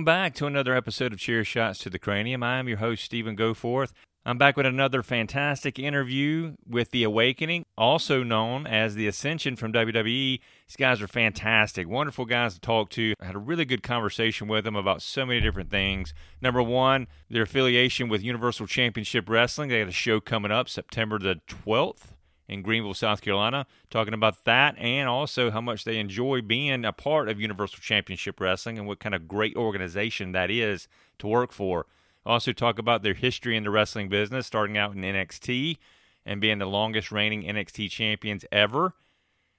Welcome 0.00 0.06
back 0.06 0.34
to 0.36 0.46
another 0.46 0.74
episode 0.74 1.12
of 1.12 1.18
Chair 1.18 1.44
Shots 1.44 1.78
to 1.80 1.90
the 1.90 1.98
Cranium. 1.98 2.42
I 2.42 2.58
am 2.58 2.66
your 2.66 2.78
host, 2.78 3.04
Stephen 3.04 3.36
Goforth. 3.36 3.92
I'm 4.24 4.38
back 4.38 4.56
with 4.56 4.64
another 4.64 5.02
fantastic 5.02 5.78
interview 5.78 6.54
with 6.66 6.90
The 6.90 7.02
Awakening, 7.02 7.66
also 7.76 8.22
known 8.22 8.66
as 8.66 8.94
The 8.94 9.06
Ascension 9.06 9.56
from 9.56 9.74
WWE. 9.74 10.40
These 10.68 10.76
guys 10.78 11.02
are 11.02 11.06
fantastic, 11.06 11.86
wonderful 11.86 12.24
guys 12.24 12.54
to 12.54 12.60
talk 12.60 12.88
to. 12.92 13.12
I 13.20 13.26
had 13.26 13.34
a 13.34 13.38
really 13.38 13.66
good 13.66 13.82
conversation 13.82 14.48
with 14.48 14.64
them 14.64 14.74
about 14.74 15.02
so 15.02 15.26
many 15.26 15.38
different 15.42 15.68
things. 15.68 16.14
Number 16.40 16.62
one, 16.62 17.06
their 17.28 17.42
affiliation 17.42 18.08
with 18.08 18.22
Universal 18.22 18.68
Championship 18.68 19.28
Wrestling. 19.28 19.68
They 19.68 19.80
got 19.80 19.88
a 19.90 19.92
show 19.92 20.18
coming 20.18 20.50
up 20.50 20.70
September 20.70 21.18
the 21.18 21.42
12th 21.46 22.09
in 22.50 22.62
Greenville, 22.62 22.94
South 22.94 23.22
Carolina, 23.22 23.64
talking 23.90 24.12
about 24.12 24.44
that 24.44 24.76
and 24.76 25.08
also 25.08 25.52
how 25.52 25.60
much 25.60 25.84
they 25.84 25.98
enjoy 25.98 26.42
being 26.42 26.84
a 26.84 26.92
part 26.92 27.28
of 27.28 27.40
Universal 27.40 27.78
Championship 27.80 28.40
Wrestling 28.40 28.76
and 28.76 28.88
what 28.88 28.98
kind 28.98 29.14
of 29.14 29.28
great 29.28 29.54
organization 29.54 30.32
that 30.32 30.50
is 30.50 30.88
to 31.20 31.28
work 31.28 31.52
for. 31.52 31.86
Also, 32.26 32.52
talk 32.52 32.80
about 32.80 33.04
their 33.04 33.14
history 33.14 33.56
in 33.56 33.62
the 33.62 33.70
wrestling 33.70 34.08
business, 34.08 34.48
starting 34.48 34.76
out 34.76 34.96
in 34.96 35.02
NXT 35.02 35.78
and 36.26 36.40
being 36.40 36.58
the 36.58 36.66
longest 36.66 37.12
reigning 37.12 37.44
NXT 37.44 37.88
champions 37.88 38.44
ever. 38.50 38.94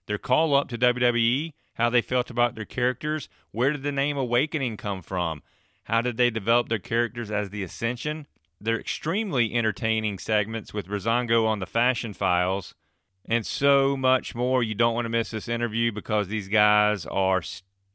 Their 0.05 0.17
call 0.17 0.53
up 0.53 0.67
to 0.67 0.77
WWE, 0.77 1.53
how 1.75 1.89
they 1.89 2.01
felt 2.01 2.29
about 2.29 2.55
their 2.55 2.65
characters, 2.65 3.29
where 3.51 3.71
did 3.71 3.83
the 3.83 3.93
name 3.93 4.17
Awakening 4.17 4.75
come 4.75 5.01
from? 5.01 5.43
How 5.85 6.01
did 6.01 6.17
they 6.17 6.29
develop 6.29 6.67
their 6.67 6.77
characters 6.77 7.31
as 7.31 7.51
the 7.51 7.63
Ascension? 7.63 8.27
They're 8.59 8.79
extremely 8.79 9.53
entertaining 9.55 10.19
segments 10.19 10.73
with 10.73 10.87
Breezango 10.87 11.47
on 11.47 11.59
the 11.59 11.65
Fashion 11.65 12.13
Files 12.13 12.75
and 13.25 13.45
so 13.45 13.95
much 13.95 14.35
more. 14.35 14.63
You 14.63 14.75
don't 14.75 14.95
want 14.95 15.05
to 15.05 15.09
miss 15.09 15.31
this 15.31 15.47
interview 15.47 15.91
because 15.91 16.27
these 16.27 16.47
guys 16.47 17.05
are 17.05 17.41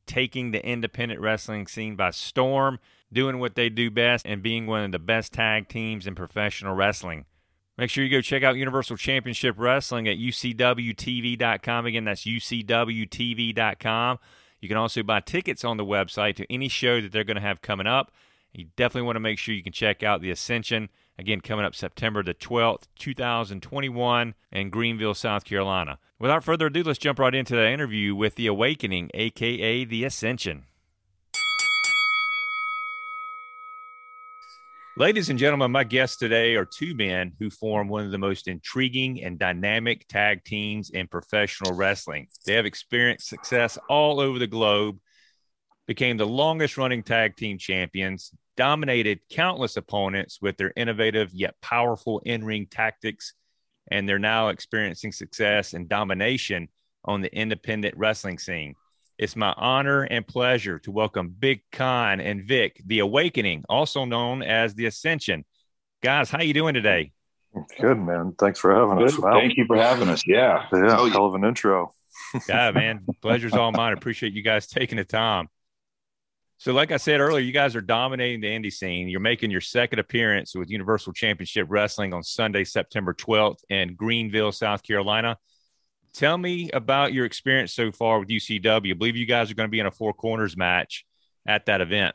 taking 0.06 0.50
the 0.50 0.64
independent 0.64 1.20
wrestling 1.20 1.66
scene 1.66 1.96
by 1.96 2.10
storm, 2.10 2.78
doing 3.12 3.38
what 3.38 3.54
they 3.54 3.68
do 3.68 3.90
best, 3.90 4.24
and 4.26 4.42
being 4.42 4.66
one 4.66 4.84
of 4.84 4.92
the 4.92 4.98
best 4.98 5.32
tag 5.32 5.68
teams 5.68 6.06
in 6.06 6.14
professional 6.14 6.74
wrestling. 6.74 7.24
Make 7.78 7.90
sure 7.90 8.02
you 8.04 8.10
go 8.10 8.22
check 8.22 8.42
out 8.42 8.56
Universal 8.56 8.96
Championship 8.96 9.56
Wrestling 9.58 10.08
at 10.08 10.16
UCWTV.com. 10.16 11.86
Again, 11.86 12.04
that's 12.04 12.24
UCWTV.com. 12.24 14.18
You 14.60 14.68
can 14.68 14.78
also 14.78 15.02
buy 15.02 15.20
tickets 15.20 15.62
on 15.62 15.76
the 15.76 15.84
website 15.84 16.36
to 16.36 16.50
any 16.50 16.68
show 16.68 17.02
that 17.02 17.12
they're 17.12 17.24
going 17.24 17.36
to 17.36 17.42
have 17.42 17.60
coming 17.60 17.86
up. 17.86 18.12
You 18.52 18.68
definitely 18.76 19.04
want 19.06 19.16
to 19.16 19.20
make 19.20 19.38
sure 19.38 19.54
you 19.54 19.62
can 19.62 19.74
check 19.74 20.02
out 20.02 20.22
the 20.22 20.30
Ascension 20.30 20.88
Again, 21.18 21.40
coming 21.40 21.64
up 21.64 21.74
September 21.74 22.22
the 22.22 22.34
12th, 22.34 22.88
2021, 22.98 24.34
in 24.52 24.70
Greenville, 24.70 25.14
South 25.14 25.44
Carolina. 25.44 25.98
Without 26.18 26.44
further 26.44 26.66
ado, 26.66 26.82
let's 26.82 26.98
jump 26.98 27.18
right 27.18 27.34
into 27.34 27.56
the 27.56 27.70
interview 27.70 28.14
with 28.14 28.34
The 28.34 28.46
Awakening, 28.46 29.10
aka 29.14 29.84
The 29.86 30.04
Ascension. 30.04 30.64
Ladies 34.98 35.30
and 35.30 35.38
gentlemen, 35.38 35.70
my 35.72 35.84
guests 35.84 36.18
today 36.18 36.54
are 36.54 36.66
two 36.66 36.94
men 36.94 37.32
who 37.38 37.48
form 37.48 37.88
one 37.88 38.04
of 38.04 38.10
the 38.10 38.18
most 38.18 38.46
intriguing 38.46 39.22
and 39.22 39.38
dynamic 39.38 40.06
tag 40.08 40.44
teams 40.44 40.90
in 40.90 41.06
professional 41.06 41.74
wrestling. 41.74 42.28
They 42.44 42.54
have 42.54 42.66
experienced 42.66 43.28
success 43.28 43.78
all 43.88 44.20
over 44.20 44.38
the 44.38 44.46
globe, 44.46 44.98
became 45.86 46.16
the 46.16 46.26
longest 46.26 46.76
running 46.76 47.02
tag 47.02 47.36
team 47.36 47.58
champions, 47.58 48.32
dominated 48.56 49.20
countless 49.30 49.76
opponents 49.76 50.38
with 50.40 50.56
their 50.56 50.72
innovative 50.76 51.32
yet 51.32 51.54
powerful 51.62 52.20
in 52.24 52.44
ring 52.44 52.66
tactics, 52.70 53.34
and 53.90 54.08
they're 54.08 54.18
now 54.18 54.48
experiencing 54.48 55.12
success 55.12 55.74
and 55.74 55.88
domination 55.88 56.68
on 57.04 57.20
the 57.20 57.32
independent 57.34 57.94
wrestling 57.96 58.38
scene. 58.38 58.74
It's 59.18 59.36
my 59.36 59.54
honor 59.56 60.02
and 60.02 60.26
pleasure 60.26 60.78
to 60.80 60.90
welcome 60.90 61.34
Big 61.38 61.62
Con 61.72 62.20
and 62.20 62.46
Vic, 62.46 62.82
the 62.84 62.98
Awakening, 62.98 63.64
also 63.68 64.04
known 64.04 64.42
as 64.42 64.74
the 64.74 64.86
Ascension. 64.86 65.44
Guys, 66.02 66.28
how 66.30 66.42
you 66.42 66.52
doing 66.52 66.74
today? 66.74 67.12
Good, 67.80 67.98
man. 67.98 68.34
Thanks 68.38 68.60
for 68.60 68.74
having 68.74 68.98
Good. 68.98 69.14
us. 69.14 69.18
Wow. 69.18 69.32
Thank 69.40 69.56
you 69.56 69.64
for 69.66 69.76
having 69.76 70.08
us. 70.08 70.22
Yeah. 70.26 70.66
Yeah. 70.72 70.96
Oh, 70.98 71.08
hell 71.08 71.26
of 71.26 71.34
an 71.34 71.44
intro. 71.44 71.94
yeah, 72.48 72.70
man. 72.72 73.06
Pleasure's 73.22 73.54
all 73.54 73.72
mine. 73.72 73.94
Appreciate 73.94 74.34
you 74.34 74.42
guys 74.42 74.66
taking 74.66 74.98
the 74.98 75.04
time. 75.04 75.48
So, 76.58 76.72
like 76.72 76.90
I 76.90 76.96
said 76.96 77.20
earlier, 77.20 77.44
you 77.44 77.52
guys 77.52 77.76
are 77.76 77.82
dominating 77.82 78.40
the 78.40 78.48
indie 78.48 78.72
scene. 78.72 79.08
You're 79.08 79.20
making 79.20 79.50
your 79.50 79.60
second 79.60 79.98
appearance 79.98 80.54
with 80.54 80.70
Universal 80.70 81.12
Championship 81.12 81.66
Wrestling 81.68 82.14
on 82.14 82.22
Sunday, 82.22 82.64
September 82.64 83.12
12th 83.12 83.58
in 83.68 83.94
Greenville, 83.94 84.52
South 84.52 84.82
Carolina. 84.82 85.36
Tell 86.14 86.38
me 86.38 86.70
about 86.72 87.12
your 87.12 87.26
experience 87.26 87.74
so 87.74 87.92
far 87.92 88.18
with 88.18 88.28
UCW. 88.28 88.90
I 88.90 88.94
believe 88.94 89.16
you 89.16 89.26
guys 89.26 89.50
are 89.50 89.54
going 89.54 89.68
to 89.68 89.70
be 89.70 89.80
in 89.80 89.86
a 89.86 89.90
four 89.90 90.14
corners 90.14 90.56
match 90.56 91.04
at 91.46 91.66
that 91.66 91.82
event. 91.82 92.14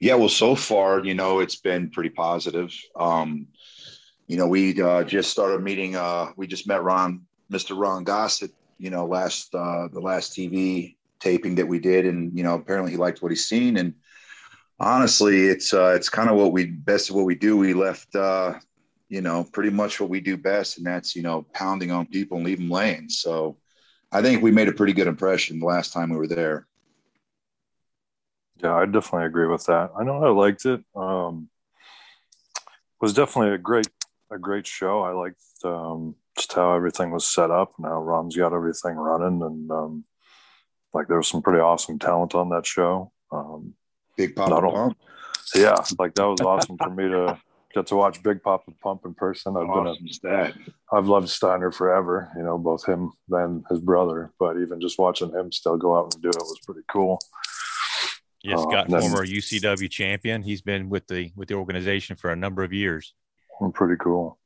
Yeah, 0.00 0.16
well, 0.16 0.28
so 0.28 0.54
far, 0.54 1.02
you 1.02 1.14
know, 1.14 1.38
it's 1.38 1.56
been 1.56 1.88
pretty 1.90 2.10
positive. 2.10 2.74
Um, 2.94 3.46
you 4.26 4.36
know, 4.36 4.46
we 4.46 4.80
uh, 4.82 5.02
just 5.02 5.30
started 5.30 5.62
meeting. 5.62 5.96
Uh, 5.96 6.32
we 6.36 6.46
just 6.46 6.68
met 6.68 6.82
Ron, 6.82 7.22
Mr. 7.50 7.78
Ron 7.78 8.04
Gossett, 8.04 8.52
you 8.78 8.90
know, 8.90 9.06
last 9.06 9.54
uh, 9.54 9.88
the 9.88 10.00
last 10.00 10.32
TV 10.36 10.96
taping 11.20 11.54
that 11.56 11.68
we 11.68 11.78
did, 11.78 12.06
and 12.06 12.36
you 12.36 12.44
know, 12.44 12.54
apparently 12.54 12.92
he 12.92 12.96
liked 12.96 13.22
what 13.22 13.32
he's 13.32 13.46
seen. 13.46 13.76
And 13.76 13.94
honestly, 14.78 15.46
it's 15.48 15.72
uh, 15.72 15.92
it's 15.96 16.08
kind 16.08 16.30
of 16.30 16.36
what 16.36 16.52
we 16.52 16.66
best 16.66 17.10
of 17.10 17.16
what 17.16 17.24
we 17.24 17.34
do. 17.34 17.56
We 17.56 17.74
left, 17.74 18.14
uh, 18.14 18.54
you 19.08 19.20
know, 19.20 19.44
pretty 19.52 19.70
much 19.70 20.00
what 20.00 20.10
we 20.10 20.20
do 20.20 20.36
best, 20.36 20.78
and 20.78 20.86
that's 20.86 21.14
you 21.16 21.22
know, 21.22 21.46
pounding 21.52 21.90
on 21.90 22.06
people 22.06 22.38
and 22.38 22.46
them 22.46 22.70
laying. 22.70 23.08
So, 23.08 23.56
I 24.12 24.22
think 24.22 24.42
we 24.42 24.50
made 24.50 24.68
a 24.68 24.72
pretty 24.72 24.92
good 24.92 25.06
impression 25.06 25.60
the 25.60 25.66
last 25.66 25.92
time 25.92 26.10
we 26.10 26.16
were 26.16 26.26
there. 26.26 26.66
Yeah, 28.62 28.74
I 28.76 28.86
definitely 28.86 29.26
agree 29.26 29.46
with 29.46 29.66
that. 29.66 29.90
I 29.98 30.04
know 30.04 30.24
I 30.24 30.30
liked 30.30 30.64
it. 30.64 30.82
Um, 30.94 31.48
was 33.00 33.12
definitely 33.12 33.54
a 33.54 33.58
great 33.58 33.88
a 34.30 34.38
great 34.38 34.66
show. 34.66 35.02
I 35.02 35.12
liked 35.12 35.42
um, 35.64 36.14
just 36.36 36.52
how 36.54 36.74
everything 36.74 37.10
was 37.10 37.26
set 37.26 37.50
up 37.50 37.74
and 37.76 37.86
how 37.86 38.00
Ron's 38.00 38.36
got 38.36 38.54
everything 38.54 38.96
running, 38.96 39.42
and 39.42 39.70
um, 39.70 40.04
like 40.94 41.08
there 41.08 41.16
was 41.16 41.28
some 41.28 41.42
pretty 41.42 41.60
awesome 41.60 41.98
talent 41.98 42.34
on 42.34 42.48
that 42.50 42.64
show. 42.64 43.12
Um, 43.30 43.74
Big 44.16 44.36
Papa 44.36 44.60
Pump. 44.60 44.96
Yeah, 45.54 45.76
like 45.98 46.14
that 46.14 46.24
was 46.24 46.40
awesome 46.40 46.78
for 46.78 46.90
me 46.90 47.08
to 47.08 47.38
get 47.74 47.88
to 47.88 47.96
watch 47.96 48.22
Big 48.22 48.42
Papa 48.42 48.72
Pump 48.82 49.02
in 49.04 49.14
person. 49.14 49.56
I've 49.56 49.68
awesome 49.68 50.06
been 50.22 50.52
I've 50.92 51.06
loved 51.06 51.28
Steiner 51.28 51.72
forever. 51.72 52.30
You 52.36 52.44
know, 52.44 52.56
both 52.56 52.86
him 52.86 53.12
and 53.30 53.64
his 53.68 53.80
brother. 53.80 54.32
But 54.38 54.56
even 54.58 54.80
just 54.80 54.98
watching 54.98 55.30
him 55.30 55.52
still 55.52 55.76
go 55.76 55.98
out 55.98 56.14
and 56.14 56.22
do 56.22 56.30
it 56.30 56.36
was 56.36 56.60
pretty 56.64 56.82
cool. 56.88 57.18
Yes, 58.42 58.60
Scott, 58.60 58.92
uh, 58.92 59.00
former 59.00 59.26
UCW 59.26 59.90
champion. 59.90 60.42
He's 60.42 60.62
been 60.62 60.88
with 60.88 61.06
the 61.08 61.32
with 61.34 61.48
the 61.48 61.54
organization 61.54 62.16
for 62.16 62.30
a 62.30 62.36
number 62.36 62.62
of 62.62 62.72
years. 62.72 63.14
Pretty 63.74 63.96
cool. 64.00 64.38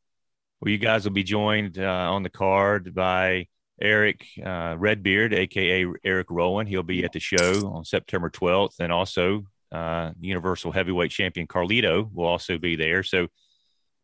Well, 0.60 0.70
you 0.70 0.78
guys 0.78 1.04
will 1.04 1.12
be 1.12 1.24
joined 1.24 1.78
uh, 1.78 2.12
on 2.12 2.22
the 2.22 2.30
card 2.30 2.94
by 2.94 3.48
Eric 3.80 4.26
uh, 4.44 4.76
Redbeard, 4.78 5.34
aka 5.34 5.86
Eric 6.04 6.26
Rowan. 6.30 6.66
He'll 6.66 6.82
be 6.82 7.04
at 7.04 7.12
the 7.12 7.20
show 7.20 7.68
on 7.68 7.84
September 7.84 8.30
12th, 8.30 8.80
and 8.80 8.92
also 8.92 9.44
uh, 9.72 10.12
Universal 10.20 10.72
Heavyweight 10.72 11.10
Champion 11.10 11.46
Carlito 11.46 12.10
will 12.12 12.26
also 12.26 12.58
be 12.58 12.76
there. 12.76 13.02
So 13.02 13.28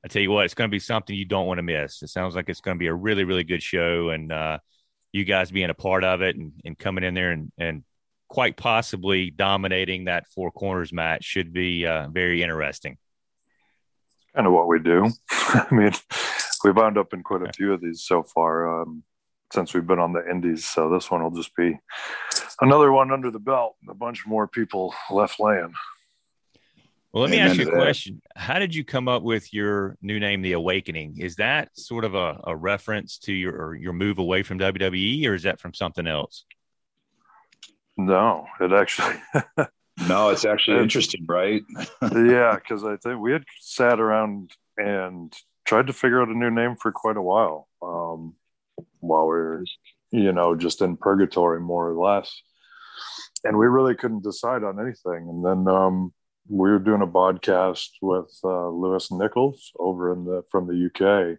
I 0.05 0.09
tell 0.09 0.23
you 0.23 0.31
what, 0.31 0.44
it's 0.44 0.55
going 0.55 0.69
to 0.69 0.75
be 0.75 0.79
something 0.81 1.17
you 1.17 1.25
don't 1.25 1.47
want 1.47 1.59
to 1.59 1.62
miss. 1.62 2.03
It 2.03 2.09
sounds 2.09 2.35
like 2.35 2.49
it's 2.49 2.61
going 2.61 2.76
to 2.76 2.81
be 2.81 2.88
a 2.88 2.94
really, 2.94 3.25
really 3.25 3.44
good 3.44 3.62
show, 3.62 4.11
and 4.11 4.31
uh, 4.32 4.59
you 5.12 5.25
guys 5.25 5.50
being 5.50 5.71
a 5.71 5.75
part 5.75 6.05
of 6.05 6.23
it 6.23 6.37
and, 6.37 6.53
and 6.65 6.79
coming 6.79 7.05
in 7.05 7.15
there 7.15 7.31
and, 7.31 7.50
and 7.56 7.85
quite 8.29 8.56
possibly 8.56 9.31
dominating 9.31 10.05
that 10.05 10.26
four 10.29 10.50
corners 10.50 10.93
match 10.93 11.25
should 11.25 11.53
be 11.53 11.87
uh, 11.87 12.09
very 12.09 12.43
interesting. 12.43 12.99
Kind 14.35 14.47
of 14.47 14.53
what 14.53 14.67
we 14.67 14.81
do. 14.81 15.09
I 15.31 15.69
mean, 15.71 15.93
we've 16.65 16.76
wound 16.76 16.99
up 16.99 17.15
in 17.15 17.23
quite 17.23 17.43
a 17.43 17.53
few 17.53 17.73
of 17.73 17.81
these 17.81 18.03
so 18.03 18.25
far. 18.25 18.82
Um, 18.82 19.05
since 19.55 19.73
we've 19.73 19.87
been 19.87 20.01
on 20.01 20.12
the 20.12 20.29
indies. 20.29 20.67
So 20.67 20.91
this 20.91 21.11
one 21.11 21.23
will 21.23 21.31
just 21.31 21.55
be 21.56 21.79
another 22.61 22.93
one 22.93 23.12
under 23.12 23.31
the 23.31 23.39
belt. 23.39 23.77
A 23.89 23.95
bunch 23.95 24.27
more 24.27 24.47
people 24.49 24.95
left 25.11 25.41
laying. 25.41 25.73
Well, 27.12 27.23
let 27.23 27.31
me 27.31 27.39
ask 27.39 27.56
you 27.56 27.69
a 27.69 27.71
question. 27.71 28.21
How 28.35 28.59
did 28.59 28.75
you 28.75 28.85
come 28.85 29.06
up 29.06 29.23
with 29.23 29.55
your 29.55 29.97
new 30.03 30.19
name, 30.19 30.43
The 30.43 30.53
Awakening? 30.53 31.19
Is 31.19 31.37
that 31.37 31.69
sort 31.79 32.05
of 32.05 32.17
a, 32.17 32.41
a 32.43 32.56
reference 32.56 33.19
to 33.19 33.33
your 33.33 33.77
your 33.77 33.93
move 33.93 34.19
away 34.19 34.43
from 34.43 34.59
WWE, 34.59 35.25
or 35.29 35.35
is 35.35 35.45
that 35.45 35.61
from 35.61 35.73
something 35.75 36.09
else? 36.09 36.45
No, 37.97 38.47
it 38.61 38.73
actually. 38.73 39.15
no, 40.09 40.31
it's 40.31 40.45
actually 40.45 40.83
interesting, 40.83 41.25
right? 41.29 41.62
yeah, 42.03 42.57
because 42.57 42.83
I 42.83 42.97
think 42.97 43.21
we 43.21 43.31
had 43.31 43.45
sat 43.61 44.00
around 44.00 44.50
and 44.77 45.33
tried 45.65 45.87
to 45.87 45.93
figure 45.93 46.21
out 46.21 46.29
a 46.29 46.37
new 46.37 46.50
name 46.50 46.75
for 46.75 46.91
quite 46.91 47.17
a 47.17 47.23
while. 47.23 47.69
Um, 47.81 48.35
while 49.06 49.27
we 49.27 49.35
are 49.35 49.65
you 50.15 50.33
know, 50.33 50.55
just 50.55 50.81
in 50.81 50.97
purgatory 50.97 51.61
more 51.61 51.91
or 51.91 51.95
less. 51.95 52.33
And 53.43 53.59
we 53.59 53.67
really 53.67 53.97
couldn't 53.97 54.23
decide 54.23 54.62
on 54.62 54.79
anything. 54.79 55.29
And 55.29 55.45
then 55.45 55.67
um, 55.67 56.12
we 56.49 56.71
were 56.71 56.79
doing 56.79 57.03
a 57.03 57.06
podcast 57.06 57.89
with 58.01 58.33
uh, 58.45 58.69
Lewis 58.69 59.11
Nichols 59.11 59.73
over 59.77 60.12
in 60.12 60.25
the 60.25 60.43
from 60.51 60.69
the 60.69 60.87
UK, 60.87 61.39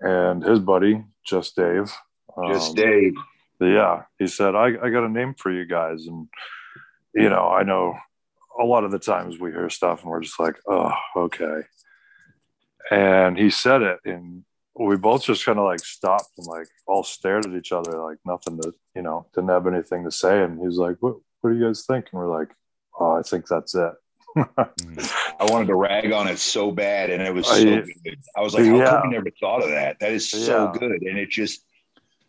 and 0.00 0.42
his 0.44 0.60
buddy 0.60 1.04
Just 1.26 1.56
Dave. 1.56 1.92
Um, 2.36 2.52
Just 2.52 2.76
Dave. 2.76 3.14
Yeah, 3.60 4.02
he 4.18 4.28
said, 4.28 4.54
I, 4.54 4.66
"I 4.82 4.90
got 4.90 5.04
a 5.04 5.08
name 5.08 5.34
for 5.36 5.50
you 5.50 5.66
guys," 5.66 6.06
and 6.06 6.28
you 7.14 7.28
know, 7.28 7.48
I 7.48 7.64
know 7.64 7.96
a 8.60 8.64
lot 8.64 8.84
of 8.84 8.92
the 8.92 8.98
times 8.98 9.38
we 9.38 9.50
hear 9.50 9.70
stuff 9.70 10.02
and 10.02 10.10
we're 10.10 10.20
just 10.20 10.38
like, 10.38 10.56
oh, 10.68 10.92
okay. 11.16 11.62
And 12.90 13.38
he 13.38 13.50
said 13.50 13.82
it, 13.82 13.98
and 14.04 14.44
we 14.74 14.96
both 14.96 15.24
just 15.24 15.44
kind 15.44 15.58
of 15.58 15.64
like 15.64 15.80
stopped 15.80 16.30
and 16.38 16.46
like 16.46 16.68
all 16.86 17.04
stared 17.04 17.46
at 17.46 17.54
each 17.54 17.72
other, 17.72 18.02
like 18.02 18.18
nothing 18.24 18.60
to, 18.60 18.72
you 18.94 19.02
know, 19.02 19.26
didn't 19.34 19.50
have 19.50 19.66
anything 19.66 20.04
to 20.04 20.10
say. 20.10 20.42
And 20.42 20.60
he's 20.60 20.78
like, 20.78 20.96
what, 21.00 21.16
what 21.40 21.50
do 21.50 21.56
you 21.56 21.66
guys 21.66 21.84
think? 21.84 22.06
And 22.12 22.20
we're 22.20 22.38
like, 22.38 22.48
oh, 22.98 23.12
I 23.12 23.22
think 23.22 23.46
that's 23.46 23.74
it. 23.74 23.92
I 24.36 25.44
wanted 25.50 25.66
to 25.66 25.74
rag 25.74 26.10
on 26.12 26.26
it 26.26 26.38
so 26.38 26.70
bad, 26.70 27.10
and 27.10 27.22
it 27.22 27.34
was 27.34 27.46
so 27.46 27.54
uh, 27.54 27.82
good. 28.04 28.18
I 28.34 28.40
was 28.40 28.54
like, 28.54 28.64
how 28.64 28.76
yeah. 28.76 28.90
come 28.90 29.10
we 29.10 29.14
never 29.14 29.30
thought 29.38 29.62
of 29.62 29.68
that? 29.68 29.98
That 30.00 30.12
is 30.12 30.30
so 30.30 30.72
yeah. 30.72 30.78
good, 30.78 31.02
and 31.02 31.18
it 31.18 31.28
just 31.28 31.66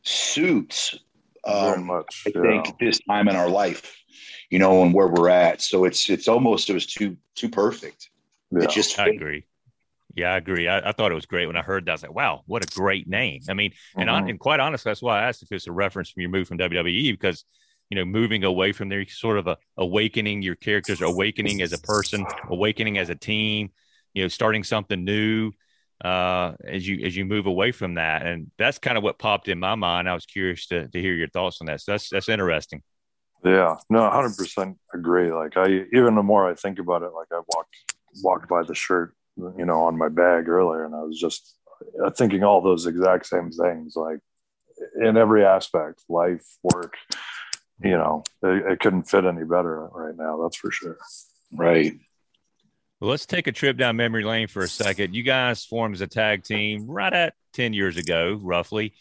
suits 0.01 0.97
um, 1.45 1.85
much, 1.85 2.23
I 2.27 2.31
yeah. 2.35 2.41
think 2.41 2.79
this 2.79 2.99
time 3.07 3.27
in 3.27 3.35
our 3.35 3.49
life, 3.49 3.95
you 4.49 4.59
know, 4.59 4.83
and 4.83 4.93
where 4.93 5.07
we're 5.07 5.29
at. 5.29 5.61
So 5.61 5.85
it's 5.85 6.09
it's 6.09 6.27
almost 6.27 6.69
it 6.69 6.73
was 6.73 6.85
too 6.85 7.17
too 7.35 7.49
perfect. 7.49 8.09
Yeah. 8.51 8.63
It 8.63 8.69
just 8.69 8.97
I 8.99 9.09
agree. 9.09 9.45
Yeah, 10.15 10.33
I 10.33 10.37
agree. 10.37 10.67
I, 10.67 10.89
I, 10.89 10.91
thought 10.91 11.11
it 11.11 11.15
was 11.15 11.25
great 11.25 11.47
when 11.47 11.55
I 11.55 11.63
heard 11.63 11.85
that. 11.85 11.91
I 11.91 11.93
was 11.95 12.03
like, 12.03 12.13
wow, 12.13 12.43
what 12.45 12.63
a 12.63 12.75
great 12.75 13.07
name. 13.07 13.41
I 13.49 13.53
mean, 13.53 13.73
and, 13.95 14.09
mm-hmm. 14.09 14.15
on, 14.15 14.29
and 14.29 14.39
quite 14.39 14.59
honestly, 14.59 14.89
that's 14.89 15.01
why 15.01 15.19
I 15.19 15.27
asked 15.27 15.41
if 15.41 15.51
it's 15.51 15.65
a 15.65 15.71
reference 15.71 16.11
from 16.11 16.21
your 16.21 16.29
move 16.29 16.47
from 16.47 16.59
WWE 16.59 17.11
because 17.13 17.45
you 17.89 17.95
know, 17.95 18.05
moving 18.05 18.43
away 18.43 18.71
from 18.71 18.89
there, 18.89 19.05
sort 19.07 19.37
of 19.37 19.45
a, 19.45 19.57
awakening 19.77 20.41
your 20.41 20.55
characters, 20.55 21.01
awakening 21.01 21.61
as 21.61 21.73
a 21.73 21.77
person, 21.77 22.25
awakening 22.49 22.97
as 22.97 23.09
a 23.09 23.15
team, 23.15 23.69
you 24.13 24.23
know, 24.23 24.27
starting 24.27 24.63
something 24.63 25.03
new 25.03 25.51
uh, 26.03 26.53
as 26.65 26.87
you 26.87 27.05
as 27.05 27.15
you 27.15 27.25
move 27.25 27.45
away 27.45 27.71
from 27.71 27.95
that. 27.95 28.25
And 28.25 28.49
that's 28.57 28.79
kind 28.79 28.97
of 28.97 29.03
what 29.03 29.19
popped 29.19 29.47
in 29.47 29.59
my 29.59 29.75
mind. 29.75 30.09
I 30.09 30.13
was 30.13 30.25
curious 30.25 30.65
to 30.67 30.87
to 30.87 31.01
hear 31.01 31.13
your 31.13 31.29
thoughts 31.29 31.59
on 31.61 31.67
that. 31.67 31.81
So 31.81 31.91
that's 31.91 32.09
that's 32.09 32.29
interesting. 32.29 32.81
Yeah, 33.43 33.75
no, 33.89 34.09
hundred 34.09 34.37
percent 34.37 34.77
agree. 34.93 35.31
Like 35.31 35.57
I 35.57 35.85
even 35.93 36.15
the 36.15 36.23
more 36.23 36.49
I 36.49 36.55
think 36.55 36.79
about 36.79 37.03
it, 37.03 37.11
like 37.13 37.27
I 37.31 37.41
walked 37.53 37.75
walked 38.23 38.49
by 38.49 38.63
the 38.63 38.73
shirt, 38.73 39.15
you 39.37 39.65
know, 39.65 39.83
on 39.83 39.97
my 39.97 40.09
bag 40.09 40.47
earlier, 40.47 40.85
and 40.85 40.95
I 40.95 41.01
was 41.01 41.19
just 41.19 41.55
uh, 42.03 42.11
thinking 42.11 42.43
all 42.43 42.61
those 42.61 42.85
exact 42.85 43.25
same 43.25 43.51
things, 43.51 43.95
like 43.95 44.19
in 45.01 45.17
every 45.17 45.45
aspect, 45.45 46.03
life, 46.09 46.45
work, 46.63 46.95
you 47.81 47.91
know, 47.91 48.23
it, 48.43 48.73
it 48.73 48.79
couldn't 48.79 49.03
fit 49.03 49.25
any 49.25 49.43
better 49.43 49.87
right 49.91 50.15
now. 50.15 50.41
That's 50.41 50.57
for 50.57 50.71
sure. 50.71 50.97
Right. 51.51 51.93
Well, 52.99 53.09
let's 53.09 53.25
take 53.25 53.47
a 53.47 53.51
trip 53.51 53.77
down 53.77 53.97
memory 53.97 54.23
lane 54.23 54.47
for 54.47 54.63
a 54.63 54.67
second. 54.67 55.13
You 55.13 55.23
guys 55.23 55.65
formed 55.65 55.95
as 55.95 56.01
a 56.01 56.07
tag 56.07 56.43
team 56.43 56.87
right 56.87 57.11
at 57.11 57.33
10 57.53 57.73
years 57.73 57.97
ago, 57.97 58.39
roughly. 58.41 58.93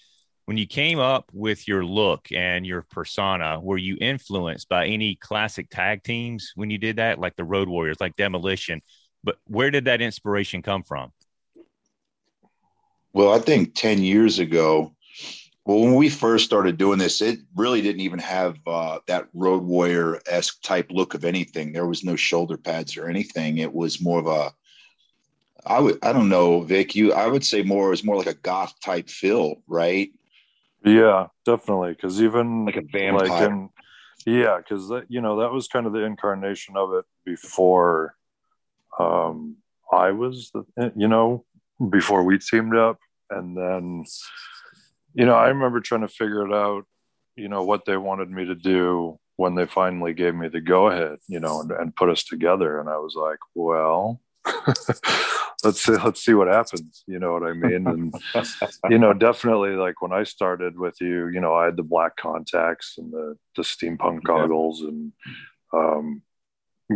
When 0.46 0.56
you 0.56 0.67
came 0.67 0.99
up 0.99 1.31
with 1.32 1.69
your 1.69 1.85
look 1.85 2.26
and 2.32 2.67
your 2.67 2.82
persona, 2.90 3.61
were 3.61 3.78
you 3.78 3.96
influenced 4.00 4.69
by 4.69 4.87
any 4.87 5.14
classic 5.14 5.70
tag 5.70 6.02
teams 6.02 6.50
when 6.56 6.69
you 6.69 6.78
did 6.78 6.96
that, 6.96 7.20
like 7.20 7.37
the 7.37 7.44
Road 7.44 7.69
Warriors, 7.69 7.99
like 8.00 8.17
Demolition? 8.17 8.82
But 9.25 9.37
where 9.47 9.71
did 9.71 9.85
that 9.85 10.01
inspiration 10.01 10.63
come 10.63 10.83
from? 10.83 11.13
Well, 13.13 13.33
I 13.33 13.39
think 13.39 13.75
10 13.75 14.03
years 14.03 14.39
ago, 14.39 14.95
well, 15.65 15.81
when 15.81 15.95
we 15.95 16.09
first 16.09 16.45
started 16.45 16.77
doing 16.77 16.99
this, 16.99 17.21
it 17.21 17.39
really 17.55 17.83
didn't 17.83 18.01
even 18.01 18.19
have 18.19 18.57
uh, 18.67 18.99
that 19.07 19.29
road 19.33 19.63
warrior 19.63 20.21
esque 20.27 20.61
type 20.63 20.91
look 20.91 21.15
of 21.15 21.25
anything. 21.25 21.73
There 21.73 21.87
was 21.87 22.03
no 22.03 22.17
shoulder 22.17 22.57
pads 22.57 22.97
or 22.97 23.09
anything. 23.09 23.59
It 23.59 23.73
was 23.73 24.01
more 24.01 24.19
of 24.19 24.27
a, 24.27 24.53
I 25.65 25.79
would, 25.79 25.99
I 26.03 26.13
don't 26.13 26.29
know, 26.29 26.63
Vic. 26.63 26.97
You, 26.97 27.13
I 27.13 27.29
would 27.29 27.45
say 27.45 27.63
more. 27.63 27.89
It 27.89 27.91
was 27.91 28.05
more 28.05 28.17
like 28.17 28.27
a 28.27 28.35
goth 28.35 28.75
type 28.81 29.09
feel, 29.09 29.57
right? 29.69 30.11
Yeah, 30.85 31.29
definitely. 31.45 31.93
Because 31.93 32.21
even 32.21 32.65
like 32.65 32.77
a 32.77 32.83
vampire. 32.83 33.29
Like 33.29 33.49
in, 33.49 33.69
yeah, 34.27 34.59
because 34.59 34.89
that 34.89 35.05
you 35.09 35.21
know 35.21 35.41
that 35.41 35.53
was 35.53 35.69
kind 35.69 35.87
of 35.87 35.93
the 35.93 36.05
incarnation 36.05 36.77
of 36.77 36.93
it 36.95 37.05
before 37.25 38.17
um, 38.99 39.56
I 39.93 40.11
was, 40.11 40.50
the, 40.53 40.93
you 40.97 41.09
know, 41.09 41.44
before 41.91 42.23
we 42.23 42.39
teamed 42.39 42.77
up, 42.77 42.99
and 43.31 43.56
then 43.56 44.05
you 45.15 45.27
know, 45.27 45.35
I 45.35 45.49
remember 45.49 45.81
trying 45.81 46.00
to 46.03 46.09
figure 46.09 46.47
it 46.47 46.53
out, 46.53 46.85
you 47.37 47.49
know, 47.49 47.62
what 47.62 47.85
they 47.85 47.97
wanted 47.97 48.31
me 48.31 48.47
to 48.47 48.55
do 48.55 49.19
when 49.37 49.55
they 49.55 49.67
finally 49.67 50.15
gave 50.15 50.35
me 50.35 50.49
the 50.49 50.61
go 50.61 50.89
ahead, 50.89 51.19
you 51.29 51.41
know, 51.41 51.61
and, 51.61 51.71
and 51.71 51.97
put 51.97 52.09
us 52.09 52.25
together. 52.25 52.81
And 52.81 52.89
I 52.89 52.97
was 52.99 53.15
like, 53.15 53.39
well, 53.55 54.21
let's 55.65 55.83
see, 55.83 55.93
let's 55.93 56.25
see 56.25 56.35
what 56.35 56.49
happens. 56.49 57.05
You 57.06 57.19
know 57.19 57.33
what 57.33 57.43
I 57.43 57.53
mean? 57.53 57.87
And, 57.87 58.15
you 58.91 58.99
know, 58.99 59.12
definitely 59.12 59.71
like 59.71 60.00
when 60.00 60.12
I 60.12 60.25
started 60.25 60.79
with 60.79 61.00
you, 61.00 61.29
you 61.29 61.41
know, 61.41 61.55
I 61.55 61.67
had 61.67 61.77
the 61.77 61.83
black 61.83 62.17
contacts 62.17 62.97
and 62.99 63.12
the, 63.12 63.37
the 63.56 63.62
steampunk 63.62 64.23
goggles 64.23 64.83
and, 64.83 65.12
um, 65.73 66.23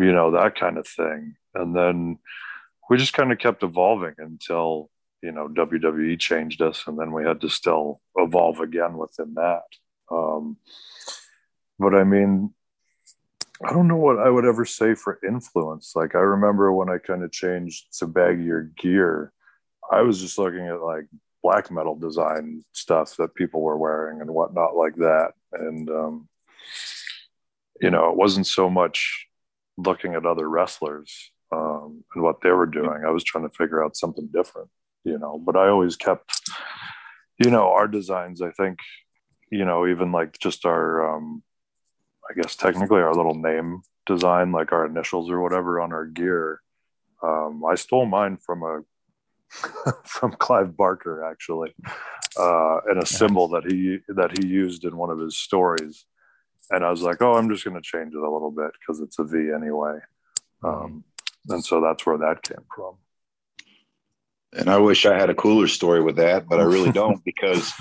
you 0.03 0.13
know, 0.13 0.33
that 0.33 0.59
kind 0.59 0.79
of 0.79 0.87
thing. 0.87 1.37
And 1.55 1.75
then 1.75 2.19
we 2.89 2.97
just 2.97 3.13
kind 3.13 3.33
of 3.33 3.39
kept 3.39 3.63
evolving 3.63 4.15
until, 4.19 4.91
you 5.23 5.33
know 5.33 5.49
WWE 5.49 6.19
changed 6.19 6.63
us, 6.63 6.85
and 6.87 6.99
then 6.99 7.13
we 7.13 7.25
had 7.25 7.41
to 7.41 7.49
still 7.49 8.01
evolve 8.17 8.61
again 8.61 8.97
within 8.97 9.35
that. 9.35 9.65
Um, 10.11 10.57
but 11.79 11.95
I 11.95 12.05
mean, 12.05 12.55
I 13.65 13.73
don't 13.73 13.89
know 13.89 13.97
what 13.97 14.19
I 14.19 14.31
would 14.31 14.45
ever 14.45 14.65
say 14.65 14.95
for 14.95 15.19
influence. 15.27 15.93
Like 15.97 16.15
I 16.15 16.21
remember 16.21 16.73
when 16.73 16.89
I 16.89 16.99
kind 16.99 17.25
of 17.25 17.33
changed 17.33 17.99
to 17.99 18.07
baggier 18.07 18.75
gear, 18.77 19.33
I 19.91 20.03
was 20.03 20.21
just 20.21 20.39
looking 20.39 20.67
at 20.67 20.81
like 20.81 21.07
black 21.43 21.71
metal 21.71 21.97
design 21.97 22.65
stuff 22.73 23.17
that 23.17 23.35
people 23.35 23.63
were 23.63 23.79
wearing 23.79 24.21
and 24.21 24.31
whatnot 24.31 24.77
like 24.77 24.97
that, 24.97 25.33
and 25.53 25.91
um, 25.91 26.29
you 27.81 27.91
know, 27.91 28.11
it 28.11 28.17
wasn't 28.17 28.47
so 28.47 28.71
much 28.71 29.26
looking 29.77 30.15
at 30.15 30.27
other 30.27 30.49
wrestlers 30.49 31.31
um, 31.53 32.05
and 32.15 32.23
what 32.23 32.41
they 32.43 32.51
were 32.51 32.67
doing. 32.67 33.03
I 33.07 33.11
was 33.11 33.25
trying 33.25 33.49
to 33.49 33.57
figure 33.57 33.85
out 33.85 33.97
something 33.97 34.29
different 34.33 34.69
you 35.07 35.19
know 35.19 35.39
but 35.39 35.57
i 35.57 35.69
always 35.69 35.97
kept 35.97 36.43
you 37.39 37.51
know 37.51 37.71
our 37.71 37.87
designs 37.87 38.43
i 38.43 38.51
think 38.51 38.81
you 39.51 39.65
know 39.65 39.87
even 39.87 40.13
like 40.13 40.37
just 40.39 40.67
our 40.67 41.17
um 41.17 41.43
i 42.29 42.35
guess 42.35 42.57
technically 42.57 43.01
our 43.01 43.15
little 43.15 43.35
name 43.35 43.81
design 44.05 44.53
like 44.53 44.73
our 44.73 44.85
initials 44.85 45.31
or 45.31 45.41
whatever 45.41 45.81
on 45.81 45.93
our 45.93 46.05
gear 46.05 46.61
um 47.23 47.63
i 47.71 47.77
stole 47.77 48.05
mine 48.05 48.37
from 48.37 48.63
a 48.63 48.83
from 50.05 50.33
clive 50.33 50.77
barker 50.77 51.25
actually 51.25 51.73
uh 52.37 52.79
and 52.89 53.01
a 53.01 53.07
symbol 53.07 53.47
that 53.47 53.65
he 53.65 53.99
that 54.09 54.37
he 54.37 54.47
used 54.47 54.85
in 54.85 54.97
one 54.97 55.11
of 55.11 55.21
his 55.21 55.39
stories 55.39 56.05
and 56.71 56.85
i 56.85 56.91
was 56.91 57.03
like 57.03 57.21
oh 57.21 57.35
i'm 57.35 57.49
just 57.49 57.65
going 57.65 57.77
to 57.77 57.83
change 57.83 58.15
it 58.15 58.21
a 58.21 58.31
little 58.31 58.51
bit 58.51 58.71
because 58.81 59.01
it's 59.01 59.19
a 59.19 59.25
v 59.25 59.51
anyway 59.55 59.99
um 60.63 61.05
and 61.49 61.65
so 61.65 61.81
that's 61.81 62.05
where 62.05 62.19
that 62.19 62.43
came 62.43 62.65
from 62.75 62.97
and 64.57 64.71
I 64.71 64.79
wish 64.79 65.05
I 65.05 65.19
had 65.19 65.29
a 65.29 65.35
cooler 65.35 65.69
story 65.69 66.03
with 66.03 66.17
that, 66.17 66.49
but 66.49 66.61
I 66.61 66.63
really 66.63 66.93
don't 67.03 67.23
because 67.25 67.73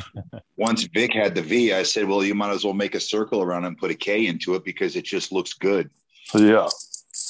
once 0.57 0.83
Vic 0.93 1.13
had 1.13 1.35
the 1.35 1.41
V, 1.41 1.73
I 1.73 1.83
said, 1.83 2.05
well, 2.05 2.23
you 2.23 2.35
might 2.35 2.51
as 2.51 2.65
well 2.65 2.73
make 2.73 2.95
a 2.95 2.99
circle 2.99 3.41
around 3.41 3.63
it 3.63 3.67
and 3.67 3.77
put 3.77 3.91
a 3.91 3.95
K 3.95 4.27
into 4.27 4.55
it 4.55 4.63
because 4.65 4.95
it 4.95 5.05
just 5.05 5.31
looks 5.31 5.53
good. 5.53 5.89
Yeah. 6.33 6.69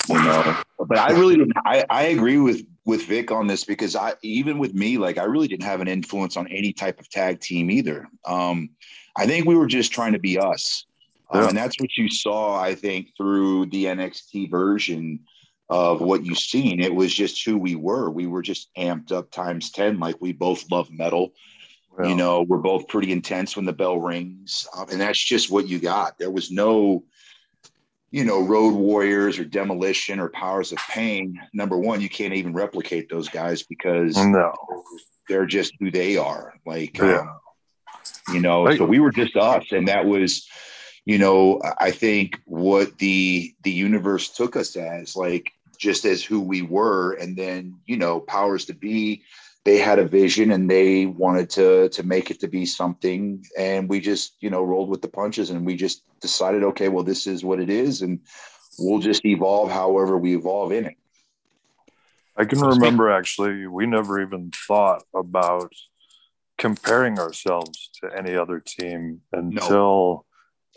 You 0.09 0.15
know, 0.15 0.57
but 0.79 0.97
I 0.97 1.11
really 1.11 1.35
didn't, 1.35 1.53
I, 1.65 1.85
I 1.89 2.03
agree 2.05 2.37
with, 2.37 2.65
with 2.85 3.05
Vic 3.05 3.31
on 3.31 3.47
this 3.47 3.63
because 3.63 3.95
I, 3.95 4.13
even 4.23 4.57
with 4.57 4.73
me, 4.73 4.97
like 4.97 5.17
I 5.17 5.23
really 5.23 5.47
didn't 5.47 5.63
have 5.63 5.81
an 5.81 5.87
influence 5.87 6.37
on 6.37 6.47
any 6.47 6.73
type 6.73 6.99
of 6.99 7.09
tag 7.09 7.39
team 7.39 7.69
either. 7.69 8.07
Um, 8.25 8.69
I 9.15 9.25
think 9.25 9.45
we 9.45 9.55
were 9.55 9.67
just 9.67 9.91
trying 9.91 10.13
to 10.13 10.19
be 10.19 10.37
us. 10.39 10.85
Um. 11.31 11.49
And 11.49 11.57
that's 11.57 11.79
what 11.79 11.95
you 11.97 12.09
saw, 12.09 12.59
I 12.59 12.75
think, 12.75 13.09
through 13.17 13.67
the 13.67 13.85
NXT 13.85 14.49
version 14.51 15.21
of 15.69 16.01
what 16.01 16.25
you've 16.25 16.37
seen. 16.37 16.79
It 16.79 16.93
was 16.93 17.13
just 17.13 17.43
who 17.43 17.57
we 17.57 17.75
were. 17.75 18.09
We 18.09 18.27
were 18.27 18.41
just 18.41 18.69
amped 18.77 19.11
up 19.11 19.31
times 19.31 19.71
10. 19.71 19.99
Like 19.99 20.15
we 20.19 20.31
both 20.31 20.69
love 20.69 20.91
metal. 20.91 21.33
You 22.03 22.15
know, 22.15 22.41
we're 22.41 22.57
both 22.57 22.89
pretty 22.89 23.13
intense 23.13 23.55
when 23.55 23.63
the 23.63 23.71
bell 23.71 23.99
rings. 23.99 24.67
Um, 24.75 24.87
and 24.91 24.99
that's 24.99 25.23
just 25.23 25.49
what 25.49 25.69
you 25.69 25.79
got. 25.79 26.19
There 26.19 26.29
was 26.29 26.51
no, 26.51 27.05
you 28.11 28.25
know, 28.25 28.41
road 28.41 28.73
warriors 28.73 29.39
or 29.39 29.45
demolition 29.45 30.19
or 30.19 30.27
powers 30.27 30.73
of 30.73 30.77
pain. 30.89 31.39
Number 31.53 31.77
one, 31.77 32.01
you 32.01 32.09
can't 32.09 32.33
even 32.33 32.53
replicate 32.53 33.07
those 33.09 33.29
guys 33.29 33.63
because 33.63 34.17
no. 34.17 34.53
they're 35.29 35.45
just 35.45 35.73
who 35.79 35.89
they 35.89 36.17
are. 36.17 36.55
Like, 36.65 36.97
yeah. 36.97 37.19
um, 37.19 37.39
you 38.33 38.41
know, 38.41 38.69
so 38.75 38.83
we 38.83 38.99
were 38.99 39.11
just 39.11 39.37
us. 39.37 39.63
And 39.71 39.87
that 39.87 40.05
was, 40.05 40.49
you 41.05 41.19
know, 41.19 41.61
I 41.79 41.91
think 41.91 42.41
what 42.45 42.97
the 42.97 43.53
the 43.63 43.71
universe 43.71 44.29
took 44.29 44.55
us 44.55 44.75
as, 44.75 45.15
like 45.15 45.51
just 45.77 46.05
as 46.05 46.23
who 46.23 46.41
we 46.41 46.61
were 46.61 47.13
and 47.13 47.35
then 47.35 47.77
you 47.85 47.97
know 47.97 48.19
powers 48.21 48.63
to 48.65 48.73
be 48.73 49.21
they 49.65 49.77
had 49.77 49.99
a 49.99 50.07
vision 50.07 50.51
and 50.51 50.69
they 50.69 51.05
wanted 51.05 51.49
to 51.49 51.89
to 51.89 52.03
make 52.03 52.31
it 52.31 52.39
to 52.39 52.47
be 52.47 52.65
something. 52.65 53.45
And 53.57 53.87
we 53.87 53.99
just 53.99 54.33
you 54.39 54.49
know 54.49 54.63
rolled 54.63 54.89
with 54.89 55.01
the 55.01 55.07
punches 55.07 55.51
and 55.51 55.65
we 55.65 55.75
just 55.75 56.01
decided 56.21 56.63
okay 56.63 56.89
well 56.89 57.03
this 57.03 57.27
is 57.27 57.43
what 57.43 57.59
it 57.59 57.69
is 57.69 58.01
and 58.01 58.19
we'll 58.79 58.99
just 58.99 59.25
evolve 59.25 59.69
however 59.69 60.17
we 60.17 60.35
evolve 60.35 60.71
in 60.71 60.85
it. 60.85 60.95
I 62.37 62.45
can 62.45 62.59
remember 62.59 63.11
actually 63.11 63.67
we 63.67 63.85
never 63.85 64.21
even 64.21 64.51
thought 64.67 65.03
about 65.13 65.71
comparing 66.57 67.19
ourselves 67.19 67.89
to 68.01 68.09
any 68.17 68.35
other 68.35 68.59
team 68.59 69.21
until 69.31 69.69
no. 69.69 70.25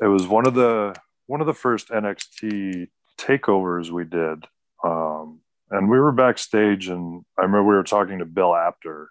It 0.00 0.07
was 0.07 0.26
one 0.26 0.47
of 0.47 0.55
the 0.55 0.95
one 1.26 1.40
of 1.40 1.47
the 1.47 1.55
first 1.55 1.88
NXT 1.88 2.88
takeovers 3.19 3.90
we 3.90 4.05
did. 4.05 4.45
Um, 4.83 5.40
and 5.71 5.90
we 5.90 5.99
were 5.99 6.12
backstage, 6.12 6.88
and 6.88 7.25
I 7.38 7.43
remember 7.43 7.64
we 7.64 7.75
were 7.75 7.83
talking 7.83 8.19
to 8.19 8.25
Bill 8.25 8.55
Apter, 8.55 9.11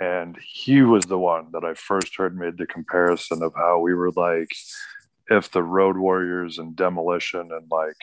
and 0.00 0.36
he 0.40 0.82
was 0.82 1.04
the 1.04 1.18
one 1.18 1.48
that 1.52 1.64
I 1.64 1.74
first 1.74 2.16
heard 2.16 2.38
made 2.38 2.58
the 2.58 2.66
comparison 2.66 3.42
of 3.42 3.52
how 3.56 3.80
we 3.80 3.94
were 3.94 4.12
like, 4.12 4.50
if 5.28 5.50
the 5.50 5.62
Road 5.62 5.96
Warriors 5.96 6.58
and 6.58 6.76
Demolition 6.76 7.50
and 7.50 7.66
like, 7.70 7.96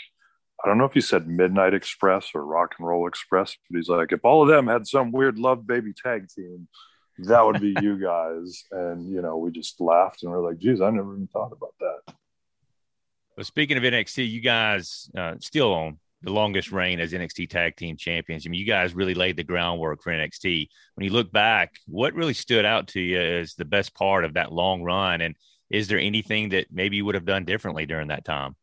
I 0.64 0.68
don't 0.68 0.78
know 0.78 0.86
if 0.86 0.94
he 0.94 1.02
said 1.02 1.28
Midnight 1.28 1.74
Express 1.74 2.32
or 2.36 2.46
Rock 2.46 2.76
and 2.78 2.88
Roll 2.88 3.08
Express, 3.08 3.56
but 3.70 3.78
he's 3.78 3.90
like, 3.90 4.12
if 4.12 4.24
all 4.24 4.42
of 4.42 4.50
them 4.50 4.68
had 4.68 4.88
some 4.88 5.12
weird 5.12 5.38
love 5.38 5.66
baby 5.66 5.94
tag 5.94 6.28
team, 6.30 6.68
that 7.28 7.46
would 7.46 7.62
be 7.62 7.76
you 7.82 7.98
guys. 7.98 8.64
And, 8.72 9.10
you 9.10 9.22
know, 9.22 9.38
we 9.38 9.52
just 9.52 9.80
laughed 9.80 10.24
and 10.24 10.32
we're 10.32 10.48
like, 10.48 10.60
geez, 10.60 10.82
I 10.82 10.90
never 10.90 11.14
even 11.14 11.28
thought 11.28 11.52
about 11.52 11.74
that. 11.80 12.14
Well, 13.38 13.44
speaking 13.46 13.78
of 13.78 13.84
NXT, 13.84 14.30
you 14.30 14.42
guys 14.42 15.10
uh, 15.18 15.36
still 15.40 15.74
on 15.74 16.00
the 16.24 16.32
longest 16.32 16.72
reign 16.72 17.00
as 17.00 17.14
NXT 17.14 17.50
Tag 17.50 17.76
Team 17.76 17.98
Champions. 17.98 18.46
I 18.46 18.50
mean, 18.50 18.60
you 18.60 18.68
guys 18.68 18.94
really 18.94 19.16
laid 19.16 19.38
the 19.38 19.44
groundwork 19.44 20.04
for 20.04 20.12
NXT. 20.12 20.68
When 20.96 21.06
you 21.06 21.12
look 21.12 21.32
back, 21.32 21.74
what 21.88 22.14
really 22.14 22.34
stood 22.34 22.66
out 22.66 22.90
to 22.90 23.00
you 23.00 23.20
as 23.20 23.56
the 23.56 23.66
best 23.66 23.96
part 23.96 24.26
of 24.26 24.36
that 24.36 24.52
long 24.52 24.84
run? 24.84 25.22
And 25.22 25.36
is 25.70 25.88
there 25.88 26.00
anything 26.00 26.50
that 26.50 26.68
maybe 26.72 26.98
you 26.98 27.06
would 27.06 27.16
have 27.16 27.26
done 27.26 27.46
differently 27.46 27.86
during 27.86 28.10
that 28.10 28.26
time? 28.26 28.56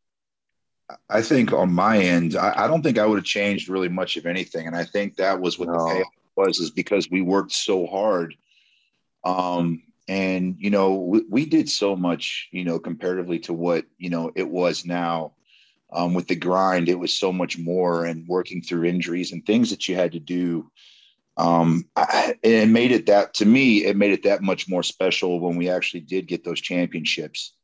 I 1.11 1.21
think 1.21 1.53
on 1.53 1.73
my 1.73 1.99
end, 1.99 2.37
I, 2.37 2.65
I 2.65 2.67
don't 2.67 2.83
think 2.83 2.99
I 2.99 3.07
would 3.07 3.17
have 3.17 3.25
changed 3.25 3.69
really 3.69 3.89
much 3.89 4.17
of 4.17 4.27
anything. 4.27 4.67
And 4.67 4.77
I 4.77 4.85
think 4.85 5.17
that 5.17 5.39
was 5.39 5.59
what 5.59 5.69
no. 5.69 5.75
the 5.75 5.95
payoff 5.95 6.07
was, 6.37 6.59
is 6.61 6.71
because 6.71 7.11
we 7.11 7.21
worked 7.21 7.53
so 7.53 7.87
hard. 7.87 8.35
Um, 9.25 9.83
and, 10.09 10.57
you 10.59 10.71
know, 10.71 10.95
we, 10.95 11.23
we 11.29 11.47
did 11.47 11.69
so 11.69 11.95
much, 11.95 12.49
you 12.51 12.65
know, 12.65 12.79
comparatively 12.79 13.39
to 13.41 13.53
what, 13.53 13.85
you 13.99 14.11
know, 14.11 14.33
it 14.35 14.49
was 14.49 14.87
now 14.87 15.35
um, 15.93 16.15
with 16.15 16.29
the 16.29 16.37
grind, 16.37 16.89
it 16.89 16.99
was 16.99 17.15
so 17.15 17.33
much 17.33 17.59
more 17.59 18.05
and 18.05 18.27
working 18.29 18.63
through 18.63 18.85
injuries 18.85 19.33
and 19.33 19.45
things 19.45 19.71
that 19.71 19.89
you 19.89 19.95
had 19.95 20.13
to 20.13 20.21
do. 20.21 20.71
Um, 21.37 21.89
I, 21.95 22.37
it 22.43 22.69
made 22.69 22.93
it 22.93 23.07
that 23.07 23.35
to 23.35 23.47
me, 23.47 23.85
it 23.85 23.97
made 23.97 24.13
it 24.13 24.25
that 24.25 24.43
much 24.43 24.69
more 24.69 24.83
special 24.83 25.41
when 25.41 25.57
we 25.57 25.69
actually 25.69 26.01
did 26.01 26.27
get 26.27 26.45
those 26.45 26.61
championships. 26.61 27.55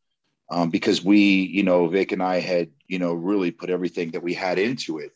Um, 0.50 0.68
because 0.68 1.02
we, 1.02 1.18
you 1.18 1.62
know, 1.62 1.88
Vic 1.88 2.12
and 2.12 2.22
I 2.22 2.38
had, 2.40 2.68
you 2.86 2.98
know, 2.98 3.14
really 3.14 3.50
put 3.50 3.70
everything 3.70 4.10
that 4.10 4.22
we 4.22 4.34
had 4.34 4.58
into 4.58 4.98
it. 4.98 5.12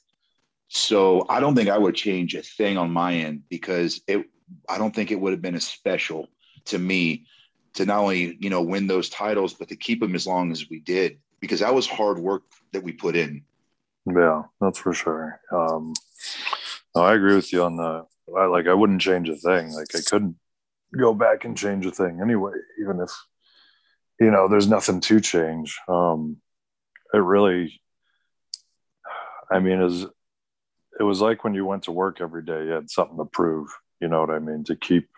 So 0.69 1.27
I 1.29 1.41
don't 1.41 1.55
think 1.55 1.69
I 1.69 1.77
would 1.77 1.95
change 1.95 2.35
a 2.35 2.43
thing 2.43 2.79
on 2.79 2.91
my 2.91 3.15
end 3.15 3.43
because 3.51 4.01
it, 4.07 4.27
I 4.69 4.79
don't 4.79 4.95
think 4.95 5.11
it 5.11 5.21
would 5.21 5.33
have 5.33 5.43
been 5.43 5.55
as 5.55 5.67
special 5.67 6.29
to 6.67 6.79
me 6.79 7.27
to 7.75 7.87
not 7.87 8.01
only, 8.01 8.37
you 8.41 8.51
know, 8.51 8.63
win 8.63 8.87
those 8.87 9.09
titles, 9.09 9.55
but 9.55 9.69
to 9.69 9.77
keep 9.77 10.01
them 10.01 10.15
as 10.15 10.27
long 10.27 10.51
as 10.53 10.69
we 10.69 10.81
did 10.81 11.19
because 11.41 11.61
that 11.61 11.75
was 11.75 11.87
hard 11.87 12.19
work 12.19 12.43
that 12.73 12.83
we 12.83 12.93
put 12.93 13.17
in. 13.17 13.45
Yeah, 14.07 14.45
that's 14.61 14.79
for 14.79 14.93
sure. 14.93 15.41
Um, 15.53 15.95
no, 16.95 17.03
I 17.03 17.15
agree 17.15 17.35
with 17.35 17.53
you 17.53 17.65
on 17.65 17.77
the. 17.77 18.07
I, 18.37 18.47
like, 18.47 18.67
I 18.67 18.75
wouldn't 18.75 19.01
change 19.01 19.29
a 19.29 19.37
thing. 19.37 19.73
Like, 19.73 19.95
I 19.95 20.01
couldn't 20.07 20.37
go 20.97 21.15
back 21.15 21.45
and 21.45 21.57
change 21.57 21.87
a 21.87 21.91
thing 21.91 22.21
anyway, 22.23 22.53
even 22.81 23.01
if 23.01 23.11
you 24.21 24.31
know 24.31 24.49
there's 24.49 24.69
nothing 24.69 25.01
to 25.01 25.21
change. 25.21 25.79
Um, 25.89 26.39
it 27.13 27.19
really, 27.19 27.81
I 29.51 29.61
mean, 29.61 29.81
is 29.81 30.07
it 30.99 31.03
was 31.03 31.21
like 31.21 31.45
when 31.45 31.55
you 31.55 31.65
went 31.65 31.85
to 31.85 31.93
work 31.93 32.21
every 32.21 32.43
day, 32.43 32.65
you 32.65 32.71
had 32.71 32.91
something 32.91 33.19
to 33.19 33.25
prove. 33.25 33.69
You 34.01 34.09
know 34.09 34.21
what 34.21 34.31
I 34.31 34.39
mean? 34.39 34.65
To 34.65 34.77
keep 34.77 35.09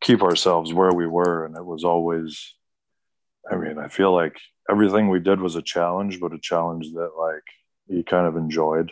keep 0.00 0.22
ourselves 0.22 0.72
where 0.72 0.92
we 0.92 1.06
were, 1.06 1.44
and 1.44 1.56
it 1.56 1.64
was 1.64 1.84
always. 1.84 2.54
I 3.50 3.56
mean, 3.56 3.78
I 3.78 3.88
feel 3.88 4.12
like 4.12 4.40
everything 4.68 5.08
we 5.08 5.20
did 5.20 5.40
was 5.40 5.54
a 5.54 5.62
challenge, 5.62 6.20
but 6.20 6.32
a 6.32 6.38
challenge 6.38 6.92
that 6.92 7.12
like 7.16 7.44
you 7.86 8.02
kind 8.02 8.26
of 8.26 8.36
enjoyed, 8.36 8.90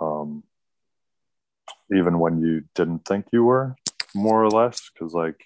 um, 0.00 0.44
even 1.92 2.18
when 2.18 2.40
you 2.40 2.62
didn't 2.74 3.04
think 3.04 3.26
you 3.32 3.44
were, 3.44 3.74
more 4.14 4.42
or 4.42 4.50
less. 4.50 4.90
Because 4.92 5.12
like 5.12 5.44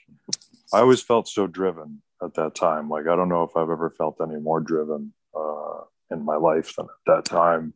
I 0.72 0.80
always 0.80 1.02
felt 1.02 1.28
so 1.28 1.46
driven 1.46 2.02
at 2.22 2.34
that 2.34 2.54
time. 2.54 2.88
Like 2.88 3.06
I 3.06 3.16
don't 3.16 3.28
know 3.28 3.44
if 3.44 3.56
I've 3.56 3.70
ever 3.70 3.90
felt 3.90 4.18
any 4.20 4.38
more 4.38 4.60
driven 4.60 5.12
uh, 5.34 5.80
in 6.10 6.24
my 6.24 6.36
life 6.36 6.74
than 6.76 6.86
at 6.86 7.06
that 7.06 7.24
time, 7.24 7.72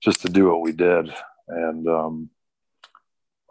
just 0.00 0.22
to 0.22 0.28
do 0.28 0.48
what 0.48 0.62
we 0.62 0.72
did. 0.72 1.12
And 1.48 1.88
um, 1.88 2.30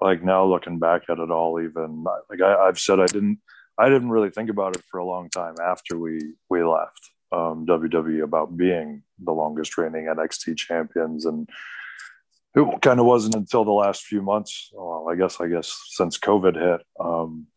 like 0.02 0.24
now 0.24 0.46
looking 0.46 0.80
back 0.80 1.04
at 1.10 1.20
it 1.20 1.32
all, 1.32 1.60
even 1.60 2.04
like 2.30 2.42
I, 2.42 2.68
I've 2.68 2.80
said, 2.80 3.00
I 3.00 3.08
didn't. 3.08 3.40
I 3.80 3.90
didn't 3.90 4.10
really 4.10 4.32
think 4.32 4.50
about 4.50 4.76
it 4.76 4.84
for 4.90 5.00
a 5.00 5.06
long 5.06 5.30
time 5.30 5.56
after 5.64 6.00
we 6.00 6.20
we 6.50 6.64
left 6.64 7.12
um, 7.32 7.66
WWE 7.68 8.24
about 8.24 8.58
being 8.58 9.04
the 9.20 9.32
longest 9.32 9.78
reigning 9.78 10.06
NXT 10.06 10.58
champions, 10.58 11.26
and 11.26 11.48
it 12.56 12.82
kind 12.82 13.00
of 13.00 13.06
wasn't 13.06 13.36
until 13.36 13.66
the 13.66 13.72
last 13.72 14.04
few 14.04 14.22
months. 14.22 14.72
Well, 14.74 15.08
I 15.10 15.16
guess 15.16 15.40
I 15.40 15.48
guess 15.48 15.76
since 15.90 16.18
COVID 16.18 16.56
hit, 16.56 16.86
um, 17.00 17.48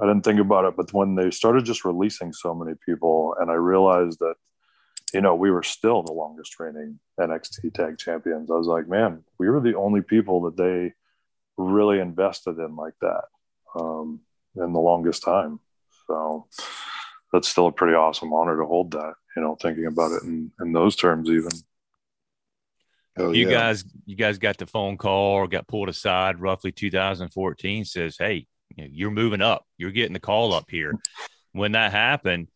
I 0.00 0.06
didn't 0.06 0.24
think 0.24 0.40
about 0.40 0.64
it. 0.64 0.76
But 0.76 0.92
when 0.92 1.14
they 1.14 1.30
started 1.30 1.64
just 1.64 1.84
releasing 1.84 2.32
so 2.32 2.54
many 2.54 2.76
people, 2.84 3.36
and 3.38 3.50
I 3.50 3.54
realized 3.54 4.18
that 4.20 4.34
you 5.12 5.20
know 5.20 5.34
we 5.34 5.50
were 5.50 5.62
still 5.62 6.02
the 6.02 6.12
longest 6.12 6.58
reigning 6.58 6.98
NXT 7.20 7.74
Tag 7.74 7.98
Champions, 7.98 8.50
I 8.50 8.54
was 8.54 8.66
like, 8.66 8.88
man, 8.88 9.24
we 9.38 9.48
were 9.48 9.60
the 9.60 9.76
only 9.76 10.00
people 10.00 10.42
that 10.42 10.56
they 10.56 10.94
really 11.56 12.00
invested 12.00 12.58
in 12.58 12.76
like 12.76 12.94
that 13.00 13.24
um, 13.74 14.20
in 14.56 14.72
the 14.72 14.80
longest 14.80 15.22
time. 15.22 15.60
So 16.06 16.46
that's 17.32 17.48
still 17.48 17.66
a 17.66 17.72
pretty 17.72 17.94
awesome 17.94 18.32
honor 18.32 18.58
to 18.58 18.66
hold 18.66 18.92
that, 18.92 19.14
you 19.36 19.42
know, 19.42 19.56
thinking 19.60 19.86
about 19.86 20.12
it 20.12 20.22
in, 20.22 20.52
in 20.60 20.72
those 20.72 20.96
terms, 20.96 21.28
even. 21.28 21.50
Oh, 23.18 23.32
you 23.32 23.48
yeah. 23.48 23.52
guys, 23.52 23.84
you 24.04 24.14
guys 24.14 24.38
got 24.38 24.58
the 24.58 24.66
phone 24.66 24.98
call 24.98 25.32
or 25.32 25.48
got 25.48 25.66
pulled 25.66 25.88
aside 25.88 26.38
roughly 26.38 26.70
2014 26.70 27.84
says, 27.84 28.16
Hey, 28.18 28.46
you're 28.76 29.10
moving 29.10 29.40
up. 29.40 29.64
You're 29.78 29.90
getting 29.90 30.12
the 30.12 30.20
call 30.20 30.52
up 30.52 30.70
here. 30.70 30.92
when 31.52 31.72
that 31.72 31.92
happened, 31.92 32.48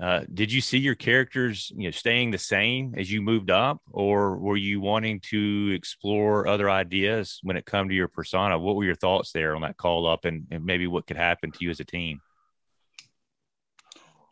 uh, 0.00 0.22
did 0.32 0.50
you 0.50 0.60
see 0.60 0.78
your 0.78 0.94
characters, 0.94 1.70
you 1.76 1.84
know, 1.84 1.90
staying 1.90 2.30
the 2.30 2.38
same 2.38 2.94
as 2.96 3.10
you 3.10 3.20
moved 3.20 3.50
up, 3.50 3.80
or 3.90 4.38
were 4.38 4.56
you 4.56 4.80
wanting 4.80 5.20
to 5.20 5.72
explore 5.74 6.46
other 6.46 6.70
ideas 6.70 7.38
when 7.42 7.56
it 7.56 7.66
come 7.66 7.88
to 7.88 7.94
your 7.94 8.08
persona? 8.08 8.58
What 8.58 8.76
were 8.76 8.84
your 8.84 8.94
thoughts 8.94 9.32
there 9.32 9.54
on 9.54 9.62
that 9.62 9.76
call 9.76 10.06
up, 10.06 10.24
and, 10.24 10.46
and 10.50 10.64
maybe 10.64 10.86
what 10.86 11.06
could 11.06 11.18
happen 11.18 11.52
to 11.52 11.58
you 11.60 11.70
as 11.70 11.80
a 11.80 11.84
team? 11.84 12.20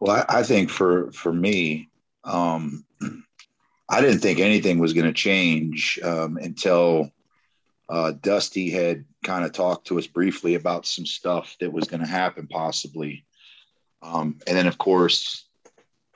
Well, 0.00 0.24
I, 0.28 0.38
I 0.38 0.42
think 0.42 0.70
for 0.70 1.12
for 1.12 1.32
me, 1.32 1.90
um, 2.24 2.86
I 3.88 4.00
didn't 4.00 4.20
think 4.20 4.38
anything 4.38 4.78
was 4.78 4.94
going 4.94 5.06
to 5.06 5.12
change 5.12 5.98
um, 6.02 6.38
until 6.38 7.10
uh, 7.90 8.12
Dusty 8.12 8.70
had 8.70 9.04
kind 9.24 9.44
of 9.44 9.52
talked 9.52 9.88
to 9.88 9.98
us 9.98 10.06
briefly 10.06 10.54
about 10.54 10.86
some 10.86 11.04
stuff 11.04 11.56
that 11.60 11.72
was 11.72 11.86
going 11.86 12.00
to 12.00 12.06
happen 12.06 12.46
possibly. 12.46 13.26
Um, 14.02 14.38
and 14.46 14.56
then, 14.56 14.66
of 14.66 14.78
course, 14.78 15.49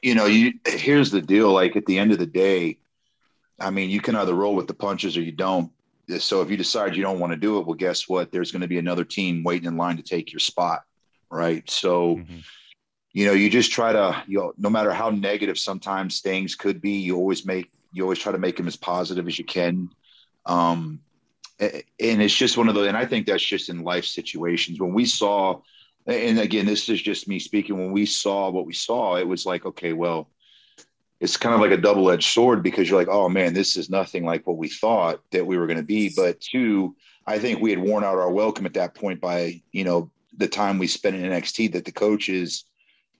you 0.05 0.15
know, 0.15 0.27
you 0.27 0.55
here's 0.67 1.11
the 1.11 1.23
deal. 1.23 1.53
Like 1.53 1.77
at 1.77 1.87
the 1.87 1.99
end 1.99 2.13
of 2.13 2.19
the 2.19 2.27
day, 2.27 2.79
I 3.59 3.71
mean, 3.71 3.91
you 3.91 4.01
can 4.01 4.17
either 4.17 4.35
roll 4.35 4.55
with 4.55 4.67
the 4.67 4.75
punches 4.75 5.17
or 5.17 5.23
you 5.23 5.33
don't. 5.33 5.71
So 6.19 6.43
if 6.43 6.51
you 6.51 6.57
decide 6.59 6.95
you 6.95 7.03
don't 7.03 7.19
want 7.19 7.33
to 7.33 7.39
do 7.39 7.59
it, 7.59 7.67
well, 7.67 7.75
guess 7.75 8.09
what? 8.09 8.31
There's 8.31 8.53
going 8.53 8.63
to 8.63 8.69
be 8.69 8.79
another 8.79 9.05
team 9.05 9.43
waiting 9.43 9.67
in 9.67 9.79
line 9.79 9.97
to 9.97 10.03
take 10.03 10.33
your 10.33 10.41
spot, 10.41 10.85
right? 11.31 11.69
So. 11.69 12.17
Mm-hmm 12.17 12.39
you 13.15 13.27
know, 13.27 13.33
you 13.33 13.49
just 13.49 13.71
try 13.71 13.93
to, 13.93 14.23
you 14.27 14.39
know, 14.39 14.53
no 14.59 14.69
matter 14.69 14.93
how 14.93 15.09
negative 15.09 15.57
sometimes 15.57 16.21
things 16.21 16.57
could 16.57 16.81
be, 16.81 16.99
you 16.99 17.17
always 17.17 17.47
make, 17.47 17.71
you 17.93 18.03
always 18.03 18.19
try 18.19 18.33
to 18.33 18.39
make 18.39 18.57
them 18.57 18.67
as 18.67 18.77
positive 18.77 19.29
as 19.29 19.39
you 19.39 19.45
can. 19.45 19.89
Um, 20.47 20.99
and 21.61 21.85
it's 22.21 22.35
just 22.35 22.59
one 22.59 22.69
of 22.69 22.75
those, 22.75 22.89
and 22.89 22.97
I 22.97 23.07
think 23.07 23.27
that's 23.27 23.45
just 23.45 23.69
in 23.69 23.85
life 23.85 24.05
situations. 24.05 24.81
When 24.81 24.93
we 24.93 25.05
saw, 25.05 25.61
and 26.07 26.39
again, 26.39 26.67
this 26.67 26.89
is 26.89 27.01
just 27.01 27.29
me 27.29 27.39
speaking, 27.39 27.79
when 27.79 27.93
we 27.93 28.07
saw 28.07 28.51
what 28.51 28.67
we 28.67 28.75
saw, 28.75 29.17
it 29.17 29.27
was 29.27 29.47
like, 29.47 29.65
okay, 29.65 29.93
well, 29.93 30.31
it's 31.21 31.37
kind 31.37 31.55
of 31.55 31.61
like 31.61 31.71
a 31.71 31.81
double 31.81 32.11
edged 32.11 32.33
sword 32.33 32.63
because 32.63 32.89
you're 32.89 32.99
like, 32.99 33.09
oh 33.09 33.29
man, 33.29 33.55
this 33.55 33.77
is 33.77 33.89
nothing 33.89 34.25
like 34.25 34.47
what 34.47 34.59
we 34.59 34.69
thought 34.69 35.21
that 35.31 35.47
we 35.47 35.57
were 35.57 35.67
going 35.67 35.79
to 35.79 35.83
be. 35.83 36.13
But 36.15 36.41
two, 36.41 36.95
I 37.27 37.39
think 37.39 37.61
we 37.61 37.71
had 37.71 37.79
worn 37.79 38.05
out 38.05 38.19
our 38.19 38.31
welcome 38.31 38.67
at 38.67 38.75
that 38.75 38.95
point 38.95 39.21
by, 39.21 39.63
you 39.73 39.85
know, 39.85 40.11
the 40.37 40.49
time 40.49 40.79
we 40.79 40.87
spent 40.87 41.17
in 41.17 41.23
NXT 41.23 41.73
that 41.73 41.85
the 41.85 41.93
coaches, 41.93 42.65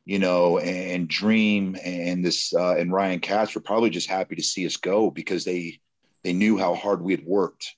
you 0.05 0.19
know, 0.19 0.59
and 0.59 1.09
Dream 1.09 1.77
and 1.83 2.25
this 2.25 2.53
uh, 2.53 2.77
and 2.77 2.93
Ryan 2.93 3.21
Katz 3.21 3.55
were 3.55 3.61
probably 3.61 3.91
just 3.91 4.11
happy 4.11 4.35
to 4.37 4.43
see 4.43 4.67
us 4.67 4.77
go 4.77 5.11
because 5.11 5.45
they 5.45 5.81
they 6.23 6.33
knew 6.33 6.59
how 6.59 6.75
hard 6.75 7.01
we 7.01 7.13
had 7.13 7.25
worked. 7.25 7.75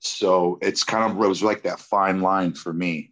So 0.00 0.58
it's 0.62 0.84
kind 0.84 1.10
of 1.10 1.22
it 1.22 1.28
was 1.28 1.42
like 1.42 1.62
that 1.62 1.80
fine 1.80 2.20
line 2.20 2.54
for 2.54 2.72
me. 2.72 3.10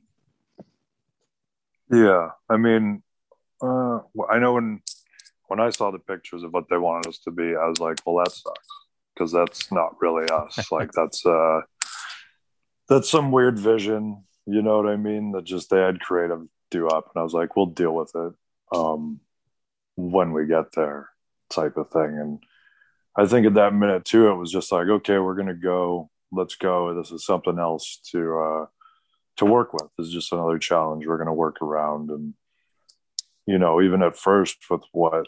Yeah, 1.91 2.31
I 2.49 2.57
mean, 2.57 3.03
uh, 3.63 4.01
I 4.31 4.39
know 4.39 4.55
when 4.55 4.83
when 5.47 5.61
I 5.61 5.71
saw 5.71 5.91
the 5.91 5.99
pictures 5.99 6.43
of 6.43 6.53
what 6.53 6.69
they 6.69 6.77
wanted 6.77 7.09
us 7.09 7.19
to 7.21 7.31
be, 7.31 7.55
I 7.57 7.67
was 7.67 7.81
like, 7.81 7.99
well, 8.05 8.23
that 8.25 8.33
sucks 8.33 8.67
because 9.15 9.33
that's 9.33 9.73
not 9.73 10.01
really 10.01 10.29
us. 10.29 10.71
like 10.73 10.93
that's 10.93 11.25
uh, 11.25 11.61
that's 12.89 13.09
some 13.09 13.33
weird 13.33 13.59
vision. 13.59 14.25
You 14.47 14.63
know 14.63 14.77
what 14.77 14.89
I 14.89 14.97
mean? 14.97 15.33
That 15.33 15.45
just 15.45 15.71
they 15.71 15.81
had 15.81 16.01
creative 16.01 16.47
do 16.71 16.87
up 16.87 17.11
and 17.15 17.21
i 17.21 17.25
was 17.25 17.33
like 17.33 17.57
we'll 17.57 17.65
deal 17.65 17.95
with 17.95 18.13
it 18.15 18.33
um, 18.75 19.21
when 19.97 20.33
we 20.33 20.47
get 20.47 20.73
there 20.73 21.09
type 21.51 21.77
of 21.77 21.91
thing. 21.91 22.19
And 22.19 22.43
I 23.17 23.27
think 23.27 23.47
at 23.47 23.55
that 23.55 23.75
minute 23.75 24.05
too, 24.05 24.29
it 24.29 24.37
was 24.37 24.53
just 24.53 24.71
like, 24.71 24.89
okay, 24.89 25.19
we're 25.19 25.35
gonna 25.35 25.55
go, 25.55 26.11
let's 26.31 26.57
go. 26.57 26.95
This 26.95 27.11
is 27.11 27.25
something 27.25 27.59
else 27.59 28.01
to 28.13 28.39
uh, 28.39 28.67
to 29.39 29.45
work 29.45 29.73
with. 29.73 29.89
Is 29.99 30.13
just 30.13 30.33
another 30.33 30.59
challenge 30.59 31.07
we're 31.07 31.19
gonna 31.19 31.35
work 31.35 31.63
around. 31.63 32.11
And 32.11 32.35
you 33.47 33.59
know, 33.59 33.81
even 33.81 34.03
at 34.03 34.17
first 34.17 34.59
with 34.71 34.83
what 34.93 35.27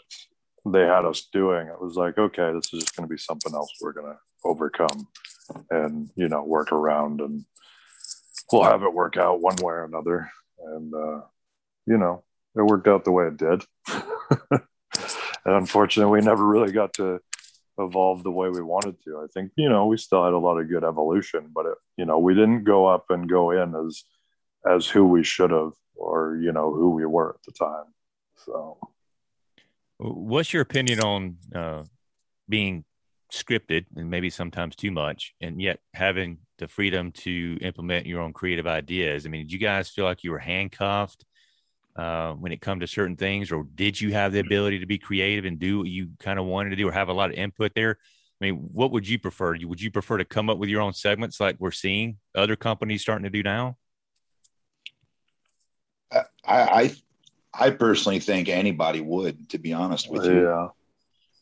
they 0.65 0.81
had 0.81 1.05
us 1.05 1.27
doing, 1.33 1.67
it 1.67 1.81
was 1.81 1.95
like, 1.95 2.17
okay, 2.17 2.51
this 2.53 2.71
is 2.73 2.83
just 2.83 2.95
gonna 2.95 3.07
be 3.07 3.17
something 3.17 3.53
else 3.53 3.71
we're 3.81 3.93
gonna 3.93 4.17
overcome 4.43 5.07
and 5.69 6.09
you 6.15 6.27
know 6.27 6.43
work 6.43 6.71
around 6.71 7.21
and 7.21 7.45
we'll 8.51 8.63
have 8.63 8.83
it 8.83 8.93
work 8.93 9.17
out 9.17 9.41
one 9.41 9.55
way 9.61 9.73
or 9.73 9.85
another 9.85 10.29
and 10.65 10.93
uh 10.93 11.21
you 11.85 11.97
know 11.97 12.23
it 12.55 12.61
worked 12.61 12.87
out 12.87 13.03
the 13.03 13.11
way 13.11 13.27
it 13.27 13.37
did 13.37 13.63
and 14.51 14.61
unfortunately 15.45 16.11
we 16.11 16.25
never 16.25 16.45
really 16.45 16.71
got 16.71 16.93
to 16.93 17.19
evolve 17.83 18.23
the 18.23 18.31
way 18.31 18.49
we 18.49 18.61
wanted 18.61 19.01
to. 19.03 19.19
I 19.19 19.27
think 19.33 19.51
you 19.55 19.69
know 19.69 19.85
we 19.85 19.97
still 19.97 20.23
had 20.23 20.33
a 20.33 20.37
lot 20.37 20.57
of 20.59 20.69
good 20.69 20.83
evolution 20.83 21.49
but 21.53 21.65
it, 21.65 21.77
you 21.97 22.05
know 22.05 22.19
we 22.19 22.33
didn't 22.33 22.63
go 22.63 22.85
up 22.85 23.05
and 23.09 23.29
go 23.29 23.51
in 23.51 23.75
as 23.75 24.03
as 24.69 24.87
who 24.87 25.05
we 25.05 25.23
should 25.23 25.51
have 25.51 25.73
or 25.95 26.37
you 26.41 26.51
know 26.51 26.73
who 26.73 26.91
we 26.91 27.05
were 27.05 27.35
at 27.35 27.43
the 27.43 27.51
time. 27.51 27.93
So. 28.45 28.77
What's 30.03 30.51
your 30.51 30.63
opinion 30.63 30.99
on 31.01 31.37
uh, 31.53 31.83
being 32.49 32.85
scripted 33.31 33.85
and 33.95 34.09
maybe 34.09 34.29
sometimes 34.29 34.75
too 34.75 34.91
much, 34.91 35.33
and 35.41 35.61
yet 35.61 35.79
having 35.93 36.39
the 36.57 36.67
freedom 36.67 37.11
to 37.11 37.57
implement 37.61 38.05
your 38.05 38.21
own 38.21 38.33
creative 38.33 38.67
ideas. 38.67 39.25
I 39.25 39.29
mean, 39.29 39.45
did 39.45 39.51
you 39.51 39.59
guys 39.59 39.89
feel 39.89 40.05
like 40.05 40.23
you 40.23 40.31
were 40.31 40.39
handcuffed 40.39 41.25
uh, 41.95 42.33
when 42.33 42.51
it 42.51 42.61
come 42.61 42.79
to 42.79 42.87
certain 42.87 43.15
things, 43.15 43.51
or 43.51 43.65
did 43.75 43.99
you 43.99 44.13
have 44.13 44.33
the 44.33 44.39
ability 44.39 44.79
to 44.79 44.85
be 44.85 44.97
creative 44.97 45.45
and 45.45 45.59
do 45.59 45.79
what 45.79 45.87
you 45.87 46.09
kind 46.19 46.39
of 46.39 46.45
wanted 46.45 46.71
to 46.71 46.75
do, 46.75 46.87
or 46.87 46.91
have 46.91 47.09
a 47.09 47.13
lot 47.13 47.29
of 47.31 47.35
input 47.35 47.73
there? 47.75 47.97
I 48.41 48.45
mean, 48.45 48.55
what 48.71 48.91
would 48.91 49.07
you 49.07 49.19
prefer? 49.19 49.55
Would 49.61 49.81
you 49.81 49.91
prefer 49.91 50.17
to 50.17 50.25
come 50.25 50.49
up 50.49 50.57
with 50.57 50.69
your 50.69 50.81
own 50.81 50.93
segments 50.93 51.39
like 51.39 51.57
we're 51.59 51.71
seeing 51.71 52.17
other 52.35 52.55
companies 52.55 53.01
starting 53.01 53.23
to 53.25 53.29
do 53.29 53.43
now? 53.43 53.77
I 56.11 56.23
I, 56.45 56.95
I 57.53 57.69
personally 57.71 58.19
think 58.19 58.49
anybody 58.49 59.01
would, 59.01 59.49
to 59.49 59.57
be 59.57 59.73
honest 59.73 60.11
with 60.11 60.25
you. 60.25 60.41
Yeah 60.41 60.67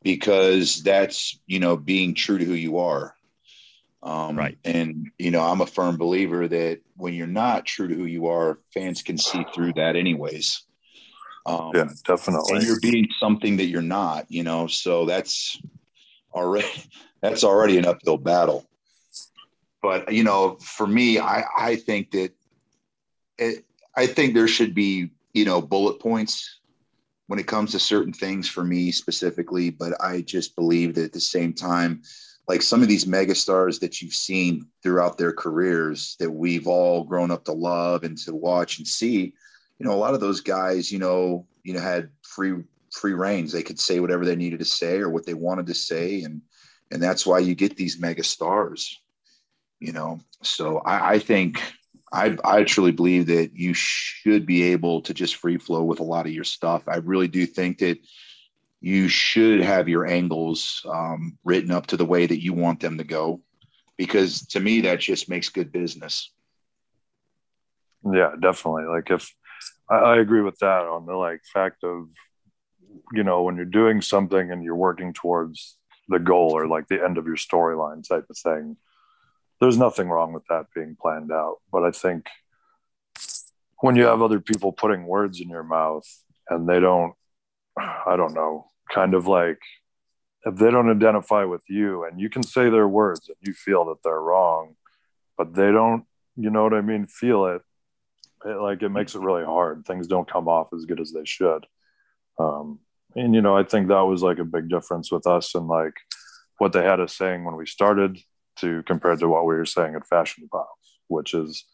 because 0.04 0.82
that's 0.84 1.40
you 1.46 1.60
know 1.60 1.76
being 1.76 2.14
true 2.14 2.38
to 2.38 2.46
who 2.46 2.54
you 2.54 2.78
are 2.78 3.16
um, 4.02 4.38
right. 4.38 4.58
and 4.64 5.08
you 5.18 5.32
know 5.32 5.42
i'm 5.42 5.62
a 5.62 5.66
firm 5.66 5.98
believer 5.98 6.48
that 6.48 6.80
when 6.96 7.14
you're 7.14 7.28
not 7.28 7.66
true 7.66 7.88
to 7.88 7.96
who 7.96 8.06
you 8.06 8.28
are 8.28 8.60
fans 8.74 9.02
can 9.02 9.18
see 9.18 9.46
through 9.54 9.74
that 9.74 9.96
anyways. 9.96 10.64
Um, 11.46 11.72
yeah 11.74 11.90
definitely. 12.06 12.58
and 12.58 12.66
you're 12.66 12.80
being 12.80 13.08
something 13.20 13.58
that 13.58 13.66
you're 13.66 13.82
not 13.82 14.26
you 14.30 14.44
know 14.44 14.68
so 14.68 15.06
that's 15.06 15.60
already 16.34 16.68
that's 17.22 17.44
already 17.44 17.78
an 17.78 17.86
uphill 17.86 18.18
battle. 18.18 18.66
But 19.82 20.14
you 20.14 20.24
know 20.24 20.58
for 20.62 20.88
me 20.88 21.20
i 21.20 21.44
i 21.58 21.76
think 21.76 22.12
that 22.12 22.32
it, 23.38 23.66
i 23.96 24.06
think 24.06 24.34
there 24.34 24.48
should 24.48 24.76
be 24.76 25.12
you 25.34 25.46
know 25.46 25.62
bullet 25.62 26.00
points 26.00 26.60
when 27.30 27.38
it 27.38 27.46
comes 27.46 27.72
to 27.72 27.80
certain 27.80 28.12
things 28.12 28.50
for 28.50 28.64
me 28.64 28.92
specifically, 28.92 29.70
but 29.70 29.94
I 30.02 30.22
just 30.22 30.56
believe 30.56 30.96
that 30.96 31.04
at 31.04 31.14
the 31.14 31.20
same 31.20 31.54
time, 31.54 32.02
like 32.50 32.64
some 32.64 32.82
of 32.82 32.88
these 32.88 33.06
megastars 33.06 33.80
that 33.80 34.02
you've 34.02 34.14
seen 34.14 34.66
throughout 34.82 35.20
their 35.20 35.32
careers 35.32 36.16
that 36.20 36.32
we've 36.32 36.66
all 36.66 37.04
grown 37.04 37.30
up 37.30 37.46
to 37.46 37.54
love 37.54 38.04
and 38.04 38.18
to 38.18 38.34
watch 38.34 38.80
and 38.80 38.88
see, 38.88 39.36
you 39.78 39.86
know, 39.86 39.94
a 39.94 39.96
lot 39.96 40.16
of 40.16 40.20
those 40.20 40.42
guys, 40.42 40.92
you 40.92 40.98
know, 40.98 41.46
you 41.64 41.76
know, 41.76 41.80
had 41.80 42.10
free 42.24 42.64
free 42.92 43.14
reigns. 43.14 43.52
They 43.52 43.62
could 43.62 43.80
say 43.80 44.00
whatever 44.00 44.26
they 44.26 44.36
needed 44.36 44.58
to 44.60 44.66
say 44.66 44.98
or 44.98 45.10
what 45.10 45.28
they 45.28 45.36
wanted 45.36 45.68
to 45.68 45.76
say. 45.76 46.24
And 46.24 46.42
and 46.90 47.02
that's 47.02 47.24
why 47.24 47.38
you 47.38 47.54
get 47.54 47.78
these 47.78 48.00
mega 48.00 48.24
stars, 48.24 49.00
you 49.80 49.94
know. 49.94 50.20
So 50.42 50.80
I, 50.80 51.14
I 51.14 51.20
think 51.20 51.62
I, 52.12 52.36
I 52.44 52.64
truly 52.64 52.92
believe 52.92 53.28
that 53.28 53.52
you 53.54 53.76
should 53.76 54.48
be 54.48 54.64
able 54.64 55.02
to 55.02 55.14
just 55.14 55.36
free 55.36 55.60
flow 55.60 55.84
with 55.84 56.00
a 56.00 56.04
lot 56.04 56.26
of 56.26 56.32
your 56.32 56.44
stuff. 56.44 56.88
I 56.88 56.96
really 56.96 57.28
do 57.28 57.46
think 57.46 57.78
that 57.78 58.00
you 58.82 59.08
should 59.08 59.62
have 59.62 59.90
your 59.90 60.06
angles 60.06 60.86
um, 60.90 61.38
written 61.44 61.72
up 61.72 61.88
to 61.88 61.98
the 61.98 62.06
way 62.06 62.26
that 62.26 62.42
you 62.42 62.54
want 62.54 62.80
them 62.80 62.98
to 62.98 63.04
go, 63.04 63.42
because 63.98 64.46
to 64.48 64.60
me 64.60 64.82
that 64.82 65.00
just 65.00 65.30
makes 65.30 65.50
good 65.50 65.72
business. 65.72 66.32
Yeah, 68.06 68.32
definitely. 68.40 68.86
Like 68.86 69.12
if 69.12 69.34
I, 69.90 69.96
I 69.96 70.18
agree 70.20 70.42
with 70.42 70.60
that 70.60 70.84
on 70.84 71.06
the 71.06 71.14
like 71.14 71.42
fact 71.54 71.84
of 71.84 72.08
you 73.14 73.24
know 73.24 73.44
when 73.44 73.56
you're 73.56 73.66
doing 73.66 74.02
something 74.02 74.52
and 74.52 74.64
you're 74.64 74.76
working 74.76 75.14
towards 75.14 75.78
the 76.08 76.20
goal 76.20 76.52
or 76.52 76.68
like 76.68 76.88
the 76.88 77.04
end 77.04 77.18
of 77.18 77.26
your 77.26 77.36
storyline 77.36 78.08
type 78.08 78.26
of 78.30 78.38
thing 78.38 78.78
there's 79.60 79.78
nothing 79.78 80.10
wrong 80.10 80.34
with 80.34 80.46
that 80.50 80.68
being 80.74 80.96
planned 81.00 81.32
out. 81.32 81.58
But 81.72 81.84
I 81.84 81.92
think 81.92 82.28
when 83.82 83.96
you 83.96 84.04
have 84.04 84.22
other 84.22 84.40
people 84.40 84.72
putting 84.72 85.06
words 85.06 85.42
in 85.42 85.50
your 85.50 85.64
mouth 85.64 86.06
and 86.50 86.68
they 86.68 86.80
don't, 86.80 87.14
I 87.78 88.16
don't 88.16 88.34
know, 88.34 88.68
kind 88.94 89.14
of 89.14 89.28
like 89.28 89.60
if 90.46 90.56
they 90.56 90.72
don't 90.72 90.90
identify 90.90 91.44
with 91.44 91.64
you 91.68 92.06
and 92.06 92.20
you 92.20 92.30
can 92.30 92.44
say 92.44 92.70
their 92.70 92.88
words 92.88 93.28
and 93.28 93.38
you 93.42 93.54
feel 93.54 93.86
that 93.86 94.04
they're 94.04 94.22
wrong, 94.22 94.76
but 95.38 95.54
they 95.54 95.72
don't, 95.72 96.06
you 96.36 96.50
know 96.50 96.64
what 96.64 96.74
I 96.74 96.82
mean, 96.82 97.08
feel 97.08 97.46
it, 97.46 97.62
it 98.46 98.58
like 98.60 98.82
it 98.82 98.90
makes 98.90 99.16
it 99.16 99.22
really 99.22 99.44
hard. 99.44 99.86
Things 99.86 100.08
don't 100.08 100.30
come 100.30 100.48
off 100.48 100.70
as 100.74 100.86
good 100.86 101.02
as 101.02 101.12
they 101.12 101.26
should. 101.26 101.66
Um, 102.40 102.80
and 103.16 103.36
you 103.36 103.42
know, 103.42 103.58
I 103.58 103.64
think 103.64 103.88
that 103.88 104.02
was 104.02 104.24
like 104.24 104.40
a 104.40 104.46
big 104.46 104.70
difference 104.70 105.12
with 105.12 105.28
us 105.28 105.56
and 105.56 105.68
like 105.68 105.94
what 106.58 106.74
they 106.74 106.84
had 106.84 107.00
us 107.00 107.16
saying 107.16 107.44
when 107.44 107.56
we 107.56 107.66
started 107.66 108.20
to 108.58 108.84
compared 108.84 109.20
to 109.20 109.28
what 109.28 109.46
we 109.46 109.56
were 109.56 109.66
saying 109.66 109.96
at 109.96 110.08
Fashion 110.08 110.48
Files, 110.52 111.00
which 111.08 111.34
is 111.34 111.66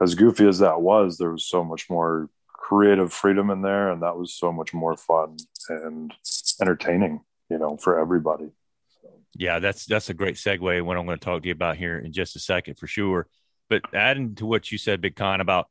as 0.00 0.14
goofy 0.14 0.46
as 0.46 0.58
that 0.58 0.80
was, 0.80 1.18
there 1.18 1.30
was 1.30 1.46
so 1.48 1.64
much 1.64 1.88
more 1.88 2.28
creative 2.64 3.12
freedom 3.12 3.50
in 3.50 3.60
there, 3.60 3.90
and 3.90 4.02
that 4.02 4.16
was 4.16 4.32
so 4.32 4.50
much 4.50 4.72
more 4.72 4.96
fun 4.96 5.36
and 5.68 6.14
entertaining, 6.60 7.20
you 7.50 7.58
know, 7.58 7.76
for 7.76 7.98
everybody. 7.98 8.50
Yeah, 9.34 9.58
that's 9.58 9.84
that's 9.84 10.08
a 10.08 10.14
great 10.14 10.36
segue. 10.36 10.82
What 10.82 10.96
I'm 10.96 11.04
going 11.04 11.18
to 11.18 11.24
talk 11.24 11.42
to 11.42 11.48
you 11.48 11.52
about 11.52 11.76
here 11.76 11.98
in 11.98 12.12
just 12.12 12.36
a 12.36 12.40
second 12.40 12.78
for 12.78 12.86
sure. 12.86 13.26
But 13.68 13.82
adding 13.92 14.34
to 14.36 14.46
what 14.46 14.72
you 14.72 14.78
said, 14.78 15.00
Big 15.00 15.16
Con, 15.16 15.40
about 15.40 15.68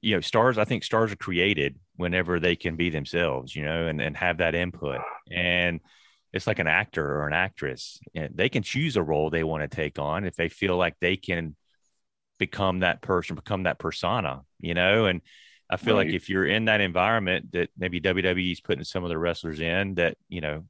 you 0.00 0.14
know 0.14 0.20
stars, 0.20 0.58
I 0.58 0.64
think 0.64 0.84
stars 0.84 1.10
are 1.10 1.16
created 1.16 1.78
whenever 1.96 2.38
they 2.38 2.54
can 2.54 2.76
be 2.76 2.90
themselves, 2.90 3.56
you 3.56 3.64
know, 3.64 3.86
and 3.86 4.00
and 4.00 4.16
have 4.16 4.38
that 4.38 4.54
input 4.54 5.00
and 5.30 5.80
it's 6.32 6.46
like 6.46 6.60
an 6.60 6.66
actor 6.66 7.04
or 7.04 7.26
an 7.26 7.34
actress. 7.34 8.00
They 8.14 8.48
can 8.48 8.62
choose 8.62 8.96
a 8.96 9.02
role 9.02 9.28
they 9.28 9.44
want 9.44 9.68
to 9.68 9.74
take 9.74 9.98
on 9.98 10.24
if 10.24 10.34
they 10.34 10.48
feel 10.48 10.76
like 10.76 10.96
they 10.98 11.16
can 11.16 11.56
become 12.38 12.80
that 12.80 13.02
person, 13.02 13.36
become 13.36 13.64
that 13.64 13.78
persona, 13.78 14.42
you 14.58 14.72
know. 14.72 15.04
And 15.04 15.20
I 15.72 15.76
feel 15.76 15.96
right. 15.96 16.06
like 16.06 16.14
if 16.14 16.28
you're 16.28 16.44
in 16.44 16.66
that 16.66 16.80
environment 16.80 17.52
that 17.52 17.70
maybe 17.76 18.00
WWE 18.00 18.52
is 18.52 18.60
putting 18.60 18.84
some 18.84 19.04
of 19.04 19.08
the 19.08 19.18
wrestlers 19.18 19.60
in, 19.60 19.94
that 19.94 20.16
you 20.28 20.40
know, 20.40 20.64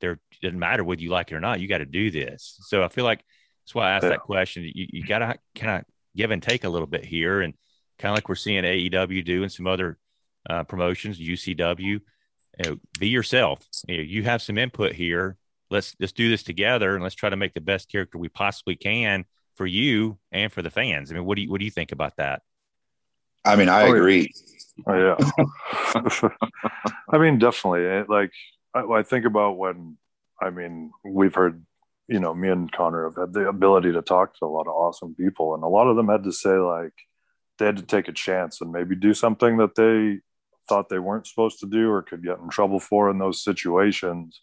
there 0.00 0.18
doesn't 0.42 0.58
matter 0.58 0.82
whether 0.82 1.00
you 1.00 1.10
like 1.10 1.30
it 1.30 1.36
or 1.36 1.40
not, 1.40 1.60
you 1.60 1.68
got 1.68 1.78
to 1.78 1.86
do 1.86 2.10
this. 2.10 2.58
So 2.62 2.82
I 2.82 2.88
feel 2.88 3.04
like 3.04 3.24
that's 3.64 3.74
why 3.74 3.88
I 3.88 3.92
asked 3.92 4.04
yeah. 4.04 4.10
that 4.10 4.20
question. 4.20 4.64
You, 4.64 4.86
you 4.90 5.04
got 5.04 5.20
to 5.20 5.36
kind 5.54 5.80
of 5.80 5.84
give 6.16 6.30
and 6.30 6.42
take 6.42 6.64
a 6.64 6.68
little 6.68 6.86
bit 6.86 7.04
here, 7.04 7.40
and 7.40 7.54
kind 7.98 8.12
of 8.12 8.16
like 8.16 8.28
we're 8.28 8.34
seeing 8.34 8.64
AEW 8.64 9.24
do 9.24 9.42
and 9.42 9.52
some 9.52 9.66
other 9.66 9.98
uh, 10.50 10.64
promotions, 10.64 11.18
UCW 11.20 12.00
you 12.58 12.70
know, 12.70 12.78
be 12.98 13.08
yourself. 13.08 13.60
You, 13.86 13.98
know, 13.98 14.02
you 14.02 14.22
have 14.24 14.42
some 14.42 14.58
input 14.58 14.92
here. 14.92 15.36
Let's 15.70 15.94
let's 16.00 16.12
do 16.12 16.28
this 16.28 16.42
together 16.42 16.94
and 16.94 17.02
let's 17.02 17.14
try 17.14 17.28
to 17.28 17.36
make 17.36 17.54
the 17.54 17.60
best 17.60 17.90
character 17.90 18.18
we 18.18 18.28
possibly 18.28 18.76
can 18.76 19.24
for 19.54 19.66
you 19.66 20.18
and 20.32 20.50
for 20.50 20.62
the 20.62 20.70
fans. 20.70 21.10
I 21.10 21.14
mean, 21.14 21.24
what 21.24 21.36
do 21.36 21.42
you 21.42 21.50
what 21.50 21.58
do 21.58 21.64
you 21.64 21.70
think 21.70 21.92
about 21.92 22.16
that? 22.16 22.42
I 23.48 23.56
mean, 23.56 23.68
I 23.70 23.88
oh, 23.88 23.94
agree. 23.94 24.32
Oh, 24.86 25.16
yeah. 25.16 26.28
I 27.10 27.18
mean, 27.18 27.38
definitely. 27.38 28.04
Like, 28.08 28.32
I, 28.74 28.80
I 28.80 29.02
think 29.02 29.24
about 29.24 29.56
when, 29.56 29.96
I 30.40 30.50
mean, 30.50 30.92
we've 31.02 31.34
heard, 31.34 31.64
you 32.08 32.20
know, 32.20 32.34
me 32.34 32.50
and 32.50 32.70
Konnor 32.70 33.04
have 33.04 33.16
had 33.16 33.32
the 33.32 33.48
ability 33.48 33.92
to 33.92 34.02
talk 34.02 34.38
to 34.38 34.44
a 34.44 34.46
lot 34.46 34.66
of 34.66 34.74
awesome 34.74 35.14
people, 35.14 35.54
and 35.54 35.64
a 35.64 35.68
lot 35.68 35.88
of 35.88 35.96
them 35.96 36.08
had 36.08 36.24
to 36.24 36.32
say, 36.32 36.56
like, 36.58 36.92
they 37.58 37.64
had 37.64 37.78
to 37.78 37.82
take 37.82 38.08
a 38.08 38.12
chance 38.12 38.60
and 38.60 38.70
maybe 38.70 38.94
do 38.94 39.14
something 39.14 39.56
that 39.56 39.74
they 39.74 40.20
thought 40.68 40.90
they 40.90 40.98
weren't 40.98 41.26
supposed 41.26 41.58
to 41.60 41.66
do 41.66 41.90
or 41.90 42.02
could 42.02 42.22
get 42.22 42.38
in 42.38 42.50
trouble 42.50 42.78
for 42.78 43.10
in 43.10 43.18
those 43.18 43.42
situations. 43.42 44.42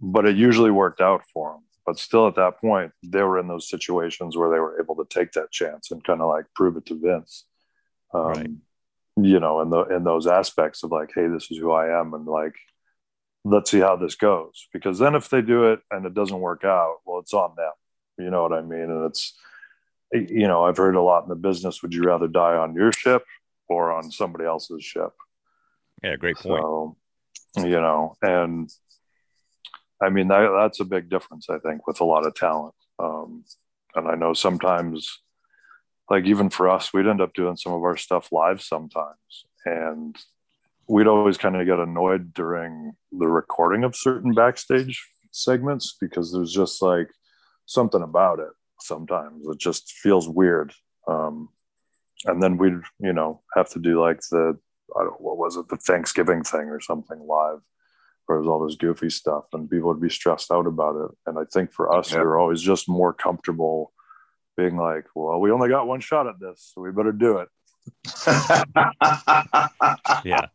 But 0.00 0.26
it 0.26 0.36
usually 0.36 0.70
worked 0.70 1.00
out 1.00 1.22
for 1.32 1.52
them. 1.52 1.62
But 1.86 1.98
still, 1.98 2.28
at 2.28 2.34
that 2.34 2.60
point, 2.60 2.92
they 3.02 3.22
were 3.22 3.38
in 3.38 3.48
those 3.48 3.70
situations 3.70 4.36
where 4.36 4.50
they 4.50 4.58
were 4.58 4.78
able 4.80 4.96
to 4.96 5.06
take 5.08 5.32
that 5.32 5.50
chance 5.50 5.90
and 5.90 6.04
kind 6.04 6.20
of 6.20 6.28
like 6.28 6.44
prove 6.54 6.76
it 6.76 6.84
to 6.86 7.00
Vince. 7.00 7.44
Um, 8.16 8.28
right. 8.28 8.50
You 9.16 9.40
know, 9.40 9.60
in 9.62 9.70
the 9.70 9.82
in 9.84 10.04
those 10.04 10.26
aspects 10.26 10.82
of 10.82 10.90
like, 10.90 11.10
hey, 11.14 11.26
this 11.28 11.50
is 11.50 11.58
who 11.58 11.72
I 11.72 12.00
am, 12.00 12.12
and 12.14 12.26
like, 12.26 12.54
let's 13.44 13.70
see 13.70 13.80
how 13.80 13.96
this 13.96 14.14
goes. 14.14 14.68
Because 14.72 14.98
then, 14.98 15.14
if 15.14 15.28
they 15.30 15.42
do 15.42 15.72
it 15.72 15.80
and 15.90 16.04
it 16.04 16.14
doesn't 16.14 16.40
work 16.40 16.64
out, 16.64 16.96
well, 17.06 17.20
it's 17.20 17.32
on 17.34 17.54
them. 17.56 17.72
You 18.18 18.30
know 18.30 18.42
what 18.42 18.52
I 18.52 18.62
mean? 18.62 18.90
And 18.90 19.06
it's, 19.06 19.34
you 20.12 20.48
know, 20.48 20.64
I've 20.64 20.76
heard 20.76 20.96
a 20.96 21.02
lot 21.02 21.22
in 21.22 21.28
the 21.28 21.34
business. 21.34 21.82
Would 21.82 21.94
you 21.94 22.02
rather 22.02 22.28
die 22.28 22.56
on 22.56 22.74
your 22.74 22.92
ship 22.92 23.24
or 23.68 23.92
on 23.92 24.10
somebody 24.10 24.44
else's 24.44 24.84
ship. 24.84 25.12
Yeah, 26.02 26.16
great 26.16 26.36
point. 26.36 26.62
So, 26.62 26.96
you 27.56 27.80
know, 27.80 28.16
and 28.22 28.70
I 30.00 30.10
mean, 30.10 30.28
that, 30.28 30.50
that's 30.60 30.80
a 30.80 30.84
big 30.84 31.08
difference, 31.08 31.48
I 31.48 31.58
think, 31.58 31.86
with 31.86 32.00
a 32.00 32.04
lot 32.04 32.26
of 32.26 32.34
talent. 32.34 32.74
Um, 32.98 33.44
and 33.94 34.08
I 34.08 34.14
know 34.14 34.34
sometimes, 34.34 35.20
like 36.10 36.24
even 36.24 36.50
for 36.50 36.68
us, 36.68 36.92
we'd 36.92 37.06
end 37.06 37.20
up 37.20 37.34
doing 37.34 37.56
some 37.56 37.72
of 37.72 37.82
our 37.82 37.96
stuff 37.96 38.30
live 38.30 38.62
sometimes. 38.62 39.46
And 39.64 40.16
we'd 40.88 41.08
always 41.08 41.36
kind 41.36 41.56
of 41.56 41.66
get 41.66 41.80
annoyed 41.80 42.32
during 42.32 42.92
the 43.10 43.26
recording 43.26 43.82
of 43.84 43.96
certain 43.96 44.32
backstage 44.32 45.04
segments 45.32 45.96
because 46.00 46.32
there's 46.32 46.52
just 46.52 46.80
like 46.80 47.08
something 47.66 48.02
about 48.02 48.38
it 48.38 48.50
sometimes. 48.80 49.46
It 49.48 49.58
just 49.58 49.92
feels 49.92 50.28
weird. 50.28 50.72
Um, 51.08 51.48
and 52.24 52.42
then 52.42 52.56
we'd, 52.56 52.80
you 53.00 53.12
know, 53.12 53.42
have 53.54 53.68
to 53.70 53.80
do 53.80 54.00
like 54.00 54.20
the, 54.30 54.58
I 54.96 55.02
don't, 55.02 55.20
what 55.20 55.38
was 55.38 55.56
it, 55.56 55.68
the 55.68 55.76
Thanksgiving 55.76 56.42
thing 56.42 56.68
or 56.68 56.80
something 56.80 57.18
live 57.18 57.60
where 58.26 58.38
there's 58.38 58.48
all 58.48 58.64
this 58.64 58.76
goofy 58.76 59.10
stuff 59.10 59.44
and 59.52 59.70
people 59.70 59.88
would 59.88 60.00
be 60.00 60.10
stressed 60.10 60.50
out 60.50 60.66
about 60.66 60.96
it. 60.96 61.10
And 61.26 61.38
I 61.38 61.42
think 61.52 61.72
for 61.72 61.94
us, 61.94 62.12
yeah. 62.12 62.18
we 62.18 62.24
were 62.24 62.38
always 62.38 62.62
just 62.62 62.88
more 62.88 63.12
comfortable 63.12 63.92
being 64.56 64.76
like, 64.76 65.06
well, 65.14 65.40
we 65.40 65.50
only 65.50 65.68
got 65.68 65.86
one 65.86 66.00
shot 66.00 66.26
at 66.26 66.40
this, 66.40 66.72
so 66.74 66.80
we 66.80 66.90
better 66.90 67.12
do 67.12 67.38
it. 67.38 67.48
yeah. 70.24 70.46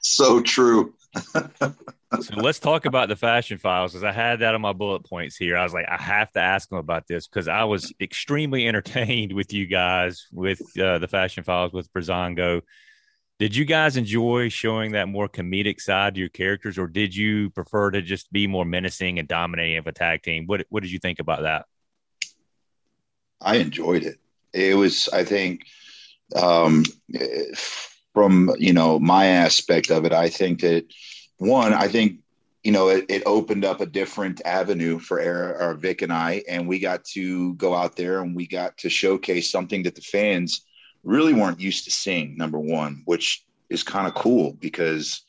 So 0.00 0.40
true. 0.40 0.94
so 1.34 2.34
let's 2.36 2.58
talk 2.58 2.86
about 2.86 3.08
the 3.08 3.16
fashion 3.16 3.58
files 3.58 3.92
because 3.92 4.04
I 4.04 4.12
had 4.12 4.40
that 4.40 4.54
on 4.54 4.60
my 4.60 4.72
bullet 4.72 5.04
points 5.04 5.36
here. 5.36 5.56
I 5.56 5.62
was 5.62 5.74
like, 5.74 5.86
I 5.88 6.00
have 6.00 6.30
to 6.32 6.40
ask 6.40 6.68
them 6.68 6.78
about 6.78 7.06
this 7.06 7.26
because 7.26 7.48
I 7.48 7.64
was 7.64 7.92
extremely 8.00 8.66
entertained 8.68 9.32
with 9.32 9.52
you 9.52 9.66
guys 9.66 10.26
with 10.32 10.60
uh, 10.78 10.98
the 10.98 11.08
fashion 11.08 11.44
files 11.44 11.72
with 11.72 11.92
Breezango. 11.92 12.62
Did 13.38 13.54
you 13.54 13.64
guys 13.64 13.96
enjoy 13.96 14.48
showing 14.48 14.92
that 14.92 15.08
more 15.08 15.28
comedic 15.28 15.80
side 15.80 16.14
to 16.14 16.20
your 16.20 16.28
characters, 16.28 16.76
or 16.76 16.88
did 16.88 17.14
you 17.14 17.50
prefer 17.50 17.92
to 17.92 18.02
just 18.02 18.32
be 18.32 18.48
more 18.48 18.64
menacing 18.64 19.20
and 19.20 19.28
dominating 19.28 19.76
of 19.76 19.86
a 19.86 19.92
tag 19.92 20.22
team? 20.22 20.46
What 20.46 20.66
What 20.70 20.82
did 20.82 20.90
you 20.90 20.98
think 20.98 21.20
about 21.20 21.42
that? 21.42 21.66
I 23.40 23.56
enjoyed 23.56 24.02
it. 24.02 24.18
It 24.52 24.76
was, 24.76 25.08
I 25.12 25.24
think, 25.24 25.66
um, 26.34 26.84
from 28.14 28.50
you 28.58 28.72
know 28.72 28.98
my 28.98 29.26
aspect 29.26 29.90
of 29.90 30.04
it, 30.04 30.12
I 30.12 30.28
think 30.28 30.60
that 30.60 30.86
one, 31.38 31.72
I 31.72 31.88
think 31.88 32.20
you 32.64 32.72
know 32.72 32.88
it, 32.88 33.06
it 33.08 33.22
opened 33.26 33.64
up 33.64 33.80
a 33.80 33.86
different 33.86 34.42
avenue 34.44 34.98
for 34.98 35.18
or 35.20 35.74
Vic 35.74 36.02
and 36.02 36.12
I, 36.12 36.42
and 36.48 36.66
we 36.66 36.78
got 36.78 37.04
to 37.16 37.54
go 37.54 37.74
out 37.74 37.96
there 37.96 38.20
and 38.20 38.34
we 38.34 38.46
got 38.46 38.76
to 38.78 38.90
showcase 38.90 39.50
something 39.50 39.84
that 39.84 39.94
the 39.94 40.00
fans 40.02 40.66
really 41.04 41.32
weren't 41.32 41.60
used 41.60 41.84
to 41.84 41.90
seeing, 41.90 42.36
number 42.36 42.58
one, 42.58 43.02
which 43.04 43.44
is 43.70 43.82
kind 43.82 44.06
of 44.06 44.14
cool 44.14 44.54
because, 44.60 45.22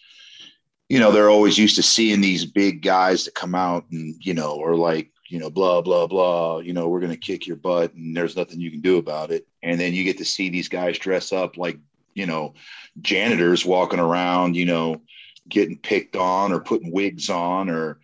you 0.89 0.99
know, 0.99 1.11
they're 1.11 1.29
always 1.29 1.57
used 1.57 1.75
to 1.75 1.83
seeing 1.83 2.21
these 2.21 2.45
big 2.45 2.81
guys 2.81 3.25
that 3.25 3.35
come 3.35 3.55
out 3.55 3.85
and, 3.91 4.15
you 4.19 4.33
know, 4.33 4.61
are 4.61 4.75
like, 4.75 5.11
you 5.29 5.39
know, 5.39 5.49
blah, 5.49 5.81
blah, 5.81 6.07
blah, 6.07 6.57
you 6.57 6.73
know, 6.73 6.89
we're 6.89 6.99
going 6.99 7.11
to 7.11 7.17
kick 7.17 7.45
your 7.45 7.55
butt 7.55 7.93
and 7.93 8.17
there's 8.17 8.35
nothing 8.35 8.59
you 8.59 8.71
can 8.71 8.81
do 8.81 8.97
about 8.97 9.31
it. 9.31 9.47
And 9.61 9.79
then 9.79 9.93
you 9.93 10.03
get 10.03 10.17
to 10.17 10.25
see 10.25 10.49
these 10.49 10.67
guys 10.67 10.97
dress 10.97 11.31
up 11.31 11.55
like, 11.55 11.77
you 12.15 12.25
know, 12.25 12.55
janitors 13.01 13.63
walking 13.63 13.99
around, 13.99 14.55
you 14.55 14.65
know, 14.65 15.01
getting 15.47 15.77
picked 15.77 16.15
on 16.15 16.51
or 16.51 16.59
putting 16.59 16.91
wigs 16.91 17.29
on 17.29 17.69
or, 17.69 17.99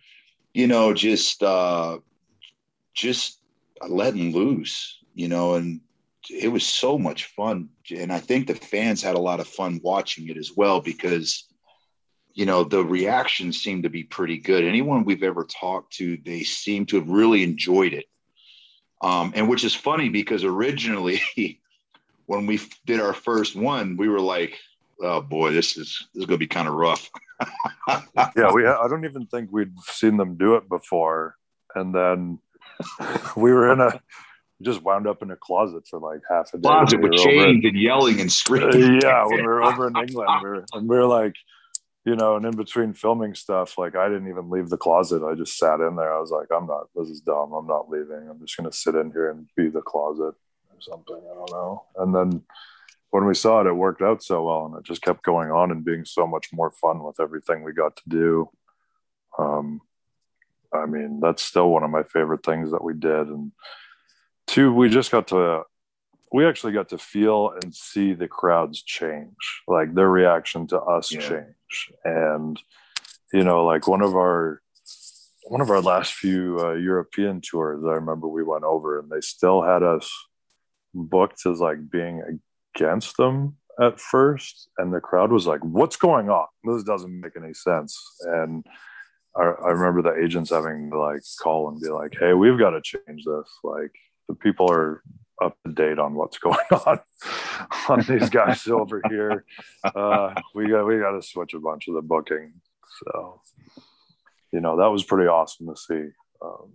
you 0.54 0.68
know, 0.68 0.94
just, 0.94 1.42
uh, 1.42 1.98
just 2.94 3.40
letting 3.86 4.32
loose, 4.32 4.98
you 5.14 5.28
know, 5.28 5.54
and 5.54 5.80
it 6.30 6.48
was 6.48 6.66
so 6.66 6.98
much 6.98 7.26
fun 7.26 7.68
and 7.94 8.12
i 8.12 8.18
think 8.18 8.46
the 8.46 8.54
fans 8.54 9.00
had 9.00 9.14
a 9.14 9.20
lot 9.20 9.38
of 9.38 9.46
fun 9.46 9.80
watching 9.82 10.28
it 10.28 10.36
as 10.36 10.52
well 10.56 10.80
because 10.80 11.45
you 12.36 12.44
know 12.44 12.62
the 12.62 12.84
reactions 12.84 13.60
seem 13.60 13.82
to 13.82 13.88
be 13.88 14.04
pretty 14.04 14.38
good 14.38 14.62
anyone 14.62 15.04
we've 15.04 15.24
ever 15.24 15.44
talked 15.44 15.94
to 15.94 16.16
they 16.24 16.42
seem 16.42 16.86
to 16.86 16.96
have 16.96 17.08
really 17.08 17.42
enjoyed 17.42 17.92
it 17.92 18.04
um, 19.02 19.32
and 19.34 19.48
which 19.48 19.64
is 19.64 19.74
funny 19.74 20.08
because 20.08 20.44
originally 20.44 21.20
when 22.26 22.46
we 22.46 22.60
did 22.84 23.00
our 23.00 23.14
first 23.14 23.56
one 23.56 23.96
we 23.96 24.08
were 24.08 24.20
like 24.20 24.56
oh 25.02 25.20
boy 25.20 25.52
this 25.52 25.76
is 25.76 26.06
this 26.14 26.22
is 26.22 26.26
going 26.26 26.38
to 26.38 26.38
be 26.38 26.46
kind 26.46 26.68
of 26.68 26.74
rough 26.74 27.10
yeah 28.36 28.52
we 28.52 28.66
i 28.66 28.86
don't 28.86 29.04
even 29.04 29.26
think 29.26 29.50
we'd 29.50 29.76
seen 29.80 30.16
them 30.16 30.36
do 30.36 30.54
it 30.54 30.68
before 30.68 31.36
and 31.74 31.94
then 31.94 32.38
we 33.36 33.52
were 33.52 33.72
in 33.72 33.80
a 33.80 34.00
just 34.62 34.82
wound 34.82 35.06
up 35.06 35.22
in 35.22 35.30
a 35.30 35.36
closet 35.36 35.86
for 35.86 35.98
like 35.98 36.22
half 36.30 36.48
a 36.54 36.56
day. 36.56 36.62
Closet 36.66 37.02
with 37.02 37.12
chains 37.12 37.62
and 37.62 37.78
yelling 37.78 38.22
and 38.22 38.32
screaming. 38.32 39.00
Yeah, 39.02 39.26
when 39.26 39.36
we 39.36 39.42
were 39.42 39.62
over 39.62 39.88
in 39.88 39.96
England, 39.98 40.30
we 40.42 40.48
were, 40.48 40.64
and 40.72 40.88
we 40.88 40.96
were 40.96 41.04
like, 41.04 41.34
you 42.06 42.14
know, 42.14 42.36
and 42.36 42.46
in 42.46 42.56
between 42.56 42.92
filming 42.94 43.34
stuff, 43.34 43.76
like 43.76 43.96
I 43.96 44.08
didn't 44.08 44.28
even 44.28 44.48
leave 44.48 44.68
the 44.68 44.76
closet. 44.76 45.26
I 45.26 45.34
just 45.34 45.58
sat 45.58 45.80
in 45.80 45.96
there. 45.96 46.14
I 46.14 46.20
was 46.20 46.30
like, 46.30 46.46
I'm 46.56 46.68
not. 46.68 46.86
This 46.94 47.08
is 47.08 47.20
dumb. 47.20 47.52
I'm 47.52 47.66
not 47.66 47.90
leaving. 47.90 48.28
I'm 48.30 48.38
just 48.38 48.56
gonna 48.56 48.72
sit 48.72 48.94
in 48.94 49.10
here 49.10 49.30
and 49.30 49.48
be 49.56 49.68
the 49.68 49.82
closet 49.82 50.22
or 50.32 50.80
something. 50.80 51.16
I 51.16 51.34
don't 51.34 51.50
know. 51.50 51.82
And 51.96 52.14
then 52.14 52.42
when 53.10 53.26
we 53.26 53.34
saw 53.34 53.60
it, 53.60 53.66
it 53.66 53.72
worked 53.72 54.02
out 54.02 54.22
so 54.22 54.44
well, 54.44 54.66
and 54.66 54.76
it 54.76 54.84
just 54.84 55.02
kept 55.02 55.24
going 55.24 55.50
on 55.50 55.72
and 55.72 55.84
being 55.84 56.04
so 56.04 56.28
much 56.28 56.52
more 56.52 56.70
fun 56.70 57.02
with 57.02 57.18
everything 57.18 57.64
we 57.64 57.72
got 57.72 57.96
to 57.96 58.08
do. 58.08 58.50
Um, 59.36 59.80
I 60.72 60.86
mean, 60.86 61.18
that's 61.18 61.42
still 61.42 61.70
one 61.70 61.82
of 61.82 61.90
my 61.90 62.04
favorite 62.04 62.44
things 62.44 62.70
that 62.70 62.84
we 62.84 62.94
did, 62.94 63.26
and 63.26 63.50
two 64.46 64.72
we 64.72 64.88
just 64.88 65.10
got 65.10 65.26
to 65.28 65.64
we 66.32 66.46
actually 66.46 66.72
got 66.72 66.90
to 66.90 66.98
feel 66.98 67.52
and 67.62 67.74
see 67.74 68.12
the 68.12 68.28
crowds 68.28 68.82
change 68.82 69.62
like 69.66 69.92
their 69.94 70.08
reaction 70.08 70.68
to 70.68 70.80
us 70.80 71.10
yeah. 71.10 71.20
change 71.20 71.55
and 72.04 72.60
you 73.32 73.44
know 73.44 73.64
like 73.64 73.88
one 73.88 74.02
of 74.02 74.14
our 74.14 74.60
one 75.44 75.60
of 75.60 75.70
our 75.70 75.80
last 75.80 76.14
few 76.14 76.58
uh, 76.60 76.72
european 76.72 77.40
tours 77.40 77.82
i 77.84 77.92
remember 77.92 78.28
we 78.28 78.42
went 78.42 78.64
over 78.64 78.98
and 78.98 79.10
they 79.10 79.20
still 79.20 79.62
had 79.62 79.82
us 79.82 80.10
booked 80.94 81.44
as 81.46 81.60
like 81.60 81.90
being 81.90 82.40
against 82.74 83.16
them 83.16 83.56
at 83.80 84.00
first. 84.00 84.68
And 84.78 84.92
the 84.92 85.00
crowd 85.00 85.30
was 85.30 85.46
like 85.46 85.60
what's 85.60 85.96
going 85.96 86.30
on? 86.30 86.46
This 86.64 86.82
doesn't 86.82 87.20
make 87.20 87.32
any 87.36 87.54
sense. 87.54 87.98
And 88.22 88.64
I, 89.36 89.42
I 89.42 89.70
remember 89.70 90.02
the 90.02 90.22
agents 90.22 90.50
having 90.50 90.90
to 90.90 90.98
like 90.98 91.20
call 91.42 91.68
and 91.68 91.80
be 91.80 91.88
like 91.88 92.16
hey 92.18 92.32
we've 92.32 92.58
got 92.58 92.70
to 92.70 92.80
change 92.82 93.24
this. 93.24 93.48
Like 93.62 93.92
the 94.28 94.34
people 94.34 94.70
are 94.70 95.02
up 95.42 95.56
to 95.64 95.72
date 95.72 95.98
on 95.98 96.14
what's 96.14 96.38
going 96.46 96.56
on 96.86 97.00
on 97.88 98.04
these 98.08 98.30
guys 98.30 98.66
over 98.68 99.02
here. 99.08 99.44
Uh, 99.84 100.34
we 100.54 100.68
got 100.68 100.86
we 100.86 100.98
got 100.98 101.12
to 101.12 101.22
switch 101.22 101.54
a 101.54 101.60
bunch 101.60 101.88
of 101.88 101.94
the 101.94 102.02
booking. 102.02 102.54
So, 103.04 103.42
you 104.52 104.60
know, 104.60 104.78
that 104.78 104.90
was 104.90 105.04
pretty 105.04 105.28
awesome 105.28 105.68
to 105.68 105.76
see. 105.76 106.08
Um, 106.42 106.72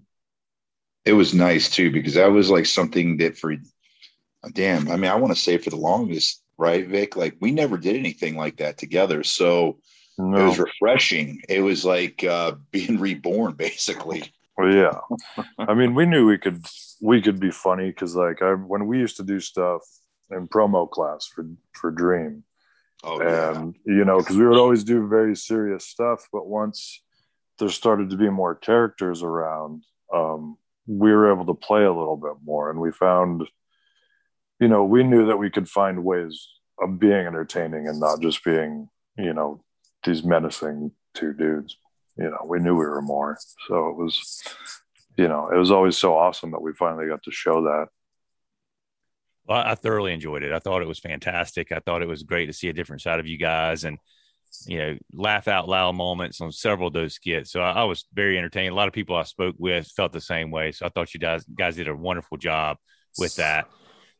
it 1.05 1.13
was 1.13 1.33
nice 1.33 1.69
too 1.69 1.91
because 1.91 2.13
that 2.13 2.31
was 2.31 2.49
like 2.49 2.65
something 2.65 3.17
that 3.17 3.37
for 3.37 3.55
damn, 4.53 4.89
I 4.89 4.95
mean, 4.95 5.11
I 5.11 5.15
want 5.15 5.33
to 5.33 5.39
say 5.39 5.57
for 5.57 5.69
the 5.69 5.75
longest, 5.77 6.43
right, 6.57 6.87
Vic? 6.87 7.15
Like 7.15 7.37
we 7.41 7.51
never 7.51 7.77
did 7.77 7.95
anything 7.95 8.35
like 8.35 8.57
that 8.57 8.77
together. 8.77 9.23
So 9.23 9.79
no. 10.17 10.37
it 10.37 10.45
was 10.45 10.59
refreshing. 10.59 11.41
It 11.49 11.61
was 11.61 11.85
like 11.85 12.23
uh, 12.23 12.53
being 12.71 12.99
reborn, 12.99 13.53
basically. 13.53 14.23
Well, 14.57 14.73
yeah. 14.73 14.99
I 15.57 15.73
mean, 15.73 15.95
we 15.95 16.05
knew 16.05 16.27
we 16.27 16.37
could 16.37 16.65
we 17.01 17.21
could 17.21 17.39
be 17.39 17.51
funny 17.51 17.89
because 17.89 18.15
like 18.15 18.41
I, 18.41 18.53
when 18.53 18.87
we 18.87 18.99
used 18.99 19.17
to 19.17 19.23
do 19.23 19.39
stuff 19.39 19.81
in 20.29 20.47
promo 20.47 20.89
class 20.89 21.27
for 21.27 21.45
for 21.73 21.91
Dream, 21.91 22.43
oh, 23.03 23.19
and 23.19 23.75
yeah. 23.85 23.93
you 23.95 24.05
know 24.05 24.19
because 24.19 24.37
we 24.37 24.45
would 24.45 24.59
always 24.59 24.83
do 24.83 25.07
very 25.07 25.35
serious 25.35 25.85
stuff, 25.85 26.27
but 26.31 26.47
once 26.47 27.01
there 27.59 27.69
started 27.69 28.09
to 28.09 28.17
be 28.17 28.29
more 28.29 28.55
characters 28.55 29.23
around, 29.23 29.83
um, 30.13 30.57
we 30.87 31.11
were 31.11 31.31
able 31.31 31.45
to 31.45 31.53
play 31.53 31.83
a 31.83 31.93
little 31.93 32.17
bit 32.17 32.35
more, 32.43 32.69
and 32.69 32.79
we 32.79 32.91
found, 32.91 33.43
you 34.59 34.67
know, 34.67 34.83
we 34.83 35.03
knew 35.03 35.27
that 35.27 35.37
we 35.37 35.49
could 35.49 35.69
find 35.69 36.03
ways 36.03 36.47
of 36.81 36.99
being 36.99 37.27
entertaining 37.27 37.87
and 37.87 37.99
not 37.99 38.19
just 38.19 38.43
being, 38.43 38.89
you 39.17 39.33
know, 39.33 39.63
these 40.03 40.23
menacing 40.23 40.91
two 41.13 41.33
dudes. 41.33 41.77
You 42.21 42.29
know, 42.29 42.45
we 42.45 42.59
knew 42.59 42.75
we 42.75 42.85
were 42.85 43.01
more, 43.01 43.37
so 43.67 43.89
it 43.89 43.95
was 43.95 44.43
you 45.17 45.27
know, 45.27 45.49
it 45.53 45.57
was 45.57 45.71
always 45.71 45.97
so 45.97 46.17
awesome 46.17 46.51
that 46.51 46.61
we 46.61 46.73
finally 46.73 47.07
got 47.07 47.23
to 47.23 47.31
show 47.31 47.63
that. 47.63 47.87
Well, 49.45 49.63
I 49.65 49.75
thoroughly 49.75 50.13
enjoyed 50.13 50.43
it. 50.43 50.53
I 50.53 50.59
thought 50.59 50.81
it 50.81 50.87
was 50.87 50.99
fantastic. 50.99 51.71
I 51.71 51.79
thought 51.79 52.01
it 52.01 52.07
was 52.07 52.23
great 52.23 52.45
to 52.45 52.53
see 52.53 52.69
a 52.69 52.73
different 52.73 53.01
side 53.01 53.19
of 53.19 53.27
you 53.27 53.37
guys 53.37 53.83
and, 53.83 53.97
you 54.65 54.77
know, 54.77 54.97
laugh 55.13 55.47
out 55.47 55.67
loud 55.67 55.95
moments 55.95 56.39
on 56.41 56.51
several 56.51 56.87
of 56.87 56.93
those 56.93 57.15
skits. 57.15 57.51
So 57.51 57.61
I, 57.61 57.71
I 57.71 57.83
was 57.83 58.05
very 58.13 58.37
entertained. 58.37 58.71
A 58.71 58.75
lot 58.75 58.87
of 58.87 58.93
people 58.93 59.15
I 59.15 59.23
spoke 59.23 59.55
with 59.57 59.87
felt 59.87 60.13
the 60.13 60.21
same 60.21 60.51
way. 60.51 60.71
So 60.71 60.85
I 60.85 60.89
thought 60.89 61.13
you 61.13 61.19
guys 61.19 61.43
guys 61.43 61.75
did 61.75 61.87
a 61.87 61.95
wonderful 61.95 62.37
job 62.37 62.77
with 63.17 63.35
that. 63.35 63.65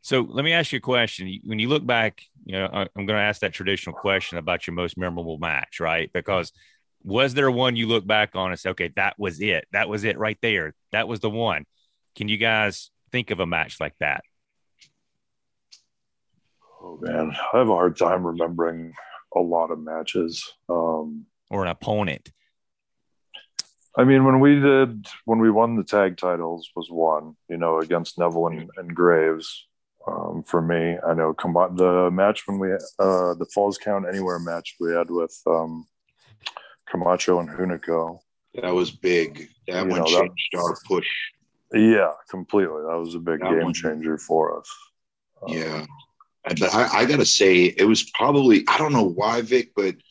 So 0.01 0.21
let 0.27 0.43
me 0.43 0.51
ask 0.53 0.71
you 0.71 0.77
a 0.77 0.81
question. 0.81 1.39
When 1.45 1.59
you 1.59 1.69
look 1.69 1.85
back, 1.85 2.23
you 2.43 2.53
know, 2.57 2.67
I'm 2.73 3.05
going 3.05 3.07
to 3.07 3.13
ask 3.15 3.41
that 3.41 3.53
traditional 3.53 3.95
question 3.95 4.39
about 4.39 4.65
your 4.65 4.73
most 4.73 4.97
memorable 4.97 5.37
match, 5.37 5.79
right? 5.79 6.09
Because 6.11 6.51
was 7.03 7.33
there 7.33 7.49
one 7.49 7.75
you 7.75 7.87
look 7.87 8.05
back 8.05 8.35
on 8.35 8.51
and 8.51 8.59
say, 8.59 8.71
okay, 8.71 8.91
that 8.95 9.17
was 9.17 9.41
it. 9.41 9.67
That 9.71 9.89
was 9.89 10.03
it 10.03 10.17
right 10.17 10.37
there. 10.41 10.73
That 10.91 11.07
was 11.07 11.19
the 11.19 11.29
one. 11.29 11.65
Can 12.15 12.27
you 12.27 12.37
guys 12.37 12.91
think 13.11 13.31
of 13.31 13.39
a 13.39 13.45
match 13.45 13.79
like 13.79 13.95
that? 13.99 14.23
Oh 16.81 16.97
man, 17.01 17.35
I 17.53 17.57
have 17.57 17.69
a 17.69 17.73
hard 17.73 17.97
time 17.97 18.25
remembering 18.25 18.93
a 19.35 19.39
lot 19.39 19.71
of 19.71 19.79
matches. 19.79 20.51
Um, 20.69 21.25
or 21.49 21.63
an 21.63 21.69
opponent. 21.69 22.31
I 23.95 24.05
mean, 24.05 24.23
when 24.23 24.39
we 24.39 24.59
did, 24.59 25.05
when 25.25 25.39
we 25.39 25.51
won 25.51 25.75
the 25.75 25.83
tag 25.83 26.17
titles 26.17 26.69
was 26.75 26.89
one, 26.89 27.35
you 27.49 27.57
know, 27.57 27.79
against 27.79 28.17
Neville 28.17 28.47
and, 28.47 28.69
and 28.77 28.95
Graves. 28.95 29.67
Um, 30.07 30.43
for 30.43 30.61
me, 30.61 30.97
I 31.05 31.13
know 31.13 31.33
com- 31.33 31.75
the 31.75 32.09
match 32.09 32.47
when 32.47 32.57
we, 32.57 32.73
uh, 32.73 33.35
the 33.35 33.47
Falls 33.53 33.77
Count 33.77 34.05
Anywhere 34.07 34.39
match 34.39 34.75
we 34.79 34.93
had 34.93 35.11
with 35.11 35.37
um, 35.45 35.85
Camacho 36.91 37.39
and 37.39 37.49
Hunico. 37.49 38.19
That 38.55 38.73
was 38.73 38.91
big. 38.91 39.49
That 39.67 39.85
you 39.85 39.89
one 39.89 39.99
know, 40.01 40.05
changed 40.05 40.49
that, 40.51 40.59
our 40.59 40.77
push. 40.85 41.07
Yeah, 41.73 42.11
completely. 42.29 42.81
That 42.81 42.99
was 42.99 43.15
a 43.15 43.19
big 43.19 43.39
that 43.39 43.49
game 43.51 43.63
one, 43.63 43.73
changer 43.73 44.17
for 44.17 44.59
us. 44.59 44.69
Um, 45.41 45.53
yeah. 45.53 45.85
But 46.43 46.73
I, 46.73 46.99
I 46.99 47.05
got 47.05 47.17
to 47.17 47.25
say, 47.25 47.65
it 47.65 47.85
was 47.85 48.11
probably, 48.13 48.65
I 48.67 48.77
don't 48.77 48.93
know 48.93 49.09
why, 49.09 49.41
Vic, 49.41 49.71
but– 49.75 49.95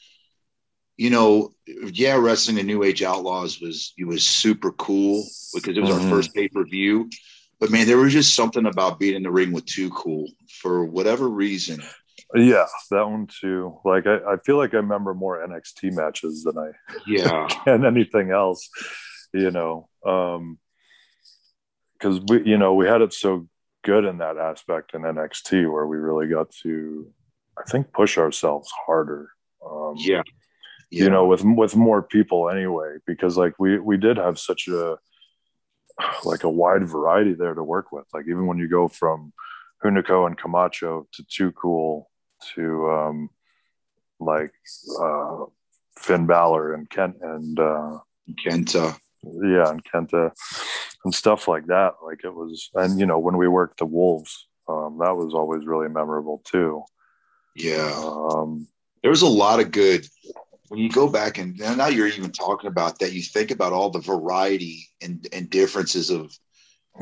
you 1.01 1.09
know, 1.09 1.55
yeah, 1.66 2.14
wrestling 2.14 2.59
the 2.59 2.62
New 2.62 2.83
Age 2.83 3.03
Outlaws 3.03 3.59
was 3.59 3.95
it 3.97 4.05
was 4.05 4.23
super 4.23 4.71
cool 4.73 5.25
because 5.55 5.75
it 5.75 5.81
was 5.81 5.88
mm-hmm. 5.88 6.05
our 6.05 6.11
first 6.11 6.35
pay 6.35 6.47
per 6.47 6.62
view. 6.62 7.09
But 7.59 7.71
man, 7.71 7.87
there 7.87 7.97
was 7.97 8.12
just 8.12 8.35
something 8.35 8.66
about 8.66 9.01
being 9.01 9.14
in 9.14 9.23
the 9.23 9.31
ring 9.31 9.51
with 9.51 9.64
Too 9.64 9.88
Cool 9.88 10.27
for 10.61 10.85
whatever 10.85 11.27
reason. 11.27 11.83
Yeah, 12.35 12.66
that 12.90 13.09
one 13.09 13.27
too. 13.27 13.79
Like 13.85 14.07
I, 14.07 14.19
I 14.19 14.37
feel 14.45 14.57
like 14.57 14.73
I 14.73 14.79
remember 14.79 15.14
more 15.14 15.45
NXT 15.45 15.95
matches 15.95 16.45
than 16.45 16.59
I 16.59 16.71
yeah 17.07 17.49
and 17.66 17.85
anything 17.85 18.31
else. 18.31 18.69
You 19.33 19.51
know, 19.51 19.88
um, 20.07 20.59
because 21.95 22.21
we 22.29 22.45
you 22.45 22.59
know 22.59 22.75
we 22.75 22.87
had 22.87 23.03
it 23.03 23.12
so 23.12 23.49
good 23.83 24.05
in 24.05 24.19
that 24.19 24.37
aspect 24.37 24.95
in 24.95 25.03
NXT 25.03 25.71
where 25.73 25.87
we 25.87 25.97
really 25.97 26.29
got 26.29 26.51
to 26.62 27.12
I 27.59 27.69
think 27.69 27.93
push 27.93 28.16
ourselves 28.16 28.71
harder. 28.87 29.31
Um, 29.64 29.95
yeah, 29.97 30.23
yeah. 30.90 31.05
you 31.05 31.11
know 31.11 31.27
with 31.27 31.45
with 31.45 31.75
more 31.75 32.03
people 32.03 32.49
anyway 32.49 32.97
because 33.07 33.37
like 33.37 33.55
we 33.59 33.79
we 33.79 33.97
did 33.97 34.19
have 34.19 34.38
such 34.38 34.69
a 34.69 34.99
like 36.25 36.45
a 36.45 36.51
wide 36.51 36.87
variety 36.87 37.35
there 37.35 37.55
to 37.55 37.62
work 37.62 37.93
with 37.93 38.07
like 38.14 38.25
even 38.29 38.47
when 38.47 38.59
you 38.59 38.69
go 38.69 38.87
from 38.87 39.33
Hunico 39.85 40.27
and 40.27 40.38
Camacho 40.38 41.09
to 41.12 41.25
Too 41.29 41.53
Cool 41.53 42.10
to 42.55 42.90
um 42.90 43.31
like 44.18 44.53
uh 45.00 45.44
Finn 45.98 46.26
Balor 46.26 46.74
and 46.74 46.88
Kent 46.88 47.16
and 47.20 47.59
uh 47.59 47.98
Kenta. 48.44 48.96
Yeah 49.22 49.70
and 49.70 49.85
Kenta 49.85 50.33
and 51.05 51.14
stuff 51.14 51.48
like 51.48 51.66
that. 51.66 51.94
Like 52.05 52.24
it 52.24 52.35
was 52.35 52.70
and 52.74 52.98
you 52.98 53.07
know 53.07 53.18
when 53.18 53.37
we 53.37 53.48
worked 53.48 53.79
the 53.79 53.87
Wolves 53.87 54.46
um 54.68 54.98
that 55.00 55.16
was 55.16 55.35
always 55.35 55.66
really 55.66 55.88
memorable 55.88 56.42
too. 56.44 56.83
Yeah. 57.55 57.92
Um 57.94 58.66
there 59.03 59.11
was 59.11 59.22
a 59.22 59.29
lot 59.29 59.61
of 59.61 59.70
good 59.70 60.07
when 60.70 60.79
you 60.79 60.88
go 60.88 61.09
back 61.09 61.38
and 61.38 61.59
now 61.59 61.88
you're 61.88 62.07
even 62.07 62.31
talking 62.31 62.68
about 62.68 63.00
that, 63.00 63.12
you 63.12 63.22
think 63.22 63.50
about 63.50 63.72
all 63.72 63.90
the 63.90 63.98
variety 63.98 64.87
and, 65.03 65.26
and 65.33 65.50
differences 65.50 66.11
of 66.11 66.33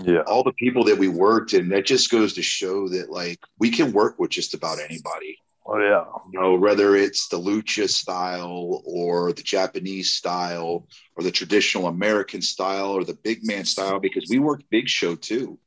yeah 0.02 0.20
all 0.26 0.42
the 0.42 0.52
people 0.52 0.84
that 0.84 0.98
we 0.98 1.08
worked 1.08 1.52
and 1.52 1.70
that 1.72 1.86
just 1.86 2.10
goes 2.10 2.34
to 2.34 2.42
show 2.42 2.88
that 2.88 3.10
like 3.10 3.40
we 3.58 3.70
can 3.70 3.92
work 3.92 4.18
with 4.18 4.30
just 4.30 4.54
about 4.54 4.78
anybody 4.78 5.36
oh 5.66 5.78
yeah 5.78 6.04
you 6.32 6.40
know 6.40 6.54
whether 6.56 6.94
it's 6.94 7.28
the 7.28 7.38
lucha 7.38 7.88
style 7.88 8.82
or 8.84 9.32
the 9.32 9.42
japanese 9.42 10.12
style 10.12 10.86
or 11.16 11.22
the 11.22 11.30
traditional 11.30 11.86
american 11.86 12.42
style 12.42 12.90
or 12.90 13.04
the 13.04 13.18
big 13.24 13.44
man 13.44 13.64
style 13.64 13.98
because 13.98 14.26
we 14.30 14.38
worked 14.38 14.64
big 14.70 14.88
show 14.88 15.14
too 15.14 15.58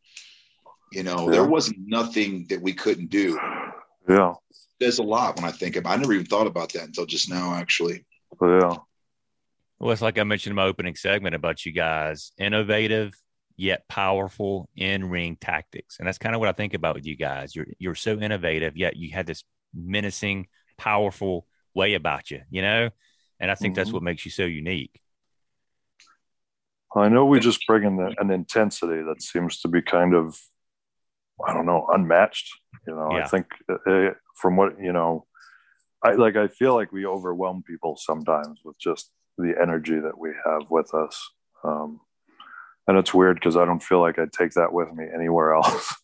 you 0.91 1.03
know 1.03 1.25
yeah. 1.25 1.31
there 1.31 1.45
wasn't 1.45 1.77
nothing 1.87 2.45
that 2.49 2.61
we 2.61 2.73
couldn't 2.73 3.09
do 3.09 3.39
yeah 4.07 4.33
there's 4.81 4.99
a 4.99 5.03
lot 5.03 5.37
when 5.37 5.45
I 5.45 5.51
think 5.51 5.77
about. 5.77 5.93
I 5.93 6.01
never 6.01 6.13
even 6.13 6.25
thought 6.25 6.47
about 6.47 6.73
that 6.73 6.83
until 6.83 7.05
just 7.05 7.29
now, 7.29 7.53
actually. 7.53 8.03
Oh, 8.41 8.59
yeah. 8.59 8.77
Well, 9.79 9.91
it's 9.91 10.01
like 10.01 10.17
I 10.17 10.23
mentioned 10.23 10.51
in 10.51 10.55
my 10.55 10.65
opening 10.65 10.95
segment 10.95 11.35
about 11.35 11.65
you 11.65 11.71
guys, 11.71 12.33
innovative 12.37 13.13
yet 13.57 13.87
powerful 13.87 14.69
in 14.75 15.09
ring 15.09 15.37
tactics, 15.39 15.99
and 15.99 16.07
that's 16.07 16.17
kind 16.17 16.35
of 16.35 16.39
what 16.39 16.49
I 16.49 16.53
think 16.53 16.73
about 16.73 16.95
with 16.95 17.05
you 17.05 17.15
guys. 17.15 17.55
You're 17.55 17.67
you're 17.79 17.95
so 17.95 18.19
innovative, 18.19 18.77
yet 18.77 18.95
you 18.95 19.11
had 19.11 19.25
this 19.25 19.43
menacing, 19.73 20.47
powerful 20.77 21.47
way 21.73 21.93
about 21.93 22.31
you, 22.31 22.41
you 22.49 22.61
know, 22.61 22.89
and 23.39 23.51
I 23.51 23.55
think 23.55 23.73
mm-hmm. 23.73 23.79
that's 23.79 23.93
what 23.93 24.03
makes 24.03 24.25
you 24.25 24.31
so 24.31 24.43
unique. 24.43 24.99
I 26.95 27.07
know 27.07 27.25
we 27.25 27.39
just 27.39 27.65
bring 27.67 27.85
in 27.85 27.95
the, 27.95 28.13
an 28.19 28.31
intensity 28.31 29.01
that 29.03 29.21
seems 29.21 29.61
to 29.61 29.69
be 29.69 29.81
kind 29.81 30.13
of, 30.13 30.37
I 31.47 31.53
don't 31.53 31.65
know, 31.65 31.87
unmatched. 31.93 32.49
You 32.85 32.95
know, 32.95 33.09
yeah. 33.13 33.23
I 33.23 33.27
think 33.27 33.45
uh, 33.69 34.09
from 34.41 34.57
what 34.57 34.73
you 34.79 34.91
know 34.91 35.25
i 36.03 36.13
like 36.13 36.35
i 36.35 36.47
feel 36.47 36.73
like 36.73 36.91
we 36.91 37.05
overwhelm 37.05 37.63
people 37.65 37.95
sometimes 37.95 38.59
with 38.65 38.77
just 38.79 39.11
the 39.37 39.53
energy 39.61 39.99
that 39.99 40.17
we 40.17 40.29
have 40.45 40.63
with 40.69 40.93
us 40.93 41.29
um, 41.63 41.99
and 42.91 42.99
it's 42.99 43.13
weird 43.13 43.37
because 43.37 43.55
i 43.55 43.63
don't 43.63 43.81
feel 43.81 44.01
like 44.01 44.19
i'd 44.19 44.33
take 44.33 44.51
that 44.51 44.71
with 44.71 44.93
me 44.93 45.05
anywhere 45.13 45.53
else. 45.55 45.95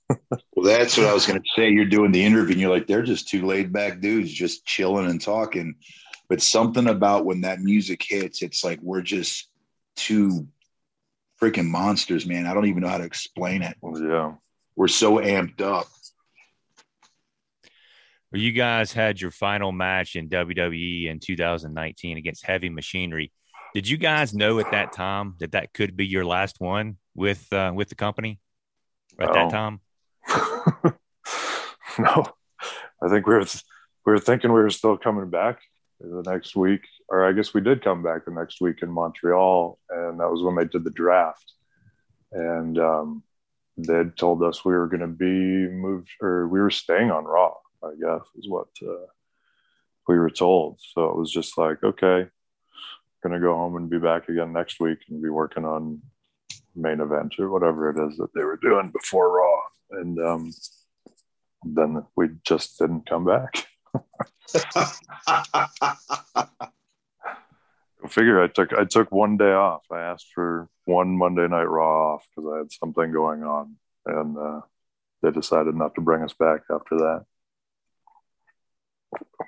Well 0.55 0.65
that's 0.65 0.97
what 0.97 1.05
i 1.05 1.13
was 1.13 1.25
going 1.25 1.39
to 1.39 1.49
say. 1.55 1.69
You're 1.69 1.85
doing 1.85 2.11
the 2.11 2.23
interview 2.23 2.53
and 2.53 2.61
you're 2.61 2.71
like 2.71 2.87
they're 2.87 3.03
just 3.03 3.27
two 3.27 3.45
laid 3.45 3.73
back 3.73 3.99
dudes 3.99 4.31
just 4.31 4.65
chilling 4.65 5.09
and 5.09 5.21
talking. 5.21 5.75
But 6.29 6.41
something 6.41 6.87
about 6.87 7.25
when 7.25 7.41
that 7.41 7.59
music 7.59 8.01
hits 8.07 8.41
it's 8.41 8.63
like 8.63 8.79
we're 8.81 9.01
just 9.01 9.49
two 9.95 10.47
freaking 11.41 11.67
monsters 11.67 12.25
man. 12.25 12.47
I 12.47 12.53
don't 12.53 12.67
even 12.67 12.83
know 12.83 12.89
how 12.89 12.97
to 12.97 13.03
explain 13.03 13.61
it. 13.61 13.77
Yeah. 13.83 14.33
We're 14.75 14.87
so 14.87 15.17
amped 15.17 15.61
up. 15.61 15.87
Where 18.29 18.41
you 18.41 18.51
guys 18.51 18.91
had 18.91 19.21
your 19.21 19.31
final 19.31 19.71
match 19.71 20.15
in 20.15 20.29
WWE 20.29 21.07
in 21.09 21.19
2019 21.19 22.17
against 22.17 22.45
Heavy 22.45 22.69
Machinery. 22.69 23.31
Did 23.73 23.87
you 23.87 23.97
guys 23.97 24.33
know 24.33 24.59
at 24.59 24.71
that 24.71 24.93
time 24.93 25.35
that 25.39 25.51
that 25.51 25.73
could 25.73 25.95
be 25.95 26.05
your 26.05 26.25
last 26.25 26.59
one 26.59 26.97
with 27.15 27.51
uh, 27.51 27.71
with 27.75 27.89
the 27.89 27.95
company 27.95 28.39
at 29.19 29.27
no. 29.27 29.33
that 29.33 29.51
time? 29.51 29.79
no, 31.99 32.25
I 33.01 33.09
think 33.09 33.27
we 33.27 33.35
were 33.35 33.45
we 34.05 34.13
were 34.13 34.19
thinking 34.19 34.51
we 34.51 34.61
were 34.61 34.69
still 34.69 34.97
coming 34.97 35.29
back 35.29 35.59
the 35.99 36.23
next 36.25 36.55
week, 36.55 36.81
or 37.09 37.25
I 37.25 37.31
guess 37.31 37.53
we 37.53 37.61
did 37.61 37.83
come 37.83 38.03
back 38.03 38.25
the 38.25 38.31
next 38.31 38.61
week 38.61 38.81
in 38.81 38.89
Montreal, 38.89 39.79
and 39.89 40.19
that 40.19 40.29
was 40.29 40.41
when 40.43 40.55
they 40.55 40.65
did 40.65 40.83
the 40.83 40.91
draft, 40.91 41.53
and 42.31 42.77
um, 42.79 43.23
they 43.77 44.03
told 44.17 44.43
us 44.43 44.63
we 44.63 44.73
were 44.73 44.87
going 44.87 45.01
to 45.01 45.07
be 45.07 45.25
moved, 45.25 46.09
or 46.21 46.47
we 46.47 46.59
were 46.59 46.71
staying 46.71 47.11
on 47.11 47.25
Raw 47.25 47.53
I 47.83 47.91
guess 47.99 48.25
is 48.37 48.47
what 48.47 48.67
uh, 48.81 49.05
we 50.07 50.17
were 50.17 50.29
told. 50.29 50.79
So 50.93 51.09
it 51.09 51.15
was 51.15 51.31
just 51.31 51.57
like, 51.57 51.83
okay, 51.83 52.27
gonna 53.23 53.39
go 53.39 53.55
home 53.55 53.75
and 53.77 53.89
be 53.89 53.99
back 53.99 54.29
again 54.29 54.53
next 54.53 54.79
week 54.79 54.99
and 55.09 55.21
be 55.21 55.29
working 55.29 55.65
on 55.65 56.01
main 56.75 57.01
event 57.01 57.33
or 57.39 57.49
whatever 57.49 57.89
it 57.89 57.97
is 58.09 58.17
that 58.17 58.33
they 58.35 58.43
were 58.43 58.57
doing 58.57 58.91
before 58.91 59.37
Raw. 59.37 59.61
And 59.99 60.19
um, 60.19 60.53
then 61.63 62.05
we 62.15 62.29
just 62.43 62.77
didn't 62.77 63.09
come 63.09 63.25
back. 63.25 63.65
figure 68.09 68.41
I 68.41 68.47
took 68.47 68.73
I 68.73 68.85
took 68.85 69.11
one 69.11 69.37
day 69.37 69.51
off. 69.51 69.83
I 69.91 70.01
asked 70.01 70.27
for 70.33 70.69
one 70.85 71.17
Monday 71.17 71.47
night 71.47 71.63
Raw 71.63 72.15
off 72.15 72.27
because 72.35 72.51
I 72.53 72.57
had 72.59 72.71
something 72.71 73.11
going 73.11 73.43
on, 73.43 73.75
and 74.05 74.37
uh, 74.37 74.61
they 75.21 75.31
decided 75.31 75.75
not 75.75 75.95
to 75.95 76.01
bring 76.01 76.23
us 76.23 76.33
back 76.33 76.61
after 76.71 76.97
that. 76.97 77.25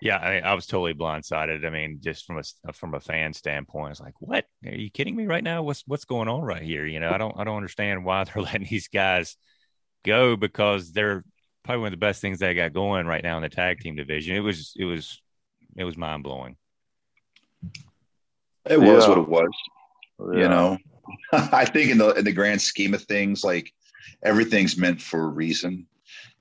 Yeah, 0.01 0.17
I, 0.17 0.39
I, 0.39 0.53
was 0.53 0.65
totally 0.65 0.93
blindsided. 0.93 1.65
I 1.65 1.69
mean, 1.69 1.99
just 2.01 2.25
from 2.25 2.37
a 2.37 2.43
uh, 2.67 2.71
from 2.71 2.93
a 2.93 3.01
fan 3.01 3.33
standpoint, 3.33 3.91
it's 3.91 3.99
like, 3.99 4.13
what? 4.19 4.45
Are 4.65 4.75
you 4.75 4.89
kidding 4.89 5.15
me 5.15 5.25
right 5.25 5.43
now? 5.43 5.61
What's 5.63 5.83
what's 5.87 6.05
going 6.05 6.29
on 6.29 6.41
right 6.41 6.61
here? 6.61 6.85
You 6.85 7.01
know, 7.01 7.09
I 7.09 7.17
don't 7.17 7.37
I 7.37 7.43
don't 7.43 7.57
understand 7.57 8.05
why 8.05 8.23
they're 8.25 8.41
letting 8.41 8.67
these 8.69 8.87
guys 8.87 9.35
go 10.05 10.37
because 10.37 10.93
they're 10.93 11.25
probably 11.63 11.81
one 11.81 11.87
of 11.87 11.99
the 11.99 12.05
best 12.05 12.21
things 12.21 12.39
they 12.39 12.53
got 12.53 12.73
going 12.73 13.07
right 13.07 13.23
now 13.23 13.35
in 13.37 13.43
the 13.43 13.49
tag 13.49 13.79
team 13.79 13.95
division. 13.95 14.35
It 14.35 14.39
was 14.39 14.73
it 14.77 14.85
was 14.85 15.21
it 15.75 15.83
was 15.83 15.97
mind 15.97 16.23
blowing. 16.23 16.55
It 18.65 18.79
was 18.79 19.03
yeah. 19.03 19.09
what 19.09 19.17
it 19.17 19.27
was. 19.27 19.49
Yeah. 20.33 20.41
You 20.41 20.49
know, 20.49 20.77
I 21.33 21.65
think 21.65 21.91
in 21.91 21.97
the 21.97 22.13
in 22.13 22.23
the 22.23 22.31
grand 22.31 22.61
scheme 22.61 22.93
of 22.93 23.03
things, 23.03 23.43
like 23.43 23.73
everything's 24.23 24.77
meant 24.77 25.01
for 25.01 25.25
a 25.25 25.27
reason, 25.27 25.87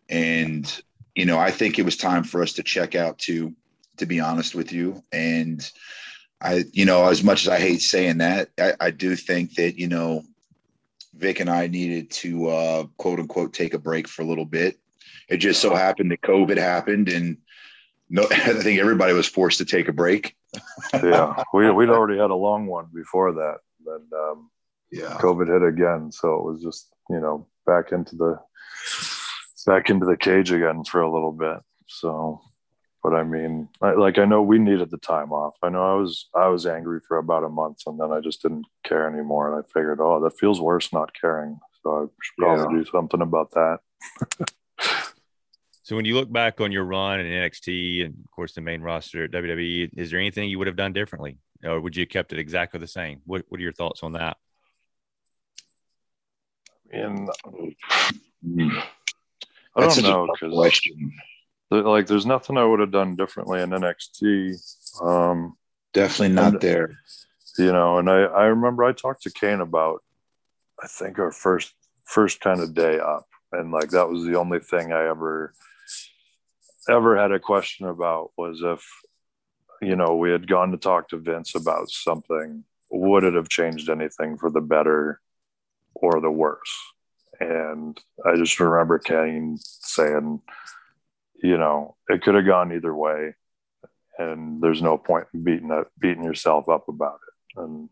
and 0.08 0.82
you 1.18 1.24
know, 1.24 1.36
I 1.36 1.50
think 1.50 1.80
it 1.80 1.84
was 1.84 1.96
time 1.96 2.22
for 2.22 2.42
us 2.42 2.52
to 2.52 2.62
check 2.62 2.94
out 2.94 3.18
too, 3.18 3.52
to 3.96 4.06
be 4.06 4.20
honest 4.20 4.54
with 4.54 4.72
you. 4.72 5.02
And 5.10 5.68
I, 6.40 6.64
you 6.72 6.84
know, 6.84 7.08
as 7.08 7.24
much 7.24 7.42
as 7.42 7.48
I 7.48 7.58
hate 7.58 7.82
saying 7.82 8.18
that, 8.18 8.50
I, 8.56 8.74
I 8.78 8.90
do 8.92 9.16
think 9.16 9.56
that, 9.56 9.76
you 9.76 9.88
know, 9.88 10.22
Vic 11.14 11.40
and 11.40 11.50
I 11.50 11.66
needed 11.66 12.12
to 12.12 12.46
uh, 12.46 12.84
quote 12.98 13.18
unquote 13.18 13.52
take 13.52 13.74
a 13.74 13.80
break 13.80 14.06
for 14.06 14.22
a 14.22 14.26
little 14.26 14.44
bit. 14.44 14.78
It 15.28 15.38
just 15.38 15.60
so 15.60 15.74
happened 15.74 16.12
that 16.12 16.20
COVID 16.20 16.56
happened 16.56 17.08
and 17.08 17.38
no, 18.08 18.22
I 18.30 18.52
think 18.52 18.78
everybody 18.78 19.12
was 19.12 19.26
forced 19.26 19.58
to 19.58 19.64
take 19.64 19.88
a 19.88 19.92
break. 19.92 20.36
yeah, 20.94 21.42
we 21.52 21.68
we'd 21.72 21.90
already 21.90 22.20
had 22.20 22.30
a 22.30 22.36
long 22.36 22.66
one 22.66 22.86
before 22.94 23.32
that. 23.32 23.56
Then 23.84 24.06
um, 24.16 24.50
yeah, 24.92 25.18
COVID 25.18 25.48
hit 25.48 25.66
again, 25.66 26.12
so 26.12 26.36
it 26.36 26.44
was 26.44 26.62
just 26.62 26.94
you 27.10 27.18
know 27.18 27.48
back 27.66 27.90
into 27.90 28.14
the 28.14 28.38
back 29.64 29.90
into 29.90 30.06
the 30.06 30.16
cage 30.16 30.50
again 30.50 30.84
for 30.84 31.00
a 31.00 31.12
little 31.12 31.32
bit. 31.32 31.58
So 31.86 32.40
but 33.02 33.14
I 33.14 33.22
mean, 33.22 33.68
I, 33.80 33.92
like 33.92 34.18
I 34.18 34.24
know 34.24 34.42
we 34.42 34.58
needed 34.58 34.90
the 34.90 34.98
time 34.98 35.32
off. 35.32 35.54
I 35.62 35.68
know 35.68 35.82
I 35.82 35.94
was 35.94 36.28
I 36.34 36.48
was 36.48 36.66
angry 36.66 37.00
for 37.06 37.18
about 37.18 37.44
a 37.44 37.48
month, 37.48 37.82
and 37.86 37.98
then 37.98 38.10
I 38.10 38.20
just 38.20 38.42
didn't 38.42 38.66
care 38.84 39.08
anymore. 39.08 39.52
And 39.52 39.64
I 39.64 39.66
figured, 39.72 40.00
oh, 40.00 40.20
that 40.20 40.38
feels 40.38 40.60
worse 40.60 40.92
not 40.92 41.14
caring. 41.18 41.58
So 41.82 41.90
I 41.90 42.02
should 42.22 42.36
probably 42.38 42.76
yeah. 42.76 42.82
do 42.82 42.90
something 42.90 43.22
about 43.22 43.52
that. 43.52 43.78
so 45.84 45.94
when 45.94 46.04
you 46.04 46.16
look 46.16 46.30
back 46.32 46.60
on 46.60 46.72
your 46.72 46.84
run 46.84 47.20
in 47.20 47.26
NXT 47.26 48.04
and 48.04 48.14
of 48.24 48.30
course 48.32 48.52
the 48.52 48.60
main 48.60 48.82
roster 48.82 49.24
at 49.24 49.30
WWE, 49.30 49.90
is 49.96 50.10
there 50.10 50.18
anything 50.18 50.48
you 50.48 50.58
would 50.58 50.66
have 50.66 50.76
done 50.76 50.92
differently, 50.92 51.38
or 51.64 51.80
would 51.80 51.94
you 51.94 52.02
have 52.02 52.10
kept 52.10 52.32
it 52.32 52.40
exactly 52.40 52.80
the 52.80 52.88
same? 52.88 53.20
What 53.26 53.44
What 53.48 53.60
are 53.60 53.62
your 53.62 53.72
thoughts 53.72 54.02
on 54.02 54.12
that? 54.12 54.36
And 56.90 57.28
I 59.78 59.86
don't 59.86 60.02
know 60.02 60.28
because 60.32 60.52
like 61.70 62.06
there's 62.06 62.26
nothing 62.26 62.56
I 62.56 62.64
would 62.64 62.80
have 62.80 62.90
done 62.90 63.16
differently 63.16 63.60
in 63.60 63.70
NXT. 63.70 65.02
Um, 65.02 65.56
Definitely 65.92 66.34
not 66.34 66.54
and, 66.54 66.60
there. 66.60 66.98
You 67.58 67.72
know, 67.72 67.98
and 67.98 68.08
I, 68.08 68.22
I 68.22 68.44
remember 68.46 68.84
I 68.84 68.92
talked 68.92 69.22
to 69.22 69.30
Kane 69.30 69.60
about 69.60 70.02
I 70.82 70.86
think 70.86 71.18
our 71.18 71.32
first 71.32 71.74
first 72.04 72.40
kind 72.40 72.60
of 72.60 72.74
day 72.74 72.98
up. 72.98 73.26
And 73.52 73.72
like 73.72 73.90
that 73.90 74.08
was 74.08 74.24
the 74.24 74.38
only 74.38 74.60
thing 74.60 74.92
I 74.92 75.08
ever 75.08 75.54
ever 76.88 77.16
had 77.16 77.32
a 77.32 77.38
question 77.38 77.86
about 77.86 78.30
was 78.36 78.62
if, 78.62 78.84
you 79.82 79.94
know, 79.94 80.16
we 80.16 80.30
had 80.30 80.48
gone 80.48 80.70
to 80.70 80.78
talk 80.78 81.08
to 81.08 81.18
Vince 81.18 81.54
about 81.54 81.90
something, 81.90 82.64
would 82.90 83.24
it 83.24 83.34
have 83.34 83.48
changed 83.48 83.90
anything 83.90 84.38
for 84.38 84.50
the 84.50 84.60
better 84.60 85.20
or 85.94 86.20
the 86.20 86.30
worse? 86.30 86.74
And 87.40 87.98
I 88.24 88.36
just 88.36 88.58
remember 88.58 88.98
Kane 88.98 89.58
saying, 89.60 90.40
you 91.42 91.56
know, 91.56 91.96
it 92.08 92.22
could 92.22 92.34
have 92.34 92.46
gone 92.46 92.72
either 92.72 92.94
way, 92.94 93.34
and 94.18 94.60
there's 94.60 94.82
no 94.82 94.98
point 94.98 95.26
in 95.32 95.44
beating 95.44 95.70
it, 95.70 95.86
beating 95.98 96.24
yourself 96.24 96.68
up 96.68 96.88
about 96.88 97.20
it. 97.28 97.60
And 97.60 97.88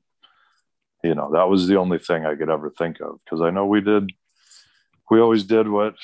you 1.05 1.15
know, 1.15 1.31
that 1.33 1.49
was 1.49 1.69
the 1.69 1.77
only 1.77 1.99
thing 1.99 2.27
I 2.27 2.35
could 2.35 2.51
ever 2.51 2.71
think 2.71 3.01
of 3.01 3.21
because 3.25 3.41
I 3.41 3.51
know 3.51 3.67
we 3.67 3.81
did, 3.81 4.11
we 5.11 5.21
always 5.21 5.45
did 5.45 5.69
what 5.69 5.95